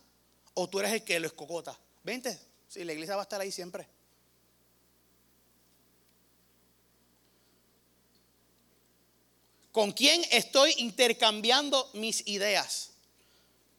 ¿O 0.54 0.68
tú 0.68 0.80
eres 0.80 0.92
el 0.92 1.04
que 1.04 1.20
lo 1.20 1.28
escocota? 1.28 1.78
Vente, 2.04 2.40
si 2.68 2.84
la 2.84 2.94
iglesia 2.94 3.16
va 3.16 3.22
a 3.22 3.24
estar 3.24 3.40
ahí 3.40 3.52
siempre. 3.52 3.88
¿Con 9.72 9.94
quién 9.94 10.26
estoy 10.32 10.74
intercambiando 10.78 11.90
mis 11.94 12.28
ideas? 12.28 12.90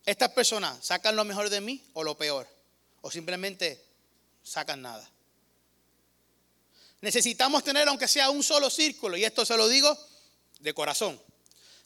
¿Estas 0.07 0.31
personas 0.31 0.85
sacan 0.85 1.17
lo 1.17 1.25
mejor 1.25 1.51
de 1.51 1.61
mí 1.61 1.85
o 1.93 2.03
lo 2.03 2.17
peor? 2.17 2.49
¿O 3.03 3.11
simplemente 3.11 3.85
sacan 4.43 4.83
nada? 4.83 5.09
Necesitamos 7.03 7.63
tener, 7.65 7.89
aunque 7.89 8.09
sea 8.09 8.31
un 8.31 8.43
solo 8.43 8.71
círculo, 8.71 9.17
y 9.17 9.25
esto 9.25 9.45
se 9.45 9.57
lo 9.57 9.69
digo 9.69 9.97
de 10.61 10.73
corazón. 10.73 11.21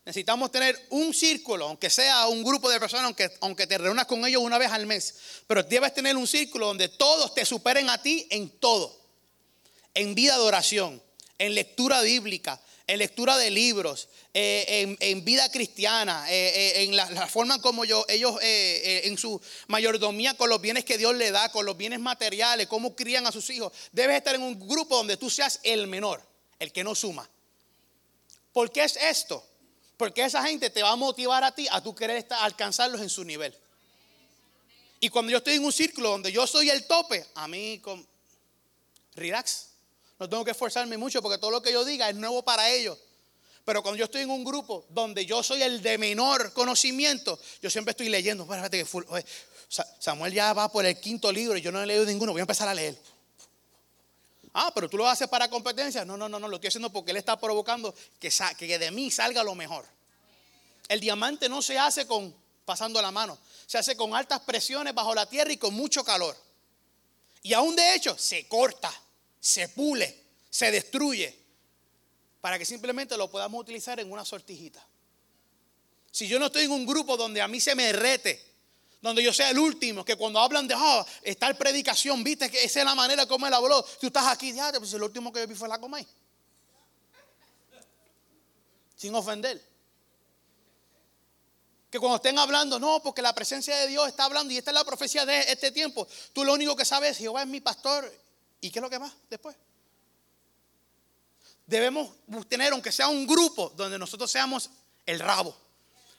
Necesitamos 0.04 0.52
tener 0.52 0.86
un 0.90 1.12
círculo, 1.12 1.66
aunque 1.66 1.90
sea 1.90 2.28
un 2.28 2.44
grupo 2.44 2.70
de 2.70 2.78
personas, 2.78 3.06
aunque, 3.06 3.28
aunque 3.40 3.66
te 3.66 3.76
reúnas 3.76 4.06
con 4.06 4.24
ellos 4.24 4.40
una 4.42 4.56
vez 4.56 4.70
al 4.70 4.86
mes. 4.86 5.16
Pero 5.48 5.64
debes 5.64 5.92
tener 5.94 6.16
un 6.16 6.28
círculo 6.28 6.68
donde 6.68 6.88
todos 6.90 7.34
te 7.34 7.44
superen 7.44 7.90
a 7.90 8.00
ti 8.00 8.26
en 8.30 8.50
todo. 8.60 8.96
En 9.94 10.14
vida 10.14 10.34
de 10.34 10.44
oración, 10.44 11.02
en 11.38 11.54
lectura 11.54 12.02
bíblica, 12.02 12.60
en 12.86 12.98
lectura 12.98 13.36
de 13.36 13.50
libros, 13.50 14.08
eh, 14.32 14.96
en, 15.00 15.24
vida 15.24 15.50
cristiana, 15.50 16.30
eh, 16.30 16.52
eh, 16.54 16.84
en 16.84 16.94
la, 16.94 17.26
forma 17.26 17.60
como 17.60 17.84
yo, 17.84 18.04
ellos 18.08 18.36
en 18.42 19.18
su 19.18 19.40
mayordomía 19.66 20.34
con 20.34 20.48
los 20.48 20.60
bienes 20.60 20.84
que 20.84 20.96
Dios 20.96 21.14
le 21.16 21.32
da, 21.32 21.50
con 21.50 21.66
los 21.66 21.76
bienes 21.76 21.98
materiales, 21.98 22.68
cómo 22.68 22.94
crían 22.94 23.26
a 23.26 23.32
sus 23.32 23.50
hijos. 23.50 23.72
Debes 23.90 24.16
estar 24.16 24.34
en 24.36 24.42
un 24.42 24.68
grupo 24.68 24.96
donde 24.96 25.16
tú 25.16 25.28
seas 25.28 25.58
el 25.64 25.88
menor, 25.88 26.22
el 26.60 26.72
que 26.72 26.84
no 26.84 26.94
suma. 26.94 27.28
¿Por 28.52 28.70
qué 28.70 28.84
es 28.84 28.96
esto? 28.96 29.44
Porque 29.96 30.24
esa 30.24 30.44
gente 30.44 30.70
te 30.70 30.82
va 30.82 30.92
a 30.92 30.96
motivar 30.96 31.42
a 31.42 31.52
ti 31.52 31.66
a 31.70 31.82
tú 31.82 31.94
querer 31.94 32.18
estar, 32.18 32.38
alcanzarlos 32.42 33.00
en 33.00 33.10
su 33.10 33.24
nivel. 33.24 33.54
Y 35.00 35.08
cuando 35.08 35.32
yo 35.32 35.38
estoy 35.38 35.54
en 35.54 35.64
un 35.64 35.72
círculo 35.72 36.10
donde 36.10 36.30
yo 36.30 36.46
soy 36.46 36.70
el 36.70 36.86
tope, 36.86 37.26
a 37.34 37.48
mí 37.48 37.80
con 37.80 38.06
relax. 39.16 39.75
No 40.18 40.28
tengo 40.28 40.44
que 40.44 40.52
esforzarme 40.52 40.96
mucho 40.96 41.20
porque 41.22 41.38
todo 41.38 41.50
lo 41.50 41.62
que 41.62 41.72
yo 41.72 41.84
diga 41.84 42.08
es 42.08 42.16
nuevo 42.16 42.42
para 42.42 42.70
ellos. 42.70 42.98
Pero 43.64 43.82
cuando 43.82 43.98
yo 43.98 44.04
estoy 44.04 44.22
en 44.22 44.30
un 44.30 44.44
grupo 44.44 44.86
donde 44.90 45.26
yo 45.26 45.42
soy 45.42 45.62
el 45.62 45.82
de 45.82 45.98
menor 45.98 46.52
conocimiento, 46.52 47.38
yo 47.60 47.68
siempre 47.68 47.90
estoy 47.90 48.08
leyendo. 48.08 48.46
Samuel 49.98 50.32
ya 50.32 50.52
va 50.52 50.70
por 50.70 50.86
el 50.86 50.98
quinto 51.00 51.32
libro 51.32 51.58
y 51.58 51.60
yo 51.60 51.72
no 51.72 51.82
he 51.82 51.86
leído 51.86 52.04
ninguno, 52.04 52.32
voy 52.32 52.40
a 52.40 52.42
empezar 52.42 52.68
a 52.68 52.74
leer. 52.74 52.96
Ah, 54.54 54.72
pero 54.74 54.88
tú 54.88 54.96
lo 54.96 55.06
haces 55.06 55.28
para 55.28 55.50
competencia. 55.50 56.04
No, 56.04 56.16
no, 56.16 56.28
no, 56.28 56.38
no, 56.38 56.48
lo 56.48 56.56
estoy 56.56 56.68
haciendo 56.68 56.90
porque 56.90 57.10
Él 57.10 57.18
está 57.18 57.38
provocando 57.38 57.94
que, 58.18 58.30
que 58.56 58.78
de 58.78 58.90
mí 58.90 59.10
salga 59.10 59.42
lo 59.42 59.54
mejor. 59.54 59.84
El 60.88 61.00
diamante 61.00 61.48
no 61.48 61.60
se 61.60 61.78
hace 61.78 62.06
con 62.06 62.34
pasando 62.64 63.00
la 63.00 63.10
mano, 63.10 63.38
se 63.66 63.78
hace 63.78 63.96
con 63.96 64.14
altas 64.14 64.40
presiones 64.40 64.94
bajo 64.94 65.14
la 65.14 65.26
tierra 65.26 65.52
y 65.52 65.56
con 65.56 65.74
mucho 65.74 66.04
calor. 66.04 66.36
Y 67.42 67.52
aún 67.52 67.76
de 67.76 67.94
hecho 67.94 68.16
se 68.18 68.48
corta, 68.48 68.92
se 69.46 69.68
pule, 69.68 70.24
se 70.50 70.72
destruye, 70.72 71.32
para 72.40 72.58
que 72.58 72.64
simplemente 72.64 73.16
lo 73.16 73.30
podamos 73.30 73.60
utilizar 73.60 74.00
en 74.00 74.10
una 74.10 74.24
sortijita. 74.24 74.84
Si 76.10 76.26
yo 76.26 76.40
no 76.40 76.46
estoy 76.46 76.64
en 76.64 76.72
un 76.72 76.84
grupo 76.84 77.16
donde 77.16 77.40
a 77.40 77.46
mí 77.46 77.60
se 77.60 77.76
me 77.76 77.92
rete, 77.92 78.44
donde 79.00 79.22
yo 79.22 79.32
sea 79.32 79.50
el 79.50 79.58
último, 79.60 80.04
que 80.04 80.16
cuando 80.16 80.40
hablan 80.40 80.66
de 80.66 80.74
oh, 80.74 81.06
tal 81.38 81.56
predicación, 81.56 82.24
viste 82.24 82.50
que 82.50 82.64
esa 82.64 82.80
es 82.80 82.84
la 82.84 82.96
manera 82.96 83.24
como 83.26 83.46
él 83.46 83.54
habló. 83.54 83.84
Tú 84.00 84.08
estás 84.08 84.26
aquí, 84.26 84.52
ya, 84.52 84.72
pues 84.72 84.92
el 84.94 85.02
último 85.04 85.32
que 85.32 85.38
yo 85.38 85.46
vi 85.46 85.54
fue 85.54 85.68
la 85.68 85.78
comer. 85.78 86.04
Sin 88.96 89.14
ofender. 89.14 89.62
Que 91.88 92.00
cuando 92.00 92.16
estén 92.16 92.36
hablando, 92.36 92.80
no, 92.80 93.00
porque 93.00 93.22
la 93.22 93.32
presencia 93.32 93.76
de 93.76 93.86
Dios 93.86 94.08
está 94.08 94.24
hablando 94.24 94.52
y 94.52 94.56
esta 94.58 94.72
es 94.72 94.74
la 94.74 94.84
profecía 94.84 95.24
de 95.24 95.38
este 95.52 95.70
tiempo. 95.70 96.08
Tú 96.32 96.42
lo 96.42 96.52
único 96.52 96.74
que 96.74 96.84
sabes 96.84 97.12
es 97.12 97.18
Jehová 97.18 97.42
es 97.42 97.48
mi 97.48 97.60
pastor. 97.60 98.25
¿Y 98.60 98.70
qué 98.70 98.78
es 98.78 98.82
lo 98.82 98.90
que 98.90 98.98
más 98.98 99.12
después? 99.28 99.56
Debemos 101.66 102.10
tener, 102.48 102.72
aunque 102.72 102.92
sea 102.92 103.08
un 103.08 103.26
grupo, 103.26 103.72
donde 103.76 103.98
nosotros 103.98 104.30
seamos 104.30 104.70
el 105.04 105.18
rabo 105.20 105.56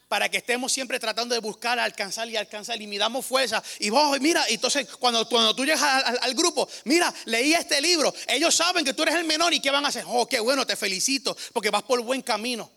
para 0.08 0.30
que 0.30 0.38
estemos 0.38 0.72
siempre 0.72 1.00
tratando 1.00 1.36
de 1.36 1.42
buscar, 1.42 1.80
alcanzar 1.80 2.30
y 2.30 2.38
alcanzar 2.38 2.82
y 2.82 2.88
midamos 2.88 3.26
fuerza. 3.26 3.62
Y 3.80 3.90
vos, 3.90 4.20
mira, 4.22 4.46
entonces 4.48 4.88
cuando, 5.00 5.28
cuando 5.28 5.56
tú 5.56 5.66
llegas 5.66 5.82
al, 5.84 6.34
grupo, 6.34 6.68
mira, 6.86 7.14
leí 7.26 7.54
este 7.54 7.82
libro, 7.82 8.14
ellos 8.28 8.56
saben 8.56 8.86
que 8.86 8.94
tú 8.94 9.04
eres 9.04 9.16
el 9.16 9.26
menor 9.26 9.54
y 9.54 9.60
¿qué 9.60 9.70
van 9.70 9.86
a 9.86 9.90
hacer? 9.90 10.06
Oh, 10.08 10.28
qué 10.28 10.40
bueno, 10.40 10.66
te 10.66 10.76
felicito, 10.76 11.36
porque 11.54 11.70
vas 11.70 11.84
por 11.84 12.02
buen 12.02 12.22
camino. 12.22 12.72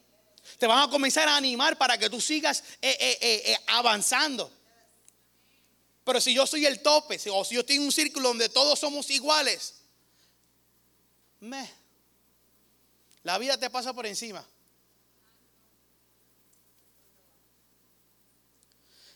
Te 0.59 0.67
van 0.67 0.89
a 0.89 0.91
comenzar 0.91 1.29
a 1.29 1.37
animar 1.37 1.79
para 1.79 1.97
que 1.97 2.11
tú 2.11 2.21
sigas 2.21 2.65
eh, 2.83 2.97
eh, 3.01 3.43
eh, 3.47 3.57
avanzando. 3.69 4.51
Pero 6.05 6.21
si 6.21 6.35
yo 6.35 6.47
soy 6.47 6.67
el 6.67 6.81
tope, 6.81 7.21
o 7.31 7.45
si 7.45 7.55
yo 7.55 7.63
en 7.67 7.83
un 7.83 7.93
círculo 7.93 8.29
donde 8.29 8.49
todos 8.49 8.79
somos 8.79 9.11
iguales, 9.11 9.75
me, 11.41 11.71
la 13.23 13.39
vida 13.39 13.59
te 13.59 13.71
pasa 13.71 13.93
por 13.93 14.07
encima. 14.07 14.47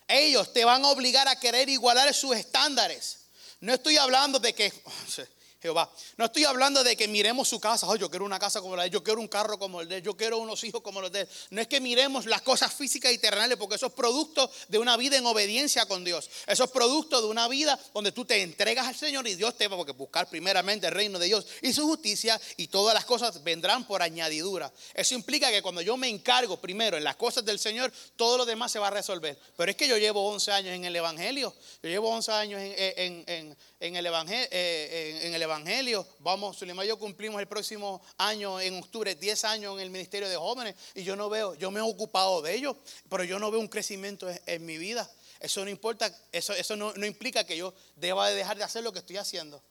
Ellos 0.07 0.53
te 0.53 0.63
van 0.63 0.85
a 0.85 0.89
obligar 0.89 1.27
a 1.27 1.39
querer 1.39 1.67
igualar 1.69 2.13
sus 2.13 2.35
estándares. 2.35 3.25
No 3.59 3.73
estoy 3.73 3.97
hablando 3.97 4.39
de 4.39 4.53
que, 4.53 4.71
Jehová, 5.65 5.89
no 6.17 6.25
estoy 6.25 6.43
hablando 6.43 6.83
de 6.83 6.95
que 6.95 7.07
miremos 7.07 7.47
su 7.47 7.59
casa, 7.59 7.87
oh, 7.87 7.95
yo 7.95 8.07
quiero 8.07 8.23
una 8.23 8.37
casa 8.37 8.61
como 8.61 8.75
la 8.75 8.83
de 8.83 8.91
yo 8.91 9.03
quiero 9.03 9.19
un 9.19 9.27
carro 9.27 9.57
como 9.57 9.81
el 9.81 9.89
de 9.89 9.99
yo 9.99 10.15
quiero 10.15 10.37
unos 10.37 10.63
hijos 10.63 10.81
como 10.81 11.01
los 11.01 11.11
de 11.11 11.21
él. 11.21 11.29
No 11.49 11.59
es 11.59 11.67
que 11.67 11.81
miremos 11.81 12.27
las 12.27 12.43
cosas 12.43 12.71
físicas 12.71 13.11
y 13.11 13.17
terrenales, 13.17 13.57
porque 13.57 13.75
eso 13.75 13.87
es 13.87 13.93
producto 13.93 14.51
de 14.67 14.77
una 14.77 14.95
vida 14.95 15.17
en 15.17 15.25
obediencia 15.25 15.87
con 15.87 16.03
Dios. 16.03 16.29
Eso 16.45 16.65
es 16.65 16.69
producto 16.69 17.19
de 17.19 17.27
una 17.27 17.47
vida 17.47 17.79
donde 17.95 18.11
tú 18.11 18.25
te 18.25 18.43
entregas 18.43 18.85
al 18.85 18.95
Señor 18.95 19.27
y 19.27 19.33
Dios 19.33 19.57
te 19.57 19.67
va 19.67 19.75
a 19.75 19.91
buscar 19.93 20.29
primeramente 20.29 20.85
el 20.85 20.93
reino 20.93 21.17
de 21.17 21.25
Dios 21.25 21.47
y 21.63 21.73
su 21.73 21.87
justicia 21.87 22.39
y 22.57 22.67
todas 22.67 22.93
las 22.93 23.05
cosas 23.05 23.43
vendrán 23.43 23.87
por 23.87 24.03
añadidura. 24.03 24.71
Eso 24.93 25.15
implica 25.15 25.49
que 25.49 25.63
cuando 25.63 25.81
yo 25.81 25.97
me 25.97 26.09
encargo 26.09 26.57
primero 26.57 26.95
en 26.95 27.03
las 27.03 27.15
cosas 27.15 27.43
del 27.43 27.57
Señor, 27.57 27.91
todo 28.15 28.37
lo 28.37 28.45
demás 28.45 28.71
se 28.71 28.77
va 28.77 28.89
a 28.89 28.91
resolver. 28.91 29.35
Pero 29.57 29.71
es 29.71 29.75
que 29.75 29.87
yo 29.87 29.97
llevo 29.97 30.27
11 30.29 30.51
años 30.51 30.75
en 30.75 30.85
el 30.85 30.95
Evangelio, 30.95 31.55
yo 31.81 31.89
llevo 31.89 32.09
11 32.09 32.31
años 32.31 32.61
en 32.61 33.57
eh, 33.85 35.19
en, 35.23 35.33
el 35.33 35.41
Evangelio. 35.41 36.07
Vamos, 36.19 36.57
Suleiman 36.57 36.85
y 36.85 36.89
yo 36.89 36.97
cumplimos 36.97 37.39
el 37.39 37.47
próximo 37.47 38.01
año, 38.17 38.59
en 38.59 38.77
octubre, 38.77 39.13
10 39.13 39.45
años 39.45 39.75
en 39.75 39.81
el 39.81 39.89
Ministerio 39.89 40.27
de 40.27 40.35
Jóvenes. 40.35 40.75
Y 40.95 41.03
yo 41.03 41.15
no 41.15 41.29
veo, 41.29 41.53
yo 41.55 41.69
me 41.69 41.79
he 41.79 41.83
ocupado 41.83 42.41
de 42.41 42.55
ellos, 42.55 42.75
pero 43.09 43.23
yo 43.23 43.37
no 43.37 43.51
veo 43.51 43.59
un 43.59 43.67
crecimiento 43.67 44.27
en, 44.45 44.65
mi 44.65 44.77
vida. 44.77 45.09
Eso 45.39 45.63
no 45.63 45.69
importa, 45.69 46.11
eso, 46.31 46.53
eso 46.53 46.75
no, 46.75 46.93
no, 46.93 47.05
implica 47.05 47.43
que 47.43 47.57
yo 47.57 47.73
deba 47.95 48.29
de 48.29 48.35
dejar 48.35 48.57
de 48.57 48.63
hacer 48.63 48.83
lo 48.83 48.91
que 48.91 48.99
estoy 48.99 49.17
haciendo. 49.17 49.61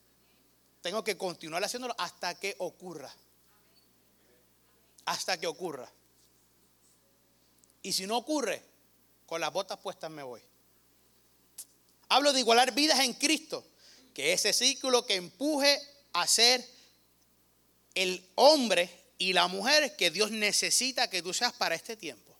Tengo 0.80 1.02
que 1.02 1.16
continuar 1.16 1.64
haciéndolo 1.64 1.94
hasta 1.98 2.38
que 2.38 2.54
ocurra. 2.58 3.12
Hasta 5.06 5.38
que 5.38 5.46
ocurra. 5.46 5.90
Y 7.82 7.92
si 7.92 8.06
no 8.06 8.16
ocurre, 8.16 8.62
con 9.26 9.40
las 9.40 9.52
botas 9.52 9.78
puestas 9.78 10.10
me 10.10 10.22
voy. 10.22 10.40
Hablo 12.08 12.32
de 12.32 12.40
igualar 12.40 12.72
vidas 12.72 13.00
en 13.00 13.14
Cristo 13.14 13.64
que 14.14 14.32
ese 14.32 14.52
círculo 14.52 15.04
que 15.04 15.16
empuje 15.16 15.80
a 16.12 16.26
ser 16.26 16.64
el 17.94 18.24
hombre 18.36 18.88
y 19.18 19.32
la 19.32 19.48
mujer 19.48 19.96
que 19.96 20.10
Dios 20.10 20.30
necesita 20.30 21.10
que 21.10 21.22
tú 21.22 21.34
seas 21.34 21.52
para 21.52 21.74
este 21.74 21.96
tiempo. 21.96 22.34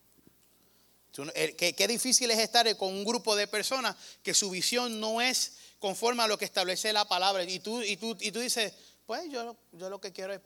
Qué, 1.57 1.87
difícil 1.87 2.31
es 2.31 2.39
estar 2.39 2.77
con 2.77 2.93
un 2.93 3.05
grupo 3.05 3.37
de 3.37 3.47
personas 3.47 3.95
que 4.23 4.35
su 4.35 4.51
visión 4.51 4.99
no 4.99 5.21
es 5.21 5.53
conforme 5.79 6.25
a 6.25 6.27
lo 6.27 6.39
que 6.39 6.45
establece 6.45 6.93
la 6.93 7.05
palabra. 7.07 7.45
Y 7.45 7.61
tú, 7.61 7.83
y 7.83 7.97
tú, 7.97 8.17
y 8.21 8.33
tú 8.33 8.41
dices, 8.41 8.73
pues 9.07 9.31
yo, 9.31 9.57
yo 9.73 9.91
lo 9.91 10.01
que 10.01 10.13
quiero 10.13 10.33
es, 10.33 10.41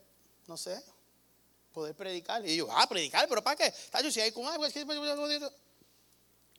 no 0.47 0.57
sé, 0.57 0.79
poder 1.73 1.95
predicar. 1.95 2.47
Y 2.47 2.55
yo, 2.55 2.67
ah, 2.71 2.87
predicar, 2.87 3.27
pero 3.27 3.43
¿para 3.43 3.55
qué? 3.55 3.73
Si 4.11 4.21
hay 4.21 4.31
con 4.31 4.45
algo, 4.45 4.65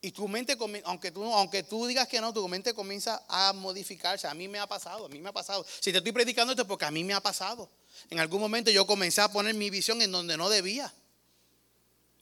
y 0.02 0.12
tu 0.12 0.26
mente, 0.28 0.56
aunque 0.84 1.10
tú, 1.10 1.86
digas 1.86 2.08
que 2.08 2.20
no, 2.20 2.32
tu 2.32 2.46
mente 2.48 2.72
comienza 2.72 3.22
a 3.28 3.52
modificarse. 3.52 4.26
A 4.26 4.32
mí 4.32 4.48
me 4.48 4.58
ha 4.58 4.66
pasado, 4.66 5.06
a 5.06 5.08
mí 5.10 5.20
me 5.20 5.28
ha 5.28 5.32
pasado. 5.32 5.66
Si 5.80 5.92
te 5.92 5.98
estoy 5.98 6.12
predicando 6.12 6.52
esto 6.52 6.62
es 6.62 6.68
porque 6.68 6.86
a 6.86 6.90
mí 6.90 7.04
me 7.04 7.12
ha 7.12 7.20
pasado. 7.20 7.68
En 8.08 8.18
algún 8.18 8.40
momento 8.40 8.70
yo 8.70 8.86
comencé 8.86 9.20
a 9.20 9.30
poner 9.30 9.54
mi 9.54 9.68
visión 9.68 10.00
en 10.00 10.10
donde 10.10 10.38
no 10.38 10.48
debía. 10.48 10.90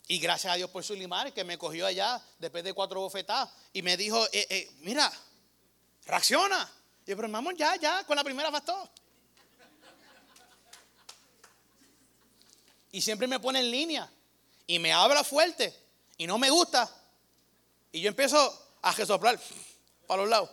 Y 0.08 0.18
gracias 0.18 0.52
a 0.52 0.56
Dios 0.56 0.70
por 0.70 0.82
su 0.82 0.94
limar 0.94 1.32
que 1.32 1.44
me 1.44 1.56
cogió 1.56 1.86
allá 1.86 2.20
después 2.40 2.64
de 2.64 2.72
cuatro 2.72 3.00
bofetadas 3.00 3.50
y 3.72 3.82
me 3.82 3.96
dijo, 3.96 4.26
eh, 4.32 4.46
eh, 4.50 4.70
mira, 4.80 5.12
reacciona. 6.04 6.68
Y 7.06 7.10
yo, 7.10 7.16
pero 7.16 7.28
mamón, 7.28 7.56
ya, 7.56 7.76
ya, 7.76 8.02
con 8.04 8.16
la 8.16 8.24
primera 8.24 8.50
bastó. 8.50 8.90
Y 12.90 13.00
siempre 13.02 13.28
me 13.28 13.38
pone 13.38 13.60
en 13.60 13.70
línea 13.70 14.10
y 14.66 14.80
me 14.80 14.92
habla 14.92 15.22
fuerte 15.22 15.72
y 16.16 16.26
no 16.26 16.38
me 16.38 16.50
gusta. 16.50 16.90
Y 17.92 18.00
yo 18.00 18.08
empiezo 18.08 18.68
a 18.82 18.92
resoplar 18.92 19.38
para 20.06 20.22
los 20.22 20.30
lados. 20.30 20.50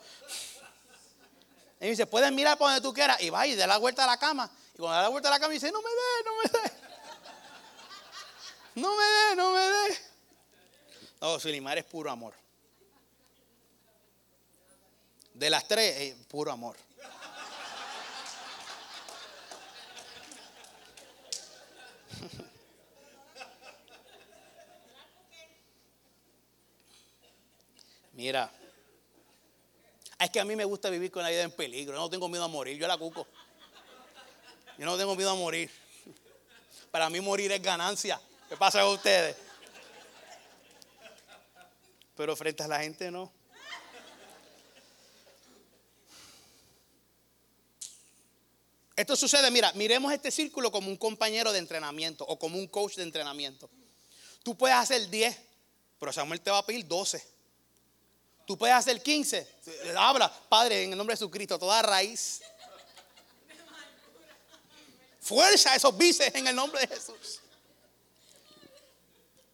Y 1.80 1.84
me 1.84 1.90
dice, 1.90 2.06
puedes 2.06 2.32
mirar 2.32 2.58
por 2.58 2.68
donde 2.68 2.82
tú 2.82 2.94
quieras. 2.94 3.22
Y 3.22 3.30
va 3.30 3.46
y 3.46 3.56
da 3.56 3.68
la 3.68 3.78
vuelta 3.78 4.04
a 4.04 4.08
la 4.08 4.18
cama. 4.18 4.50
Y 4.74 4.78
cuando 4.78 4.96
da 4.96 5.04
la 5.04 5.10
vuelta 5.10 5.30
a 5.30 5.32
la 5.32 5.40
cama, 5.40 5.54
dice, 5.54 5.72
no 5.72 5.82
me 5.82 5.90
dé, 5.90 6.24
no 6.26 6.38
me 6.38 6.70
dé. 6.70 6.76
No 8.76 8.94
me 8.94 9.04
dé, 9.06 9.36
no 9.38 9.54
me 9.54 9.62
dé. 9.62 9.98
No, 11.22 11.40
Sulimar 11.40 11.78
es 11.78 11.86
puro 11.86 12.12
amor. 12.12 12.34
De 15.34 15.50
las 15.50 15.66
tres, 15.66 15.96
eh, 15.98 16.18
puro 16.28 16.52
amor. 16.52 16.76
Mira, 28.16 28.50
es 30.18 30.30
que 30.30 30.40
a 30.40 30.46
mí 30.46 30.56
me 30.56 30.64
gusta 30.64 30.90
vivir 30.90 31.12
con 31.12 31.22
la 31.22 31.30
vida 31.30 31.44
en 31.44 31.52
peligro. 31.52 31.96
no 31.98 32.10
tengo 32.10 32.30
miedo 32.30 32.46
a 32.46 32.48
morir, 32.48 32.78
yo 32.78 32.88
la 32.88 32.98
cuco. 32.98 33.28
Yo 34.78 34.86
no 34.86 34.98
tengo 34.98 35.16
miedo 35.16 35.32
a 35.32 35.36
morir. 35.36 35.70
Para 36.92 37.10
mí 37.10 37.20
morir 37.20 37.52
es 37.52 37.62
ganancia. 37.62 38.20
¿Qué 38.48 38.56
pasa 38.56 38.82
con 38.84 38.94
ustedes? 38.94 39.36
Pero 42.16 42.36
frente 42.38 42.64
a 42.64 42.68
la 42.70 42.80
gente 42.80 43.12
no. 43.12 43.30
Esto 48.96 49.18
sucede, 49.18 49.52
mira, 49.52 49.74
miremos 49.74 50.14
este 50.14 50.32
círculo 50.32 50.72
como 50.72 50.88
un 50.88 50.96
compañero 50.96 51.52
de 51.52 51.60
entrenamiento 51.60 52.26
o 52.26 52.40
como 52.40 52.58
un 52.58 52.68
coach 52.68 52.96
de 52.96 53.04
entrenamiento. 53.04 53.70
Tú 54.42 54.56
puedes 54.58 54.78
hacer 54.78 55.10
10, 55.10 55.38
pero 56.00 56.14
Samuel 56.14 56.40
te 56.40 56.50
va 56.50 56.60
a 56.60 56.66
pedir 56.66 56.88
12. 56.88 57.35
Tú 58.46 58.58
puedes 58.58 58.76
hacer 58.76 59.02
15. 59.02 59.48
Habla, 59.98 60.32
Padre, 60.48 60.84
en 60.84 60.92
el 60.92 60.98
nombre 60.98 61.14
de 61.14 61.18
Jesucristo, 61.18 61.58
toda 61.58 61.82
raíz. 61.82 62.42
Fuerza 65.20 65.76
esos 65.76 65.98
bíceps 65.98 66.36
en 66.36 66.48
el 66.48 66.56
nombre 66.56 66.82
de 66.82 66.88
Jesús. 66.88 67.42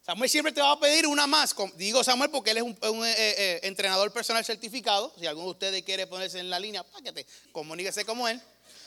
Samuel 0.06 0.30
siempre 0.30 0.52
te 0.52 0.62
va 0.62 0.72
a 0.72 0.80
pedir 0.80 1.08
una 1.08 1.28
más. 1.28 1.56
Digo 1.76 2.04
Samuel 2.04 2.30
porque 2.30 2.52
él 2.52 2.58
es 2.58 2.64
un, 2.64 2.76
eh, 3.06 3.16
eh, 3.18 3.60
entrenador 3.64 4.12
personal 4.12 4.44
certificado. 4.44 5.14
Si 5.18 5.26
alguno 5.26 5.46
de 5.46 5.52
ustedes 5.52 5.84
quiere 5.84 6.08
ponerse 6.08 6.40
en 6.40 6.50
la 6.50 6.60
línea, 6.60 6.84
páquete, 6.84 7.26
comuníquese 7.54 8.04
como 8.04 8.28
él. 8.28 8.42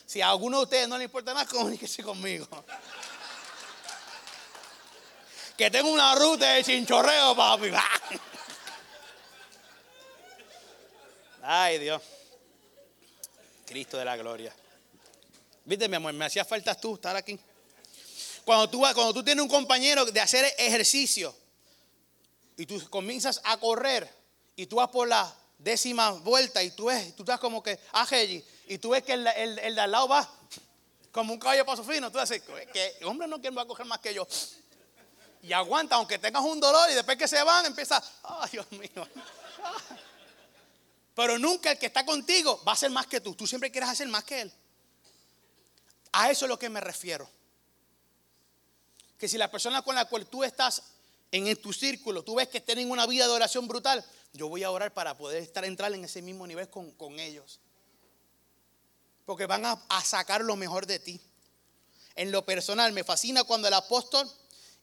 Si 0.04 0.20
a 0.20 0.28
alguno 0.28 0.58
de 0.58 0.64
ustedes 0.64 0.88
no 0.88 0.98
le 0.98 1.04
importa 1.04 1.32
nada, 1.32 1.46
comuníquese 1.50 2.02
conmigo. 2.02 2.46
que 5.56 5.70
tengo 5.70 5.90
una 5.90 6.14
ruta 6.16 6.52
de 6.52 6.64
chinchorreo, 6.64 7.34
papi. 7.34 7.70
Ay, 11.46 11.78
Dios. 11.78 12.00
Cristo 13.66 13.98
de 13.98 14.04
la 14.06 14.16
gloria. 14.16 14.54
Viste, 15.66 15.88
mi 15.88 15.96
amor, 15.96 16.14
me 16.14 16.24
hacía 16.24 16.42
falta 16.42 16.74
tú 16.74 16.94
estar 16.94 17.14
aquí. 17.16 17.38
Cuando 18.46 18.70
tú, 18.70 18.78
cuando 18.78 19.12
tú 19.12 19.22
tienes 19.22 19.42
un 19.42 19.48
compañero 19.48 20.06
de 20.06 20.20
hacer 20.20 20.46
ejercicio 20.56 21.34
y 22.56 22.64
tú 22.64 22.82
comienzas 22.88 23.42
a 23.44 23.58
correr 23.58 24.10
y 24.56 24.64
tú 24.66 24.76
vas 24.76 24.88
por 24.88 25.06
la 25.06 25.34
décima 25.58 26.12
vuelta 26.12 26.62
y 26.62 26.70
tú 26.70 26.86
ves, 26.86 27.14
tú 27.14 27.24
estás 27.24 27.40
como 27.40 27.62
que, 27.62 27.78
ah, 27.92 28.06
y 28.66 28.78
tú 28.78 28.90
ves 28.90 29.02
que 29.02 29.12
el, 29.12 29.24
de 29.24 29.80
al 29.80 29.90
lado 29.90 30.08
va 30.08 30.30
como 31.12 31.34
un 31.34 31.38
caballo 31.38 31.66
paso 31.66 31.84
fino, 31.84 32.10
tú 32.10 32.18
dices, 32.18 32.42
que 32.72 33.04
hombre 33.04 33.28
no 33.28 33.38
quiere 33.38 33.54
va 33.54 33.62
a 33.62 33.66
coger 33.66 33.84
más 33.84 34.00
que 34.00 34.14
yo. 34.14 34.26
Y 35.42 35.52
aguanta, 35.52 35.96
aunque 35.96 36.18
tengas 36.18 36.42
un 36.42 36.58
dolor 36.58 36.90
y 36.90 36.94
después 36.94 37.18
que 37.18 37.28
se 37.28 37.42
van, 37.42 37.66
empieza, 37.66 38.02
ay, 38.22 38.48
Dios 38.52 38.72
mío. 38.72 39.06
Pero 41.14 41.38
nunca 41.38 41.70
el 41.70 41.78
que 41.78 41.86
está 41.86 42.04
contigo 42.04 42.62
va 42.66 42.72
a 42.72 42.76
ser 42.76 42.90
más 42.90 43.06
que 43.06 43.20
tú. 43.20 43.34
Tú 43.34 43.46
siempre 43.46 43.70
quieres 43.70 43.88
hacer 43.88 44.08
más 44.08 44.24
que 44.24 44.42
él. 44.42 44.52
A 46.12 46.30
eso 46.30 46.44
es 46.44 46.48
lo 46.48 46.58
que 46.58 46.68
me 46.68 46.80
refiero. 46.80 47.28
Que 49.18 49.28
si 49.28 49.38
la 49.38 49.50
persona 49.50 49.82
con 49.82 49.94
la 49.94 50.06
cual 50.06 50.26
tú 50.26 50.42
estás 50.42 50.82
en 51.30 51.56
tu 51.60 51.72
círculo, 51.72 52.22
tú 52.22 52.36
ves 52.36 52.48
que 52.48 52.60
tienen 52.60 52.90
una 52.90 53.06
vida 53.06 53.26
de 53.26 53.32
oración 53.32 53.66
brutal, 53.66 54.04
yo 54.32 54.48
voy 54.48 54.64
a 54.64 54.70
orar 54.70 54.92
para 54.92 55.16
poder 55.16 55.42
estar 55.42 55.64
entrar 55.64 55.92
en 55.92 56.04
ese 56.04 56.20
mismo 56.20 56.46
nivel 56.46 56.68
con, 56.68 57.18
ellos. 57.18 57.60
Porque 59.24 59.46
van 59.46 59.64
a, 59.64 59.72
a 59.88 60.04
sacar 60.04 60.42
lo 60.42 60.56
mejor 60.56 60.86
de 60.86 60.98
ti. 60.98 61.20
En 62.16 62.30
lo 62.30 62.44
personal, 62.44 62.92
me 62.92 63.04
fascina 63.04 63.44
cuando 63.44 63.68
el 63.68 63.74
apóstol 63.74 64.30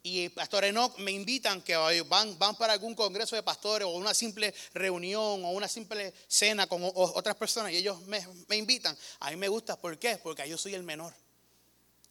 y 0.04 0.30
Pastor 0.30 0.64
Enoch 0.66 0.97
me 0.97 1.12
invitan 1.12 1.62
que 1.62 1.76
van, 1.76 2.38
van 2.39 2.56
para 2.56 2.74
algún 2.74 2.95
congreso 2.95 3.36
de 3.36 3.43
pastores 3.43 3.86
o 3.86 3.91
una 3.91 4.14
simple 4.14 4.54
reunión 4.74 5.45
o 5.45 5.52
una 5.52 5.68
simple 5.68 6.14
cena 6.28 6.66
con 6.68 6.82
otras 6.84 7.36
personas 7.36 7.72
y 7.72 7.78
ellos 7.78 8.02
me, 8.08 8.26
me, 8.47 8.58
invitan. 8.58 8.97
A 9.20 9.30
mí 9.30 9.36
me 9.36 9.47
gusta, 9.47 9.76
¿por 9.76 9.99
qué? 9.99 10.18
Porque 10.18 10.47
yo 10.49 10.58
soy 10.58 10.74
el 10.74 10.84
menor 10.84 11.14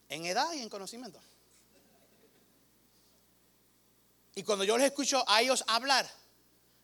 en 0.08 0.24
edad 0.26 0.52
y 0.52 0.60
en 0.60 0.68
conocimiento. 0.68 1.20
Y 4.36 4.44
cuando 4.44 4.64
yo 4.64 4.78
les 4.78 4.86
escucho 4.86 5.24
a 5.28 5.42
ellos 5.42 5.64
hablar, 5.66 6.08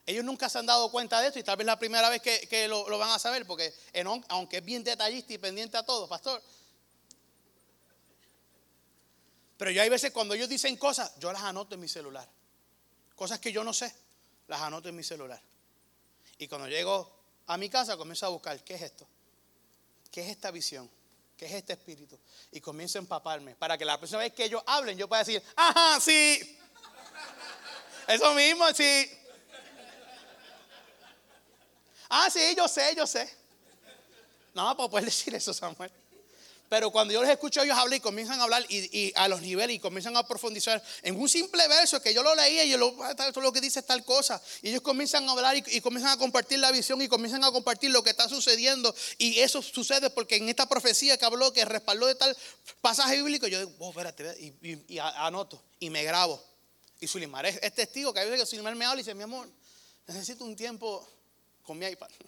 ellos 0.06 0.24
nunca 0.24 0.48
se 0.48 0.58
han 0.58 0.66
dado 0.66 0.90
cuenta 0.90 1.20
de 1.20 1.28
esto 1.28 1.38
y 1.38 1.44
tal 1.44 1.56
vez 1.56 1.66
la 1.66 1.78
primera 1.78 2.08
vez 2.08 2.20
que, 2.20 2.68
lo, 2.68 2.88
lo, 2.88 2.98
van 2.98 3.10
a 3.10 3.18
saber, 3.20 3.46
porque 3.46 3.72
Enoch, 3.92 4.24
aunque 4.28 4.58
es 4.58 4.64
bien 4.64 4.82
detallista 4.82 5.32
y 5.32 5.38
pendiente 5.38 5.76
a 5.76 5.84
todo, 5.84 6.08
pastor, 6.08 6.42
pero 9.56 9.70
yo 9.70 9.82
hay 9.82 9.88
veces 9.88 10.12
cuando 10.12 10.34
ellos 10.34 10.48
dicen 10.48 10.76
cosas, 10.76 11.12
yo 11.18 11.32
las 11.32 11.42
anoto 11.42 11.74
en 11.74 11.80
mi 11.80 11.88
celular. 11.88 12.28
Cosas 13.14 13.38
que 13.38 13.52
yo 13.52 13.64
no 13.64 13.72
sé, 13.72 13.92
las 14.48 14.60
anoto 14.60 14.88
en 14.88 14.96
mi 14.96 15.02
celular. 15.02 15.40
Y 16.38 16.48
cuando 16.48 16.68
llego 16.68 17.10
a 17.46 17.56
mi 17.56 17.70
casa 17.70 17.96
comienzo 17.96 18.26
a 18.26 18.28
buscar, 18.28 18.62
¿qué 18.62 18.74
es 18.74 18.82
esto? 18.82 19.06
¿Qué 20.10 20.22
es 20.22 20.28
esta 20.28 20.50
visión? 20.50 20.90
¿Qué 21.36 21.46
es 21.46 21.52
este 21.52 21.74
espíritu? 21.74 22.18
Y 22.52 22.60
comienzo 22.60 22.98
a 22.98 23.00
empaparme 23.00 23.54
para 23.54 23.76
que 23.76 23.84
la 23.84 23.98
próxima 23.98 24.20
vez 24.20 24.32
que 24.32 24.44
ellos 24.44 24.62
hablen 24.66 24.96
yo 24.96 25.08
pueda 25.08 25.24
decir, 25.24 25.42
ajá, 25.54 26.00
sí. 26.00 26.58
Eso 28.08 28.34
mismo, 28.34 28.66
sí. 28.72 29.10
Ah, 32.08 32.28
sí, 32.30 32.54
yo 32.56 32.68
sé, 32.68 32.94
yo 32.96 33.06
sé. 33.06 33.28
No, 34.54 34.74
puedo 34.76 34.90
poder 34.90 35.06
decir 35.06 35.34
eso, 35.34 35.52
Samuel. 35.52 35.90
Pero 36.68 36.90
cuando 36.90 37.14
yo 37.14 37.22
les 37.22 37.30
escucho 37.30 37.60
a 37.60 37.64
ellos 37.64 37.78
hablar 37.78 37.96
y 37.96 38.00
comienzan 38.00 38.40
a 38.40 38.42
hablar 38.42 38.64
y, 38.68 39.12
a 39.14 39.28
los 39.28 39.40
niveles 39.40 39.76
y 39.76 39.78
comienzan 39.78 40.16
a 40.16 40.26
profundizar 40.26 40.82
en 41.02 41.18
un 41.18 41.28
simple 41.28 41.66
verso 41.68 42.02
que 42.02 42.12
yo 42.12 42.24
lo 42.24 42.34
leía 42.34 42.64
y 42.64 42.70
yo 42.70 42.78
lo, 42.78 42.96
ah, 43.04 43.14
esto 43.16 43.40
lo 43.40 43.52
que 43.52 43.60
dice 43.60 43.80
es 43.80 43.86
tal 43.86 44.04
cosa. 44.04 44.42
Y 44.62 44.70
ellos 44.70 44.80
comienzan 44.80 45.28
a 45.28 45.32
hablar 45.32 45.56
y, 45.56 45.80
comienzan 45.80 46.12
a 46.12 46.16
compartir 46.16 46.58
la 46.58 46.72
visión 46.72 47.00
y 47.00 47.08
comienzan 47.08 47.44
a 47.44 47.52
compartir 47.52 47.90
lo 47.90 48.02
que 48.02 48.10
está 48.10 48.28
sucediendo. 48.28 48.92
Y 49.18 49.38
eso 49.38 49.62
sucede 49.62 50.10
porque 50.10 50.36
en 50.36 50.48
esta 50.48 50.68
profecía 50.68 51.16
que 51.16 51.24
habló, 51.24 51.52
que 51.52 51.64
respaldó 51.64 52.06
de 52.06 52.16
tal 52.16 52.36
pasaje 52.80 53.16
bíblico, 53.16 53.46
yo 53.46 53.58
digo, 53.60 53.72
oh, 53.78 53.90
espérate, 53.90 54.36
y, 54.40 54.98
anoto 54.98 55.62
y 55.78 55.90
me 55.90 56.02
grabo. 56.02 56.42
Y 56.98 57.06
Sulimar 57.06 57.46
es, 57.46 57.60
testigo 57.74 58.12
que 58.12 58.20
hay 58.20 58.26
veces 58.26 58.40
que 58.40 58.50
Sulimar 58.50 58.74
me 58.74 58.86
habla 58.86 59.00
y 59.00 59.04
dice, 59.04 59.14
mi 59.14 59.22
amor, 59.22 59.48
necesito 60.08 60.44
un 60.44 60.56
tiempo 60.56 61.06
con 61.62 61.78
mi 61.78 61.86
iPad. 61.86 62.08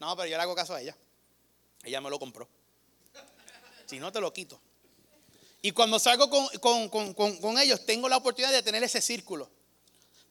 No, 0.00 0.14
pero 0.16 0.28
yo 0.28 0.36
le 0.36 0.42
hago 0.42 0.54
caso 0.54 0.74
a 0.74 0.82
ella. 0.82 0.94
Ella 1.82 2.00
me 2.00 2.10
lo 2.10 2.18
compró. 2.18 2.46
Si 3.86 3.98
no, 3.98 4.12
te 4.12 4.20
lo 4.20 4.32
quito. 4.32 4.60
Y 5.62 5.72
cuando 5.72 5.98
salgo 5.98 6.28
con, 6.28 7.58
ellos, 7.58 7.86
tengo 7.86 8.08
la 8.08 8.18
oportunidad 8.18 8.52
de 8.52 8.62
tener 8.62 8.82
ese 8.82 9.00
círculo, 9.00 9.48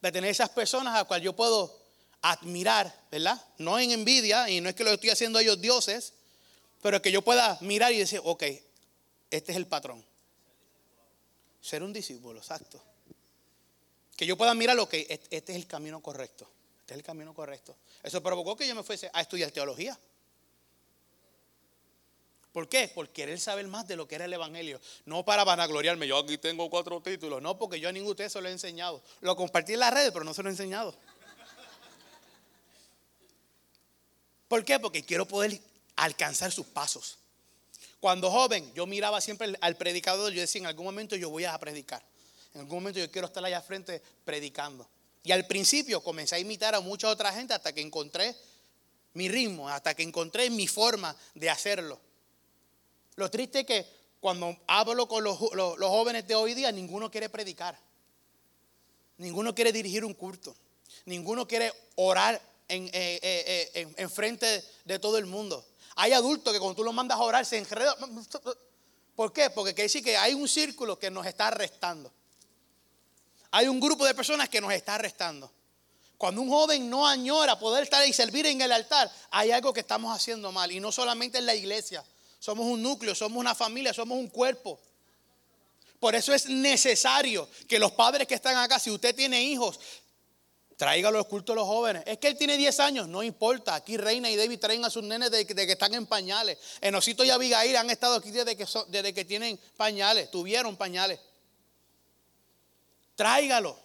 de 0.00 0.12
tener 0.12 0.30
esas 0.30 0.48
personas 0.50 0.94
a 0.94 0.98
las 0.98 1.06
cuales 1.06 1.24
yo 1.24 1.34
puedo 1.34 1.76
admirar, 2.22 2.94
¿verdad? 3.10 3.44
No 3.58 3.78
en 3.78 3.90
envidia, 3.90 4.48
y 4.48 4.60
no 4.60 4.68
es 4.68 4.76
que 4.76 4.84
lo 4.84 4.92
estoy 4.92 5.10
haciendo 5.10 5.40
ellos 5.40 5.60
dioses, 5.60 6.12
pero 6.82 7.02
que 7.02 7.10
yo 7.10 7.22
pueda 7.22 7.58
mirar 7.62 7.92
y 7.92 7.98
decir, 7.98 8.20
ok, 8.22 8.44
este 9.30 9.52
es 9.52 9.56
el 9.56 9.66
patrón. 9.66 10.04
Ser 11.60 11.82
un 11.82 11.92
discípulo, 11.92 12.38
exacto. 12.38 12.80
Que 14.16 14.26
yo 14.26 14.36
pueda 14.36 14.54
mirar 14.54 14.76
lo 14.76 14.88
que 14.88 15.06
este 15.30 15.52
es 15.52 15.56
el 15.56 15.66
camino 15.66 16.00
correcto. 16.00 16.48
Este 16.78 16.94
es 16.94 16.98
el 16.98 17.04
camino 17.04 17.34
correcto. 17.34 17.74
Eso 18.02 18.22
provocó 18.22 18.54
que 18.54 18.68
yo 18.68 18.74
me 18.74 18.82
fuese 18.82 19.10
a 19.12 19.20
estudiar 19.20 19.50
teología. 19.50 19.98
¿Por 22.54 22.68
qué? 22.68 22.86
Por 22.86 23.08
querer 23.08 23.40
saber 23.40 23.66
más 23.66 23.88
de 23.88 23.96
lo 23.96 24.06
que 24.06 24.14
era 24.14 24.26
el 24.26 24.32
Evangelio. 24.32 24.80
No 25.06 25.24
para 25.24 25.42
vanagloriarme, 25.42 26.06
yo 26.06 26.18
aquí 26.18 26.38
tengo 26.38 26.70
cuatro 26.70 27.00
títulos. 27.00 27.42
No, 27.42 27.58
porque 27.58 27.80
yo 27.80 27.88
a 27.88 27.92
ninguno 27.92 28.10
de 28.10 28.12
ustedes 28.12 28.32
se 28.32 28.40
lo 28.40 28.48
he 28.48 28.52
enseñado. 28.52 29.02
Lo 29.22 29.34
compartí 29.34 29.72
en 29.72 29.80
las 29.80 29.92
redes, 29.92 30.12
pero 30.12 30.24
no 30.24 30.32
se 30.32 30.40
lo 30.40 30.48
he 30.48 30.52
enseñado. 30.52 30.94
¿Por 34.46 34.64
qué? 34.64 34.78
Porque 34.78 35.04
quiero 35.04 35.26
poder 35.26 35.60
alcanzar 35.96 36.52
sus 36.52 36.66
pasos. 36.66 37.18
Cuando 37.98 38.30
joven, 38.30 38.72
yo 38.72 38.86
miraba 38.86 39.20
siempre 39.20 39.52
al 39.60 39.76
predicador, 39.76 40.32
yo 40.32 40.40
decía, 40.40 40.60
en 40.60 40.66
algún 40.66 40.84
momento 40.84 41.16
yo 41.16 41.30
voy 41.30 41.46
a 41.46 41.58
predicar. 41.58 42.04
En 42.54 42.60
algún 42.60 42.76
momento 42.76 43.00
yo 43.00 43.10
quiero 43.10 43.26
estar 43.26 43.44
allá 43.44 43.62
frente 43.62 44.00
predicando. 44.24 44.88
Y 45.24 45.32
al 45.32 45.44
principio 45.48 46.04
comencé 46.04 46.36
a 46.36 46.38
imitar 46.38 46.76
a 46.76 46.80
mucha 46.80 47.08
otra 47.08 47.32
gente 47.32 47.52
hasta 47.52 47.72
que 47.72 47.80
encontré 47.80 48.36
mi 49.14 49.28
ritmo, 49.28 49.68
hasta 49.68 49.92
que 49.94 50.04
encontré 50.04 50.50
mi 50.50 50.68
forma 50.68 51.16
de 51.34 51.50
hacerlo. 51.50 51.98
Lo 53.16 53.30
triste 53.30 53.60
es 53.60 53.66
que 53.66 53.86
cuando 54.20 54.56
hablo 54.66 55.06
con 55.06 55.22
los, 55.22 55.36
jóvenes 55.36 56.26
de 56.26 56.34
hoy 56.34 56.54
día, 56.54 56.72
ninguno 56.72 57.10
quiere 57.10 57.28
predicar. 57.28 57.78
Ninguno 59.18 59.54
quiere 59.54 59.72
dirigir 59.72 60.04
un 60.04 60.14
culto. 60.14 60.56
Ninguno 61.04 61.46
quiere 61.46 61.72
orar 61.96 62.40
en, 62.68 62.86
eh, 62.86 63.20
eh, 63.22 63.94
eh, 63.96 64.08
frente 64.08 64.64
de 64.84 64.98
todo 64.98 65.18
el 65.18 65.26
mundo. 65.26 65.64
Hay 65.96 66.12
adultos 66.12 66.52
que 66.52 66.58
cuando 66.58 66.76
tú 66.76 66.84
los 66.84 66.94
mandas 66.94 67.18
a 67.18 67.22
orar 67.22 67.44
se 67.44 67.58
enredan. 67.58 67.94
¿Por 69.14 69.32
qué? 69.32 69.50
Porque 69.50 69.74
quiere 69.74 69.84
decir 69.84 70.02
que 70.02 70.16
hay 70.16 70.34
un 70.34 70.48
círculo 70.48 70.98
que 70.98 71.10
nos 71.10 71.26
está 71.26 71.48
arrestando. 71.48 72.10
Hay 73.52 73.68
un 73.68 73.78
grupo 73.78 74.04
de 74.04 74.14
personas 74.14 74.48
que 74.48 74.60
nos 74.60 74.72
está 74.72 74.96
arrestando. 74.96 75.52
Cuando 76.16 76.40
un 76.40 76.48
joven 76.48 76.88
no 76.88 77.06
añora 77.06 77.58
poder 77.58 77.84
estar 77.84 78.06
y 78.08 78.12
servir 78.12 78.46
en 78.46 78.60
el 78.60 78.72
altar, 78.72 79.12
hay 79.30 79.50
algo 79.50 79.72
que 79.72 79.80
estamos 79.80 80.16
haciendo 80.16 80.50
mal. 80.50 80.72
Y 80.72 80.80
no 80.80 80.90
solamente 80.90 81.38
en 81.38 81.46
la 81.46 81.54
iglesia, 81.54 82.02
somos 82.44 82.66
un 82.66 82.82
núcleo, 82.82 83.14
somos 83.14 83.40
una 83.40 83.54
familia, 83.54 83.94
somos 83.94 84.18
un 84.18 84.28
cuerpo. 84.28 84.78
Por 85.98 86.14
eso 86.14 86.34
es 86.34 86.46
necesario 86.46 87.48
que 87.66 87.78
los 87.78 87.92
padres 87.92 88.28
que 88.28 88.34
están 88.34 88.54
acá, 88.58 88.78
si 88.78 88.90
usted 88.90 89.14
tiene 89.14 89.42
hijos, 89.42 89.80
Tráigalo 90.76 91.18
al 91.18 91.28
culto 91.28 91.52
a 91.52 91.56
los 91.56 91.66
jóvenes. 91.66 92.02
Es 92.04 92.18
que 92.18 92.26
él 92.26 92.36
tiene 92.36 92.56
10 92.56 92.80
años, 92.80 93.08
no 93.08 93.22
importa. 93.22 93.76
Aquí 93.76 93.96
Reina 93.96 94.28
y 94.28 94.34
David 94.36 94.58
traen 94.58 94.84
a 94.84 94.90
sus 94.90 95.04
nenes 95.04 95.30
de, 95.30 95.46
que 95.46 95.72
están 95.72 95.94
en 95.94 96.04
pañales. 96.04 96.58
Enosito 96.80 97.24
y 97.24 97.30
Abigail 97.30 97.76
han 97.76 97.88
estado 97.88 98.16
aquí 98.16 98.32
desde 98.32 98.56
que, 98.56 98.66
desde 98.88 99.14
que 99.14 99.24
tienen 99.24 99.58
pañales, 99.76 100.30
tuvieron 100.32 100.76
pañales. 100.76 101.20
Tráigalo. 103.14 103.78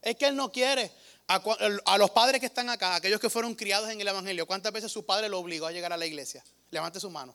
Es 0.00 0.14
que 0.14 0.26
él 0.28 0.36
no 0.36 0.50
quiere. 0.52 0.92
A, 1.26 1.42
a, 1.86 1.98
los 1.98 2.10
padres 2.12 2.40
que 2.40 2.46
están 2.46 2.70
acá, 2.70 2.94
aquellos 2.94 3.20
que 3.20 3.28
fueron 3.28 3.56
criados 3.56 3.90
en 3.90 4.00
el 4.00 4.06
Evangelio, 4.06 4.46
¿cuántas 4.46 4.72
veces 4.72 4.92
su 4.92 5.04
padre 5.04 5.28
lo 5.28 5.40
obligó 5.40 5.66
a 5.66 5.72
llegar 5.72 5.92
a 5.92 5.96
la 5.96 6.06
iglesia? 6.06 6.44
Levante 6.70 7.00
su 7.00 7.10
mano. 7.10 7.34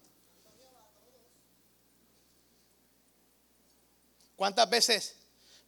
¿Cuántas 4.37 4.69
veces 4.69 5.17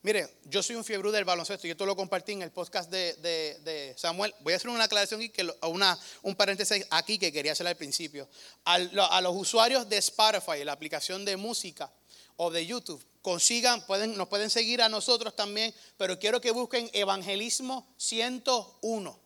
Mire, 0.02 0.38
yo 0.44 0.62
soy 0.62 0.76
un 0.76 0.84
fiebre 0.84 1.12
del 1.12 1.26
baloncesto 1.26 1.66
y 1.66 1.72
esto 1.72 1.84
lo 1.84 1.94
compartí 1.94 2.32
en 2.32 2.40
el 2.40 2.50
podcast 2.50 2.90
de, 2.90 3.94
Samuel. 3.98 4.34
Voy 4.40 4.54
a 4.54 4.56
hacer 4.56 4.70
una 4.70 4.84
aclaración 4.84 5.20
y 5.20 5.28
que 5.28 5.46
una, 5.62 5.98
un 6.22 6.34
paréntesis 6.34 6.86
aquí 6.88 7.18
que 7.18 7.30
quería 7.30 7.52
hacer 7.52 7.66
al 7.66 7.76
principio. 7.76 8.26
a 8.64 9.20
los 9.20 9.36
usuarios 9.36 9.86
de 9.90 9.98
Spotify, 9.98 10.64
la 10.64 10.72
aplicación 10.72 11.26
de 11.26 11.36
música 11.36 11.92
o 12.36 12.50
de 12.50 12.64
YouTube, 12.64 13.04
consigan, 13.20 13.84
pueden, 13.86 14.16
nos 14.16 14.28
pueden 14.28 14.48
seguir 14.48 14.80
a 14.80 14.88
nosotros 14.88 15.36
también, 15.36 15.74
pero 15.98 16.18
quiero 16.18 16.40
que 16.40 16.50
busquen 16.50 16.88
Evangelismo 16.94 17.86
101. 17.98 19.20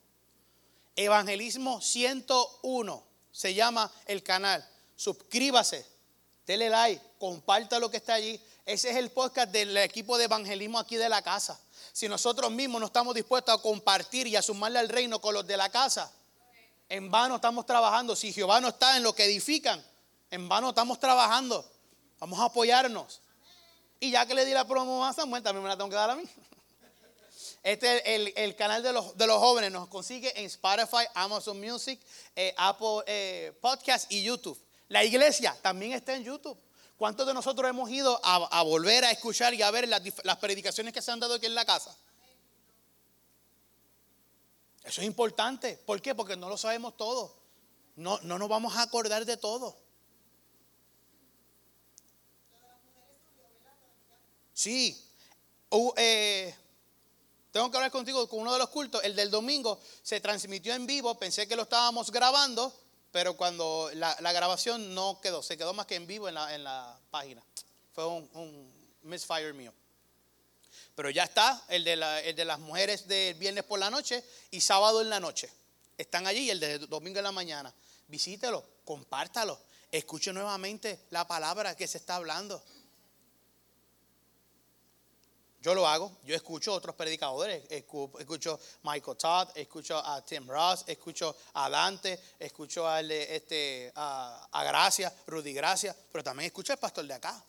Evangelismo 0.97 1.81
101 1.81 3.07
se 3.31 3.55
llama 3.55 3.93
el 4.07 4.25
canal. 4.25 4.69
Suscríbase, 4.97 5.87
dele 6.45 6.69
like, 6.69 7.01
comparta 7.21 7.79
lo 7.79 7.89
que 7.93 7.99
está 7.99 8.15
allí. 8.15 8.41
Ese 8.67 8.91
es 8.91 8.97
el 8.97 9.11
podcast 9.11 9.53
del 9.53 9.77
equipo 9.77 10.17
de 10.17 10.25
evangelismo 10.25 10.79
aquí 10.79 10.97
de 10.97 11.09
la 11.11 11.21
casa. 11.21 11.61
Si 11.93 12.09
nosotros 12.09 12.51
mismos 12.51 12.81
no 12.81 12.87
estamos 12.87 13.15
dispuestos 13.15 13.55
a 13.55 13.61
compartir 13.61 14.27
y 14.27 14.37
a 14.37 14.43
sumarle 14.43 14.79
al 14.79 14.89
reino 14.89 15.21
con 15.21 15.35
los 15.35 15.47
de 15.47 15.57
la 15.59 15.69
casa, 15.69 16.11
en 16.89 17.11
vano 17.11 17.37
estamos 17.37 17.67
trabajando. 17.67 18.17
Si 18.17 18.33
Jehová 18.33 18.63
no 18.63 18.69
está 18.69 18.97
en 18.97 19.03
lo 19.03 19.15
que 19.15 19.27
edifican, 19.27 19.85
en 20.31 20.49
vano 20.49 20.71
estamos 20.71 20.99
trabajando. 20.99 21.71
Vamos 22.19 22.39
a 22.41 22.45
apoyarnos. 22.45 23.21
Y 24.01 24.11
ya 24.13 24.25
que 24.25 24.35
le 24.35 24.47
di 24.47 24.53
la 24.53 24.67
promo 24.67 25.05
a 25.05 25.13
Samuel, 25.13 25.43
también 25.43 25.63
me 25.63 25.69
la 25.69 25.77
tengo 25.77 25.91
que 25.91 25.97
dar 25.97 26.11
a 26.11 26.17
mí. 26.17 26.25
Este 27.63 27.97
es 27.97 28.33
el, 28.37 28.57
canal 28.57 28.83
de 28.83 28.93
los, 28.93 29.17
de 29.17 29.27
los, 29.27 29.39
jóvenes. 29.39 29.73
Nos 29.73 29.89
consigue 29.89 30.39
en 30.39 30.47
Spotify, 30.47 31.07
Amazon 31.15 31.59
Music, 31.59 31.99
eh, 32.37 32.55
Apple 32.59 33.03
eh, 33.07 33.53
Podcast 33.61 34.11
y 34.13 34.23
YouTube. 34.23 34.59
La 34.89 35.03
iglesia 35.03 35.57
también 35.63 35.93
está 35.93 36.15
en 36.15 36.25
YouTube. 36.25 36.59
¿Cuántos 36.97 37.27
de 37.27 37.35
nosotros 37.35 37.69
hemos 37.69 37.91
ido 37.91 38.21
a, 38.23 38.63
volver 38.63 39.05
a 39.05 39.11
escuchar 39.11 39.53
y 39.55 39.63
a 39.63 39.71
ver 39.71 39.89
las, 39.89 40.39
predicaciones 40.39 40.93
que 40.93 41.03
se 41.03 41.11
han 41.11 41.19
dado 41.19 41.35
aquí 41.35 41.47
en 41.47 41.55
la 41.55 41.65
casa? 41.65 41.97
Eso 44.85 45.01
es 45.01 45.07
importante. 45.07 45.77
¿Por 45.85 46.01
qué? 46.01 46.15
Porque 46.15 46.37
no 46.37 46.49
lo 46.49 46.57
sabemos 46.57 46.97
todo. 46.97 47.37
No, 47.97 48.21
no 48.23 48.39
nos 48.39 48.49
vamos 48.49 48.77
a 48.77 48.83
acordar 48.83 49.25
de 49.25 49.37
todo. 49.37 49.77
Sí. 54.53 55.01
Eh, 55.97 56.55
tengo 57.51 57.71
que 57.71 57.77
hablar 57.77 57.91
contigo 57.91 58.29
con 58.29 58.41
uno 58.41 58.53
de 58.53 58.59
los 58.61 58.69
cultos. 58.69 59.03
El 59.03 59.17
del 59.17 59.31
domingo 59.31 59.81
se 60.03 60.21
transmitió 60.21 60.75
en 60.75 60.87
vivo. 60.87 61.19
Pensé 61.19 61.49
que 61.49 61.57
lo 61.57 61.63
estábamos 61.63 62.13
grabando 62.13 62.73
pero 63.15 63.37
cuando 63.37 63.93
la, 63.95 64.33
grabación 64.33 64.93
no 64.93 65.21
quedó, 65.21 65.41
se 65.41 65.57
quedó 65.57 65.73
más 65.73 65.87
que 65.87 65.95
en 65.95 66.05
vivo 66.05 66.29
en 66.29 66.35
la, 66.35 66.99
página. 67.13 67.41
Fue 67.93 68.05
un, 68.05 68.73
misfire 69.05 69.53
mío. 69.53 69.73
Pero 70.97 71.11
ya 71.11 71.23
está 71.23 71.63
el 71.69 71.85
de, 71.85 71.93
el 71.93 72.35
de 72.35 72.45
las 72.45 72.59
mujeres 72.59 73.07
del 73.07 73.35
viernes 73.35 73.63
por 73.63 73.79
la 73.79 73.89
noche 73.89 74.25
y 74.51 74.61
sábado 74.61 75.01
en 75.01 75.11
la 75.11 75.21
noche. 75.21 75.49
Están 75.97 76.27
allí, 76.27 76.51
el 76.51 76.59
de 76.59 76.81
domingo 76.81 77.19
en 77.19 77.23
la 77.23 77.31
mañana. 77.31 77.73
Visítelo, 78.09 78.67
compártalo, 78.85 79.61
escuche 79.93 80.33
nuevamente 80.33 80.99
la 81.11 81.25
palabra 81.25 81.77
que 81.77 81.87
se 81.87 81.99
está 81.99 82.17
hablando. 82.17 82.65
Yo 85.65 85.75
lo 85.75 85.89
hago, 85.89 86.19
yo 86.25 86.37
escucho 86.37 86.73
a 86.73 86.75
otros 86.75 86.95
predicadores, 86.95 87.65
escucho 87.71 88.61
a 88.85 88.93
Michael 88.93 89.17
Todd, 89.17 89.49
escucho 89.55 89.97
a 89.97 90.21
Tim 90.21 90.47
Ross, 90.47 90.85
escucho 90.87 91.35
a 91.55 91.71
Dante, 91.71 92.21
escucho 92.39 92.87
a, 92.87 93.01
este, 93.01 93.91
a, 93.97 94.63
Gracia, 94.63 95.11
Rudy 95.27 95.55
Gracia, 95.55 95.97
pero 96.13 96.23
también 96.23 96.49
escucho 96.49 96.75
al 96.75 96.79
pastor 96.79 97.07
de 97.07 97.15
acá. 97.15 97.43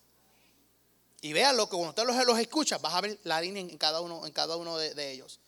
Y 1.24 1.34
vean 1.34 1.58
lo 1.58 1.66
que 1.66 1.72
cuando 1.72 1.90
usted 1.90 2.06
los, 2.06 2.26
los 2.26 2.40
escucha, 2.40 2.78
vas 2.78 2.94
a 2.94 3.02
ver 3.02 3.20
la 3.24 3.42
línea 3.42 3.62
en 3.62 3.78
cada 3.78 4.00
uno, 4.00 4.26
en 4.26 4.32
cada 4.32 4.56
uno 4.56 4.78
de, 4.78 4.94
de 4.94 5.12
ellos. 5.12 5.42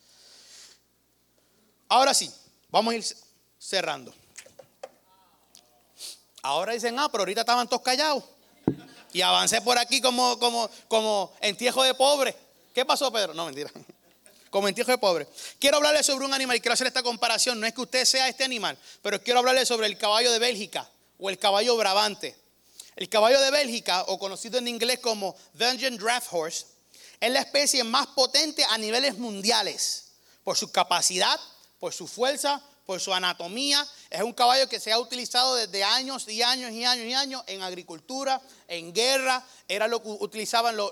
Ahora 1.87 2.13
sí, 2.13 2.29
vamos 2.67 2.93
a 2.93 2.97
ir 2.97 3.05
cerrando. 3.57 4.13
Ahora 6.41 6.73
dicen, 6.73 6.99
ah, 6.99 7.07
pero 7.09 7.21
ahorita 7.21 7.39
estaban 7.39 7.69
todos 7.69 7.81
callados. 7.81 8.25
Y 9.13 9.21
avancé 9.21 9.61
por 9.61 9.77
aquí 9.77 10.01
como, 10.01 10.37
como, 10.37 10.69
como 10.89 11.31
entiejo 11.39 11.81
de 11.81 11.93
pobre. 11.93 12.46
¿Qué 12.77 12.85
pasó, 12.85 13.11
Pedro? 13.11 13.33
No, 13.33 13.45
mentira. 13.45 13.71
Como 14.51 14.67
entierro 14.67 14.91
de 14.91 14.99
pobre. 14.99 15.27
Quiero 15.59 15.77
hablarle 15.77 16.03
sobre 16.03 16.27
un 16.27 16.33
animal 16.35 16.57
y 16.57 16.59
quiero 16.59 16.75
hacer 16.75 16.85
esta 16.85 17.01
comparación. 17.01 17.59
No 17.59 17.65
es 17.65 17.73
que 17.73 17.81
usted 17.81 18.05
sea 18.05 18.27
este 18.27 18.43
animal, 18.43 18.77
pero 19.01 19.19
quiero 19.19 19.39
hablarle 19.39 19.65
sobre 19.65 19.87
el 19.87 19.97
caballo 19.97 20.31
de 20.31 20.37
Bélgica 20.37 20.87
o 21.17 21.31
el 21.31 21.39
caballo 21.39 21.75
brabante. 21.75 22.35
El 22.95 23.09
caballo 23.09 23.41
de 23.41 23.49
Bélgica, 23.49 24.03
o 24.03 24.19
conocido 24.19 24.59
en 24.59 24.67
inglés 24.67 24.99
como 24.99 25.35
Dungeon 25.55 25.97
Draft 25.97 26.27
Horse, 26.29 26.67
es 27.19 27.31
la 27.31 27.39
especie 27.39 27.83
más 27.83 28.05
potente 28.09 28.63
a 28.65 28.77
niveles 28.77 29.17
mundiales 29.17 30.09
por 30.43 30.55
su 30.55 30.71
capacidad, 30.71 31.39
por 31.79 31.95
su 31.95 32.05
fuerza, 32.07 32.61
por 32.87 33.01
su 33.01 33.13
anatomía. 33.13 33.85
Es 34.09 34.21
un 34.21 34.31
caballo 34.31 34.67
que 34.69 34.79
se 34.79 34.93
ha 34.93 34.97
utilizado 34.97 35.55
desde 35.55 35.83
años 35.83 36.25
y 36.29 36.41
años 36.41 36.71
y 36.71 36.85
años 36.85 37.05
y 37.05 37.13
años 37.13 37.43
en 37.45 37.61
agricultura, 37.61 38.41
en 38.67 38.93
guerra. 38.93 39.45
Era 39.67 39.89
lo 39.89 40.01
que 40.01 40.07
utilizaban 40.07 40.75
los, 40.77 40.91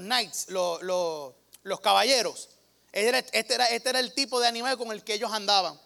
knights, 0.00 0.46
los, 0.48 1.80
caballeros. 1.82 2.48
Este 2.92 3.54
era, 3.54 3.66
este 3.66 3.88
era 3.90 3.98
el 3.98 4.14
tipo 4.14 4.38
de 4.38 4.46
animal 4.46 4.78
con 4.78 4.92
el 4.92 5.02
que 5.02 5.14
ellos 5.14 5.32
andaban. 5.32 5.78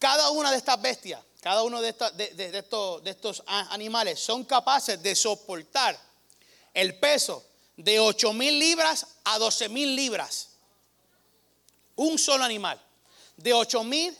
Cada 0.00 0.30
una 0.30 0.50
de 0.50 0.56
estas 0.56 0.82
bestias, 0.82 1.22
cada 1.40 1.62
uno 1.62 1.80
de, 1.80 1.90
estos, 1.90 2.16
de, 2.16 2.58
estos, 2.58 3.04
de 3.04 3.10
estos 3.12 3.44
animales 3.46 4.18
son 4.18 4.44
capaces 4.44 5.00
de 5.00 5.14
soportar 5.14 5.96
el 6.74 6.98
peso 6.98 7.44
de 7.76 8.00
8 8.00 8.32
mil 8.32 8.58
libras 8.58 9.06
a 9.22 9.38
12 9.38 9.68
mil 9.68 9.94
libras 9.94 10.51
un 11.96 12.18
solo 12.18 12.44
animal, 12.44 12.80
de 13.36 13.52
8 13.52 13.84
mil 13.84 14.16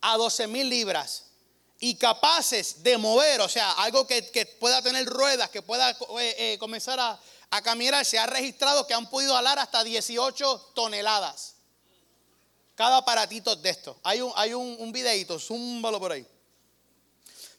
a 0.00 0.16
12 0.16 0.46
mil 0.46 0.68
libras 0.68 1.26
y 1.78 1.94
capaces 1.94 2.82
de 2.82 2.98
mover, 2.98 3.40
o 3.40 3.48
sea, 3.48 3.72
algo 3.72 4.06
que, 4.06 4.22
pueda 4.60 4.82
tener 4.82 5.06
ruedas, 5.06 5.48
que 5.50 5.62
pueda 5.62 5.90
eh, 5.90 6.34
eh, 6.38 6.56
comenzar 6.58 7.00
a, 7.00 7.18
caminar, 7.62 8.04
se 8.04 8.18
ha 8.18 8.26
registrado 8.26 8.86
que 8.86 8.94
han 8.94 9.08
podido 9.08 9.36
alar 9.36 9.58
hasta 9.58 9.82
18 9.82 10.72
toneladas. 10.74 11.54
Cada 12.76 12.98
aparatito 12.98 13.56
de 13.56 13.70
esto. 13.70 13.98
Hay 14.02 14.20
un, 14.20 14.32
hay 14.36 14.54
un, 14.54 14.76
un 14.78 14.92
videito, 14.92 15.38
zúmbalo 15.38 15.98
por 15.98 16.12
ahí. 16.12 16.26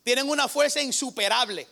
Tienen 0.04 0.30
una 0.30 0.48
fuerza 0.48 0.82
insuperable. 0.82 1.68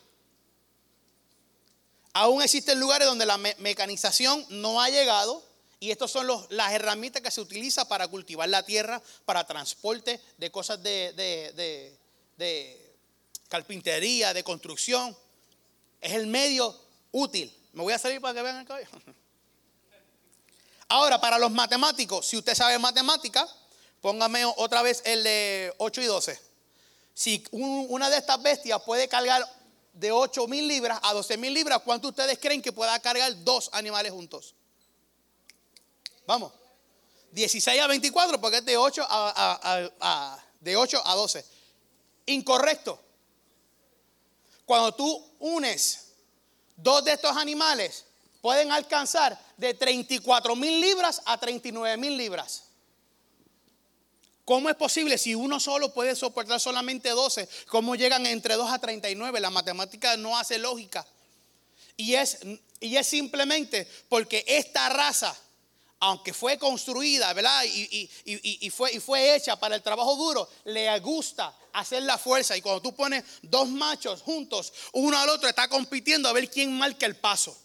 Aún 2.13 2.41
existen 2.41 2.79
lugares 2.79 3.07
donde 3.07 3.25
la 3.25 3.37
mecanización 3.37 4.45
no 4.49 4.81
ha 4.81 4.89
llegado 4.89 5.48
y 5.79 5.91
estas 5.91 6.11
son 6.11 6.27
las 6.49 6.73
herramientas 6.73 7.21
que 7.21 7.31
se 7.31 7.39
utilizan 7.39 7.87
para 7.87 8.07
cultivar 8.07 8.49
la 8.49 8.63
tierra, 8.63 9.01
para 9.23 9.47
transporte 9.47 10.19
de 10.37 10.51
cosas 10.51 10.83
de, 10.83 11.97
carpintería, 13.47 14.33
de 14.33 14.43
construcción. 14.43 15.15
Es 16.01 16.13
el 16.13 16.27
medio 16.27 16.77
útil. 17.11 17.53
Me 17.71 17.83
voy 17.83 17.93
a 17.93 17.99
salir 17.99 18.19
para 18.19 18.33
que 18.33 18.41
vean 18.41 18.57
el 18.57 18.65
cabello. 18.65 18.89
Ahora, 20.89 21.21
para 21.21 21.37
los 21.37 21.51
matemáticos, 21.51 22.25
si 22.25 22.35
usted 22.35 22.55
sabe 22.55 22.77
matemática, 22.77 23.47
póngame 24.01 24.43
otra 24.45 24.81
vez 24.81 25.01
el 25.05 25.23
de 25.23 25.73
8 25.77 26.01
y 26.01 26.05
12. 26.05 26.41
Si 27.13 27.43
una 27.51 28.09
de 28.09 28.17
estas 28.17 28.41
bestias 28.41 28.81
puede 28.81 29.07
cargar 29.07 29.45
de 29.93 30.11
8 30.11 30.47
mil 30.47 30.67
libras 30.67 30.99
a 31.03 31.13
12 31.13 31.37
mil 31.37 31.53
libras, 31.53 31.81
¿cuánto 31.85 32.09
ustedes 32.09 32.37
creen 32.39 32.61
que 32.61 32.73
pueda 32.73 32.99
cargar 32.99 33.43
dos 33.43 33.69
animales 33.71 34.11
juntos? 34.11 34.55
Vamos. 36.29 36.51
16 37.31 37.81
a 37.81 37.87
24 37.87 38.39
porque 38.39 38.57
es 38.57 38.65
de 38.65 38.77
8 38.77 39.03
a, 39.09 40.39
de 40.59 40.75
8 40.75 41.01
a 41.03 41.15
12. 41.15 41.43
Incorrecto. 42.27 42.99
Cuando 44.63 44.93
tú 44.93 45.27
unes 45.39 46.11
dos 46.77 47.03
de 47.03 47.13
estos 47.13 47.35
animales, 47.35 48.05
pueden 48.41 48.71
alcanzar 48.71 49.39
de 49.57 49.73
34 49.73 50.55
mil 50.55 50.79
libras 50.79 51.19
a 51.25 51.39
39 51.39 51.97
mil 51.97 52.15
libras. 52.15 52.65
¿Cómo 54.45 54.69
es 54.69 54.75
posible 54.75 55.17
si 55.17 55.33
uno 55.33 55.59
solo 55.59 55.91
puede 55.95 56.15
soportar 56.15 56.59
solamente 56.59 57.09
12? 57.09 57.49
¿Cómo 57.69 57.95
llegan 57.95 58.27
entre 58.27 58.53
2 58.53 58.71
a 58.71 58.77
39? 58.77 59.39
La 59.39 59.49
matemática 59.49 60.15
no 60.15 60.37
hace 60.37 60.59
lógica. 60.59 61.07
Y 61.97 62.13
es, 62.13 62.37
y 62.79 62.97
es 62.97 63.07
simplemente 63.07 63.87
porque 64.09 64.45
esta 64.47 64.89
raza 64.89 65.35
aunque 65.99 66.33
fue 66.33 66.57
construida, 66.57 67.33
¿verdad? 67.33 67.63
Y, 67.65 68.09
y, 68.25 68.69
fue, 68.69 68.93
y 68.93 68.99
fue 68.99 69.35
hecha 69.35 69.57
para 69.57 69.75
el 69.75 69.81
trabajo 69.81 70.15
duro, 70.15 70.49
le 70.65 70.97
gusta 70.99 71.53
hacer 71.73 72.03
la 72.03 72.17
fuerza. 72.17 72.55
Y 72.55 72.61
cuando 72.61 72.81
tú 72.81 72.95
pones 72.95 73.23
dos 73.41 73.67
machos 73.67 74.21
juntos, 74.21 74.71
uno 74.93 75.17
al 75.17 75.29
otro 75.29 75.49
está 75.49 75.67
compitiendo 75.67 76.29
a 76.29 76.33
ver 76.33 76.49
quién 76.49 76.77
marca 76.77 77.05
el 77.05 77.17
paso. 77.17 77.57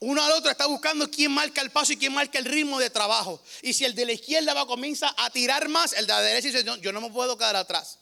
Uno 0.00 0.22
al 0.22 0.32
otro 0.32 0.50
está 0.50 0.66
buscando 0.66 1.10
quién 1.10 1.32
marca 1.32 1.62
el 1.62 1.70
paso 1.70 1.94
y 1.94 1.96
quién 1.96 2.12
marca 2.12 2.38
el 2.38 2.44
ritmo 2.44 2.78
de 2.78 2.90
trabajo. 2.90 3.40
Y 3.62 3.72
si 3.72 3.86
el 3.86 3.94
de 3.94 4.04
la 4.04 4.12
izquierda 4.12 4.52
va 4.52 4.66
comienza 4.66 5.14
a 5.16 5.30
tirar 5.30 5.68
más, 5.68 5.94
el 5.94 6.06
de 6.06 6.12
la 6.12 6.20
derecha 6.20 6.48
dice, 6.48 6.80
yo 6.82 6.92
no 6.92 7.00
me 7.00 7.10
puedo 7.10 7.38
quedar 7.38 7.56
atrás. 7.56 8.00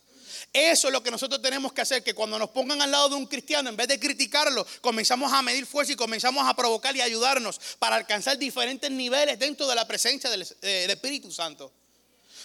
Eso 0.53 0.89
es 0.89 0.93
lo 0.93 1.03
que 1.03 1.11
nosotros 1.11 1.41
tenemos 1.41 1.73
que 1.73 1.81
hacer, 1.81 2.05
que 2.05 2.13
cuando 2.13 2.39
nos 2.39 2.51
pongan 2.51 2.83
al 2.83 2.91
lado 2.91 3.09
de 3.09 3.15
un 3.15 3.27
cristiano, 3.27 3.71
en 3.71 3.77
vez 3.77 3.89
de 3.89 3.99
criticarlo, 3.99 4.67
comenzamos 4.83 5.33
a 5.33 5.41
medir 5.41 5.65
fuerza 5.65 5.95
y 5.95 5.97
comenzamos 5.97 6.47
a 6.47 6.55
provocar 6.55 6.95
y 6.95 7.01
ayudarnos 7.01 7.59
para 7.79 7.97
alcanzar 7.97 8.37
diferentes 8.37 8.91
niveles 8.91 9.39
dentro 9.39 9.67
de 9.67 9.75
la 9.75 9.89
presencia 9.89 10.29
del, 10.29 10.47
eh, 10.61 10.87
Espíritu 10.91 11.33
Santo. 11.33 11.73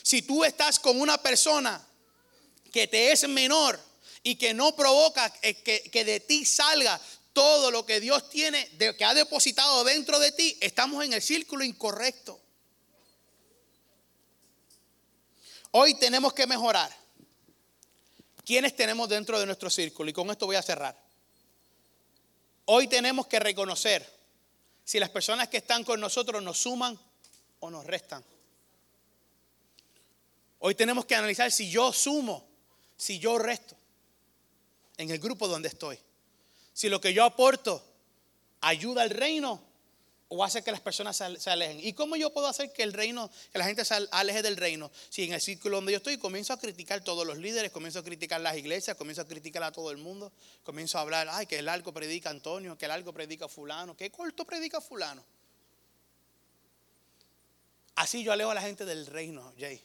Si 0.02 0.22
tú 0.22 0.46
estás 0.46 0.80
con 0.80 0.98
una 1.02 1.18
persona 1.18 1.86
que 2.72 2.88
te 2.88 3.12
es 3.12 3.28
menor 3.28 3.78
y 4.24 4.36
que 4.36 4.54
no 4.54 4.74
provoca 4.74 5.34
eh, 5.42 5.56
que, 5.56 6.06
de 6.06 6.22
ti 6.22 6.46
salga 6.46 7.02
todo 7.34 7.72
lo 7.72 7.86
que 7.86 8.00
Dios 8.00 8.30
tiene, 8.30 8.70
que 8.98 9.04
ha 9.04 9.14
depositado 9.14 9.84
dentro 9.84 10.18
de 10.20 10.32
ti, 10.32 10.58
estamos 10.62 11.04
en 11.04 11.12
el 11.12 11.22
círculo 11.22 11.66
incorrecto. 11.66 12.40
Hoy 15.72 15.94
tenemos 15.96 16.32
que 16.34 16.48
mejorar. 16.48 17.07
¿Quiénes 18.48 18.78
tenemos 18.78 19.10
dentro 19.10 19.38
de 19.38 19.46
nuestro 19.46 19.70
círculo? 19.70 20.10
Y 20.10 20.14
con 20.14 20.30
esto 20.30 20.46
voy 20.46 20.56
a 20.56 20.62
cerrar. 20.62 20.98
Hoy 22.64 22.88
tenemos 22.88 23.28
que 23.28 23.42
reconocer 23.42 24.10
si 24.86 25.02
las 25.02 25.10
personas 25.10 25.50
que 25.50 25.58
están 25.58 25.84
con 25.84 26.00
nosotros 26.00 26.42
nos 26.42 26.58
suman 26.58 26.98
o 27.60 27.70
nos 27.70 27.86
restan. 27.86 28.24
Hoy 30.60 30.76
tenemos 30.76 31.04
que 31.04 31.16
analizar 31.16 31.52
si 31.52 31.70
yo 31.70 31.92
sumo, 31.92 32.48
si 32.96 33.20
yo 33.20 33.38
resto 33.38 33.76
en 34.96 35.10
el 35.10 35.20
grupo 35.20 35.50
donde 35.50 35.68
estoy. 35.68 36.00
Si 36.72 36.88
lo 36.88 37.02
que 37.02 37.14
yo 37.14 37.26
aporto 37.26 37.84
ayuda 38.62 39.02
al 39.02 39.10
reino 39.10 39.62
o 40.30 40.44
hace 40.44 40.62
que 40.62 40.72
las 40.72 40.82
personas 40.82 41.16
se 41.16 41.50
alejen. 41.50 41.80
¿Y 41.82 41.94
cómo 41.94 42.16
yo 42.16 42.34
puedo 42.34 42.48
hacer 42.48 42.72
que 42.74 42.84
el 42.84 42.92
reino, 42.92 43.30
que 43.52 43.58
la 43.58 43.66
gente 43.66 43.86
se 43.86 43.96
aleje 44.12 44.42
del 44.42 44.58
reino? 44.58 44.92
Si 45.10 45.24
en 45.24 45.34
el 45.34 45.40
círculo 45.40 45.78
donde 45.78 45.94
yo 45.94 45.98
estoy 45.98 46.18
comienzo 46.18 46.52
a 46.54 46.60
criticar 46.60 47.02
todos 47.02 47.26
los 47.26 47.38
líderes, 47.38 47.72
comienzo 47.72 48.00
a 48.00 48.04
criticar 48.04 48.42
las 48.42 48.58
iglesias, 48.58 48.98
comienzo 48.98 49.22
a 49.22 49.26
criticar 49.26 49.64
a 49.64 49.72
todo 49.72 49.90
el 49.90 49.98
mundo, 49.98 50.34
comienzo 50.64 50.98
a 50.98 51.02
hablar, 51.02 51.30
ay, 51.32 51.46
que 51.46 51.62
largo 51.62 51.94
predica 51.94 52.30
Antonio, 52.30 52.78
que 52.78 52.88
largo 52.88 53.14
predica 53.14 53.48
fulano, 53.48 53.96
que 53.96 54.12
corto 54.12 54.44
predica 54.44 54.82
fulano. 54.82 55.24
Así 57.96 58.24
yo 58.24 58.34
alejo 58.34 58.52
a 58.52 58.56
la 58.56 58.62
gente 58.62 58.86
del 58.86 59.06
reino, 59.06 59.54
Jay. 59.58 59.82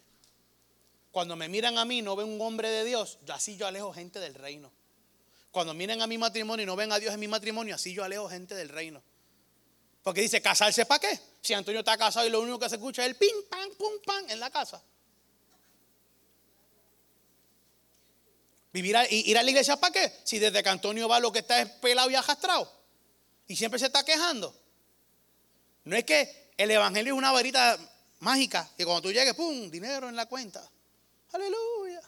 Cuando 1.13 1.37
me 1.37 1.49
miran 1.49 1.79
a 1.79 1.85
mí 1.85 2.03
no 2.03 2.17
ven 2.17 2.29
un 2.29 2.41
hombre 2.41 2.69
de 2.69 2.85
Dios, 2.85 3.19
así 3.29 3.57
yo 3.57 3.67
alejo 3.67 3.93
gente 3.93 4.19
del 4.19 4.35
reino. 4.35 4.73
Cuando 5.53 5.73
miran 5.73 6.03
a 6.03 6.07
mi 6.07 6.19
matrimonio 6.19 6.65
y 6.65 6.67
no 6.67 6.75
ven 6.75 6.91
a 6.91 6.99
Dios 6.99 7.15
en 7.15 7.21
mi 7.21 7.29
matrimonio, 7.29 7.75
así 7.77 7.93
yo 7.93 8.03
alejo 8.03 8.29
gente 8.29 8.55
del 8.55 8.71
reino. 8.71 9.03
Porque 10.03 10.21
dice, 10.21 10.43
¿casarse 10.43 10.85
para 10.85 11.01
qué? 11.01 11.21
Si 11.41 11.55
Antonio 11.55 11.81
está 11.81 11.97
casado 11.97 12.27
y 12.27 12.31
lo 12.31 12.41
único 12.41 12.59
que 12.59 12.69
se 12.69 12.77
escucha 12.77 13.03
es 13.03 13.09
el 13.09 13.17
ping, 13.17 13.43
pam, 13.49 13.71
pum, 13.77 13.93
pam 14.05 14.31
en 14.31 14.41
la 14.41 14.51
casa. 14.51 14.83
Vivir 18.73 18.97
ir 19.11 19.39
a 19.39 19.43
la 19.43 19.51
iglesia 19.51 19.77
para 19.77 19.93
qué? 19.93 20.13
Si 20.25 20.39
desde 20.39 20.63
que 20.63 20.69
Antonio 20.69 21.09
va 21.09 21.21
lo 21.21 21.31
que 21.31 21.41
está 21.41 21.61
es 21.61 21.69
pelado 21.69 22.11
y 22.11 22.15
ajastrado. 22.15 22.71
Y 23.47 23.55
siempre 23.55 23.79
se 23.79 23.87
está 23.87 24.05
quejando. 24.05 24.55
No 25.85 25.97
es 25.97 26.05
que 26.05 26.53
el 26.57 26.71
evangelio 26.71 27.13
es 27.13 27.19
una 27.19 27.33
varita 27.33 27.79
mágica 28.21 28.69
que 28.77 28.85
cuando 28.85 29.03
tú 29.03 29.13
llegues, 29.13 29.35
¡pum! 29.35 29.71
Dinero 29.71 30.09
en 30.09 30.17
la 30.17 30.27
cuenta. 30.27 30.69
Aleluya. 31.33 32.01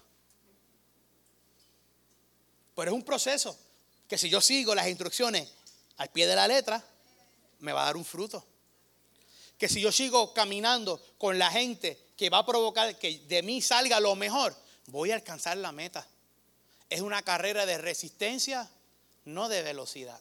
Pero 2.75 2.91
es 2.91 2.95
un 2.95 3.05
proceso 3.05 3.57
que 4.09 4.19
si 4.19 4.29
yo 4.29 4.41
sigo 4.41 4.75
las 4.75 4.89
instrucciones 4.89 5.49
al 5.99 6.09
pie 6.11 6.27
de 6.27 6.35
la 6.35 6.49
letra, 6.49 6.83
me 7.65 7.73
va 7.73 7.83
a 7.83 7.87
dar 7.87 7.97
un 7.97 8.05
fruto. 8.05 8.45
Que 9.59 9.69
si 9.69 9.81
yo 9.81 9.91
sigo 9.91 10.35
caminando 10.35 11.01
con 11.19 11.39
la 11.39 11.51
gente 11.51 11.99
que 12.17 12.29
va 12.29 12.39
a 12.39 12.47
provocar 12.47 12.99
que 12.99 13.21
de 13.21 13.43
mí 13.43 13.63
salga 13.63 13.99
lo 14.01 14.15
mejor, 14.15 14.55
voy 14.87 15.11
a 15.11 15.15
alcanzar 15.15 15.57
la 15.57 15.73
meta. 15.73 16.07
Es 16.91 17.01
una 17.01 17.23
carrera 17.23 17.65
de 17.65 17.79
resistencia, 17.79 18.71
no 19.25 19.49
de 19.49 19.63
velocidad. 19.63 20.21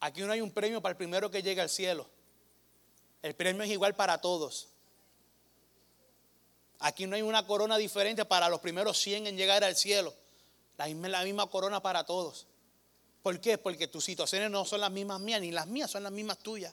Aquí 0.00 0.22
no 0.22 0.32
hay 0.32 0.40
un 0.40 0.50
premio 0.50 0.80
para 0.80 0.92
el 0.92 0.96
primero 0.96 1.30
que 1.30 1.42
llegue 1.42 1.60
al 1.60 1.68
cielo. 1.68 2.08
El 3.22 3.34
premio 3.34 3.62
es 3.62 3.70
igual 3.70 3.94
para 3.94 4.18
todos. 4.18 4.68
Aquí 6.78 7.06
no 7.06 7.16
hay 7.16 7.22
una 7.22 7.46
corona 7.46 7.76
diferente 7.76 8.24
para 8.24 8.48
los 8.48 8.60
primeros 8.60 8.98
100 8.98 9.26
en 9.26 9.36
llegar 9.36 9.62
al 9.62 9.76
cielo. 9.76 10.14
La 10.78 10.86
misma, 10.86 11.08
la 11.08 11.22
misma 11.24 11.46
corona 11.48 11.82
para 11.82 12.04
todos. 12.06 12.46
¿Por 13.22 13.40
qué? 13.40 13.58
Porque 13.58 13.86
tus 13.86 14.04
situaciones 14.04 14.50
no 14.50 14.64
son 14.64 14.80
las 14.80 14.90
mismas 14.90 15.20
mías, 15.20 15.40
ni 15.40 15.50
las 15.50 15.66
mías 15.66 15.90
son 15.90 16.02
las 16.02 16.12
mismas 16.12 16.38
tuyas. 16.38 16.72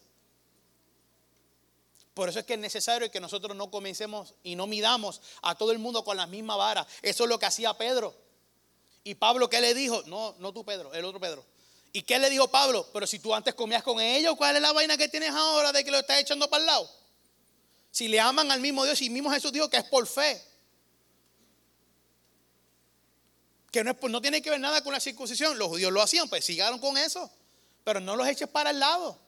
Por 2.13 2.29
eso 2.29 2.39
es 2.39 2.45
que 2.45 2.53
es 2.53 2.59
necesario 2.59 3.11
que 3.11 3.19
nosotros 3.19 3.55
no 3.55 3.69
comencemos 3.69 4.33
y 4.41 4.55
no 4.55 4.65
midamos 4.65 5.21
a 5.43 5.55
todo 5.55 5.71
el 5.71 5.77
mundo 5.77 6.03
con 6.03 6.17
la 6.17 6.25
misma 6.25 6.55
vara. 6.55 6.87
Eso 7.01 7.25
es 7.25 7.29
lo 7.29 7.37
que 7.37 7.45
hacía 7.45 7.73
Pedro. 7.75 8.15
Y 9.03 9.15
Pablo, 9.15 9.49
¿qué 9.49 9.61
le 9.61 9.73
dijo? 9.73 10.01
No, 10.07 10.35
no 10.39 10.51
tú, 10.51 10.65
Pedro, 10.65 10.93
el 10.93 11.05
otro 11.05 11.19
Pedro. 11.19 11.45
¿Y 11.93 12.01
qué 12.01 12.17
le 12.17 12.29
dijo 12.29 12.47
Pablo? 12.47 12.87
Pero 12.91 13.05
si 13.05 13.19
tú 13.19 13.35
antes 13.35 13.53
comías 13.53 13.83
con 13.83 13.99
ellos, 13.99 14.35
¿cuál 14.35 14.55
es 14.55 14.61
la 14.61 14.73
vaina 14.73 14.97
que 14.97 15.09
tienes 15.09 15.29
ahora 15.29 15.71
de 15.71 15.83
que 15.83 15.91
lo 15.91 15.99
estás 15.99 16.19
echando 16.19 16.49
para 16.49 16.61
el 16.61 16.67
lado? 16.67 16.89
Si 17.91 18.07
le 18.07 18.19
aman 18.19 18.51
al 18.51 18.61
mismo 18.61 18.83
Dios 18.83 19.01
y 19.01 19.09
mismo 19.09 19.29
Jesús 19.31 19.51
dijo 19.51 19.69
que 19.69 19.77
es 19.77 19.83
por 19.83 20.07
fe. 20.07 20.41
Que 23.71 23.83
no, 23.83 24.21
tiene 24.21 24.41
que 24.41 24.49
ver 24.49 24.59
nada 24.59 24.83
con 24.83 24.93
la 24.93 24.99
circuncisión. 24.99 25.57
Los 25.57 25.67
judíos 25.67 25.91
lo 25.91 26.01
hacían, 26.01 26.29
pues 26.29 26.45
sigaron 26.45 26.79
con 26.79 26.97
eso. 26.97 27.29
Pero 27.83 27.99
no 27.99 28.15
los 28.15 28.27
eches 28.27 28.47
para 28.47 28.71
el 28.71 28.79
lado, 28.79 29.19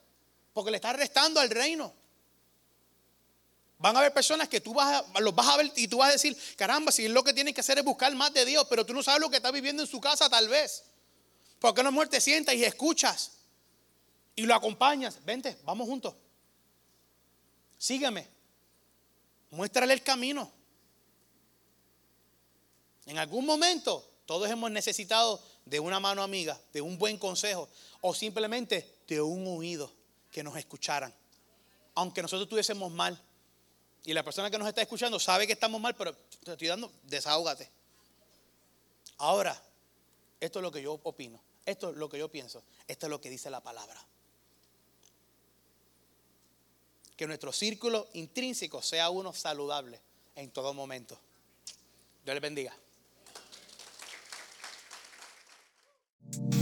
porque 0.54 0.72
le 0.72 0.78
estás 0.78 0.96
restando 0.96 1.40
al 1.40 1.50
reino. 1.50 1.94
Van 3.78 3.96
a 3.96 4.00
haber 4.00 4.14
personas 4.14 4.50
que 4.50 4.60
tú 4.60 4.74
vas 4.74 5.06
a, 5.14 5.20
los 5.22 5.34
vas 5.34 5.48
a 5.48 5.58
ver 5.58 5.72
y 5.78 5.88
tú 5.88 5.98
vas 5.98 6.10
a 6.10 6.14
decir, 6.14 6.38
caramba, 6.58 6.92
si 6.92 7.08
lo 7.08 7.24
que 7.24 7.34
tienes 7.34 7.54
que 7.54 7.62
hacer 7.62 7.78
es 7.78 7.86
buscar 7.86 8.14
más 8.16 8.34
de 8.34 8.44
Dios, 8.44 8.66
pero 8.70 8.86
tú 8.86 8.94
no 8.94 9.02
sabes 9.02 9.22
lo 9.22 9.30
que 9.30 9.38
está 9.38 9.52
viviendo 9.52 9.84
en 9.84 9.88
su 9.88 10.02
casa 10.02 10.30
tal 10.30 10.50
vez. 10.50 10.84
Porque 11.60 11.84
no 11.84 11.92
muerte 11.92 12.20
sientas 12.20 12.56
y 12.56 12.64
escuchas 12.66 13.32
y 14.36 14.44
lo 14.44 14.56
acompañas. 14.56 15.24
Vente, 15.24 15.58
vamos 15.64 15.88
juntos. 15.88 16.16
Sígueme. 17.78 18.28
Muéstrale 19.52 19.94
el 19.94 20.04
camino. 20.04 20.52
En 23.06 23.18
algún 23.18 23.46
momento 23.46 24.09
todos 24.30 24.48
hemos 24.48 24.70
necesitado 24.70 25.42
de 25.66 25.80
una 25.80 26.00
mano 26.00 26.22
amiga, 26.22 26.62
de 26.72 26.84
un 26.84 27.00
buen 27.00 27.18
consejo 27.18 27.68
o 28.02 28.14
simplemente 28.14 29.00
de 29.08 29.20
un 29.20 29.48
oído 29.48 29.92
que 30.32 30.44
nos 30.44 30.56
escucharan. 30.56 31.12
Aunque 31.96 32.22
nosotros 32.22 32.44
estuviésemos 32.44 32.92
mal 32.92 33.20
y 34.06 34.14
la 34.14 34.22
persona 34.22 34.52
que 34.52 34.60
nos 34.60 34.68
está 34.68 34.84
escuchando 34.84 35.20
sabe 35.20 35.48
que 35.48 35.54
estamos 35.54 35.82
mal, 35.82 35.96
pero 35.96 36.14
te 36.14 36.52
estoy 36.52 36.68
dando, 36.68 36.92
desahógate. 37.06 37.72
Ahora, 39.18 39.60
esto 40.40 40.60
es 40.60 40.64
lo 40.64 40.72
que 40.72 40.84
yo 40.84 41.00
opino, 41.02 41.42
esto 41.66 41.90
es 41.90 41.98
lo 41.98 42.08
que 42.08 42.20
yo 42.20 42.30
pienso, 42.30 42.62
esto 42.88 43.08
es 43.08 43.10
lo 43.10 43.20
que 43.20 43.32
dice 43.32 43.50
la 43.50 43.62
palabra. 43.62 44.00
Que 47.18 47.26
nuestro 47.26 47.52
círculo 47.52 48.08
intrínseco 48.14 48.84
sea 48.84 49.10
uno 49.10 49.34
saludable 49.34 50.00
en 50.36 50.52
todo 50.52 50.76
momento. 50.76 51.20
Dios 52.24 52.36
les 52.36 52.42
bendiga. 52.44 52.78
you 56.38 56.59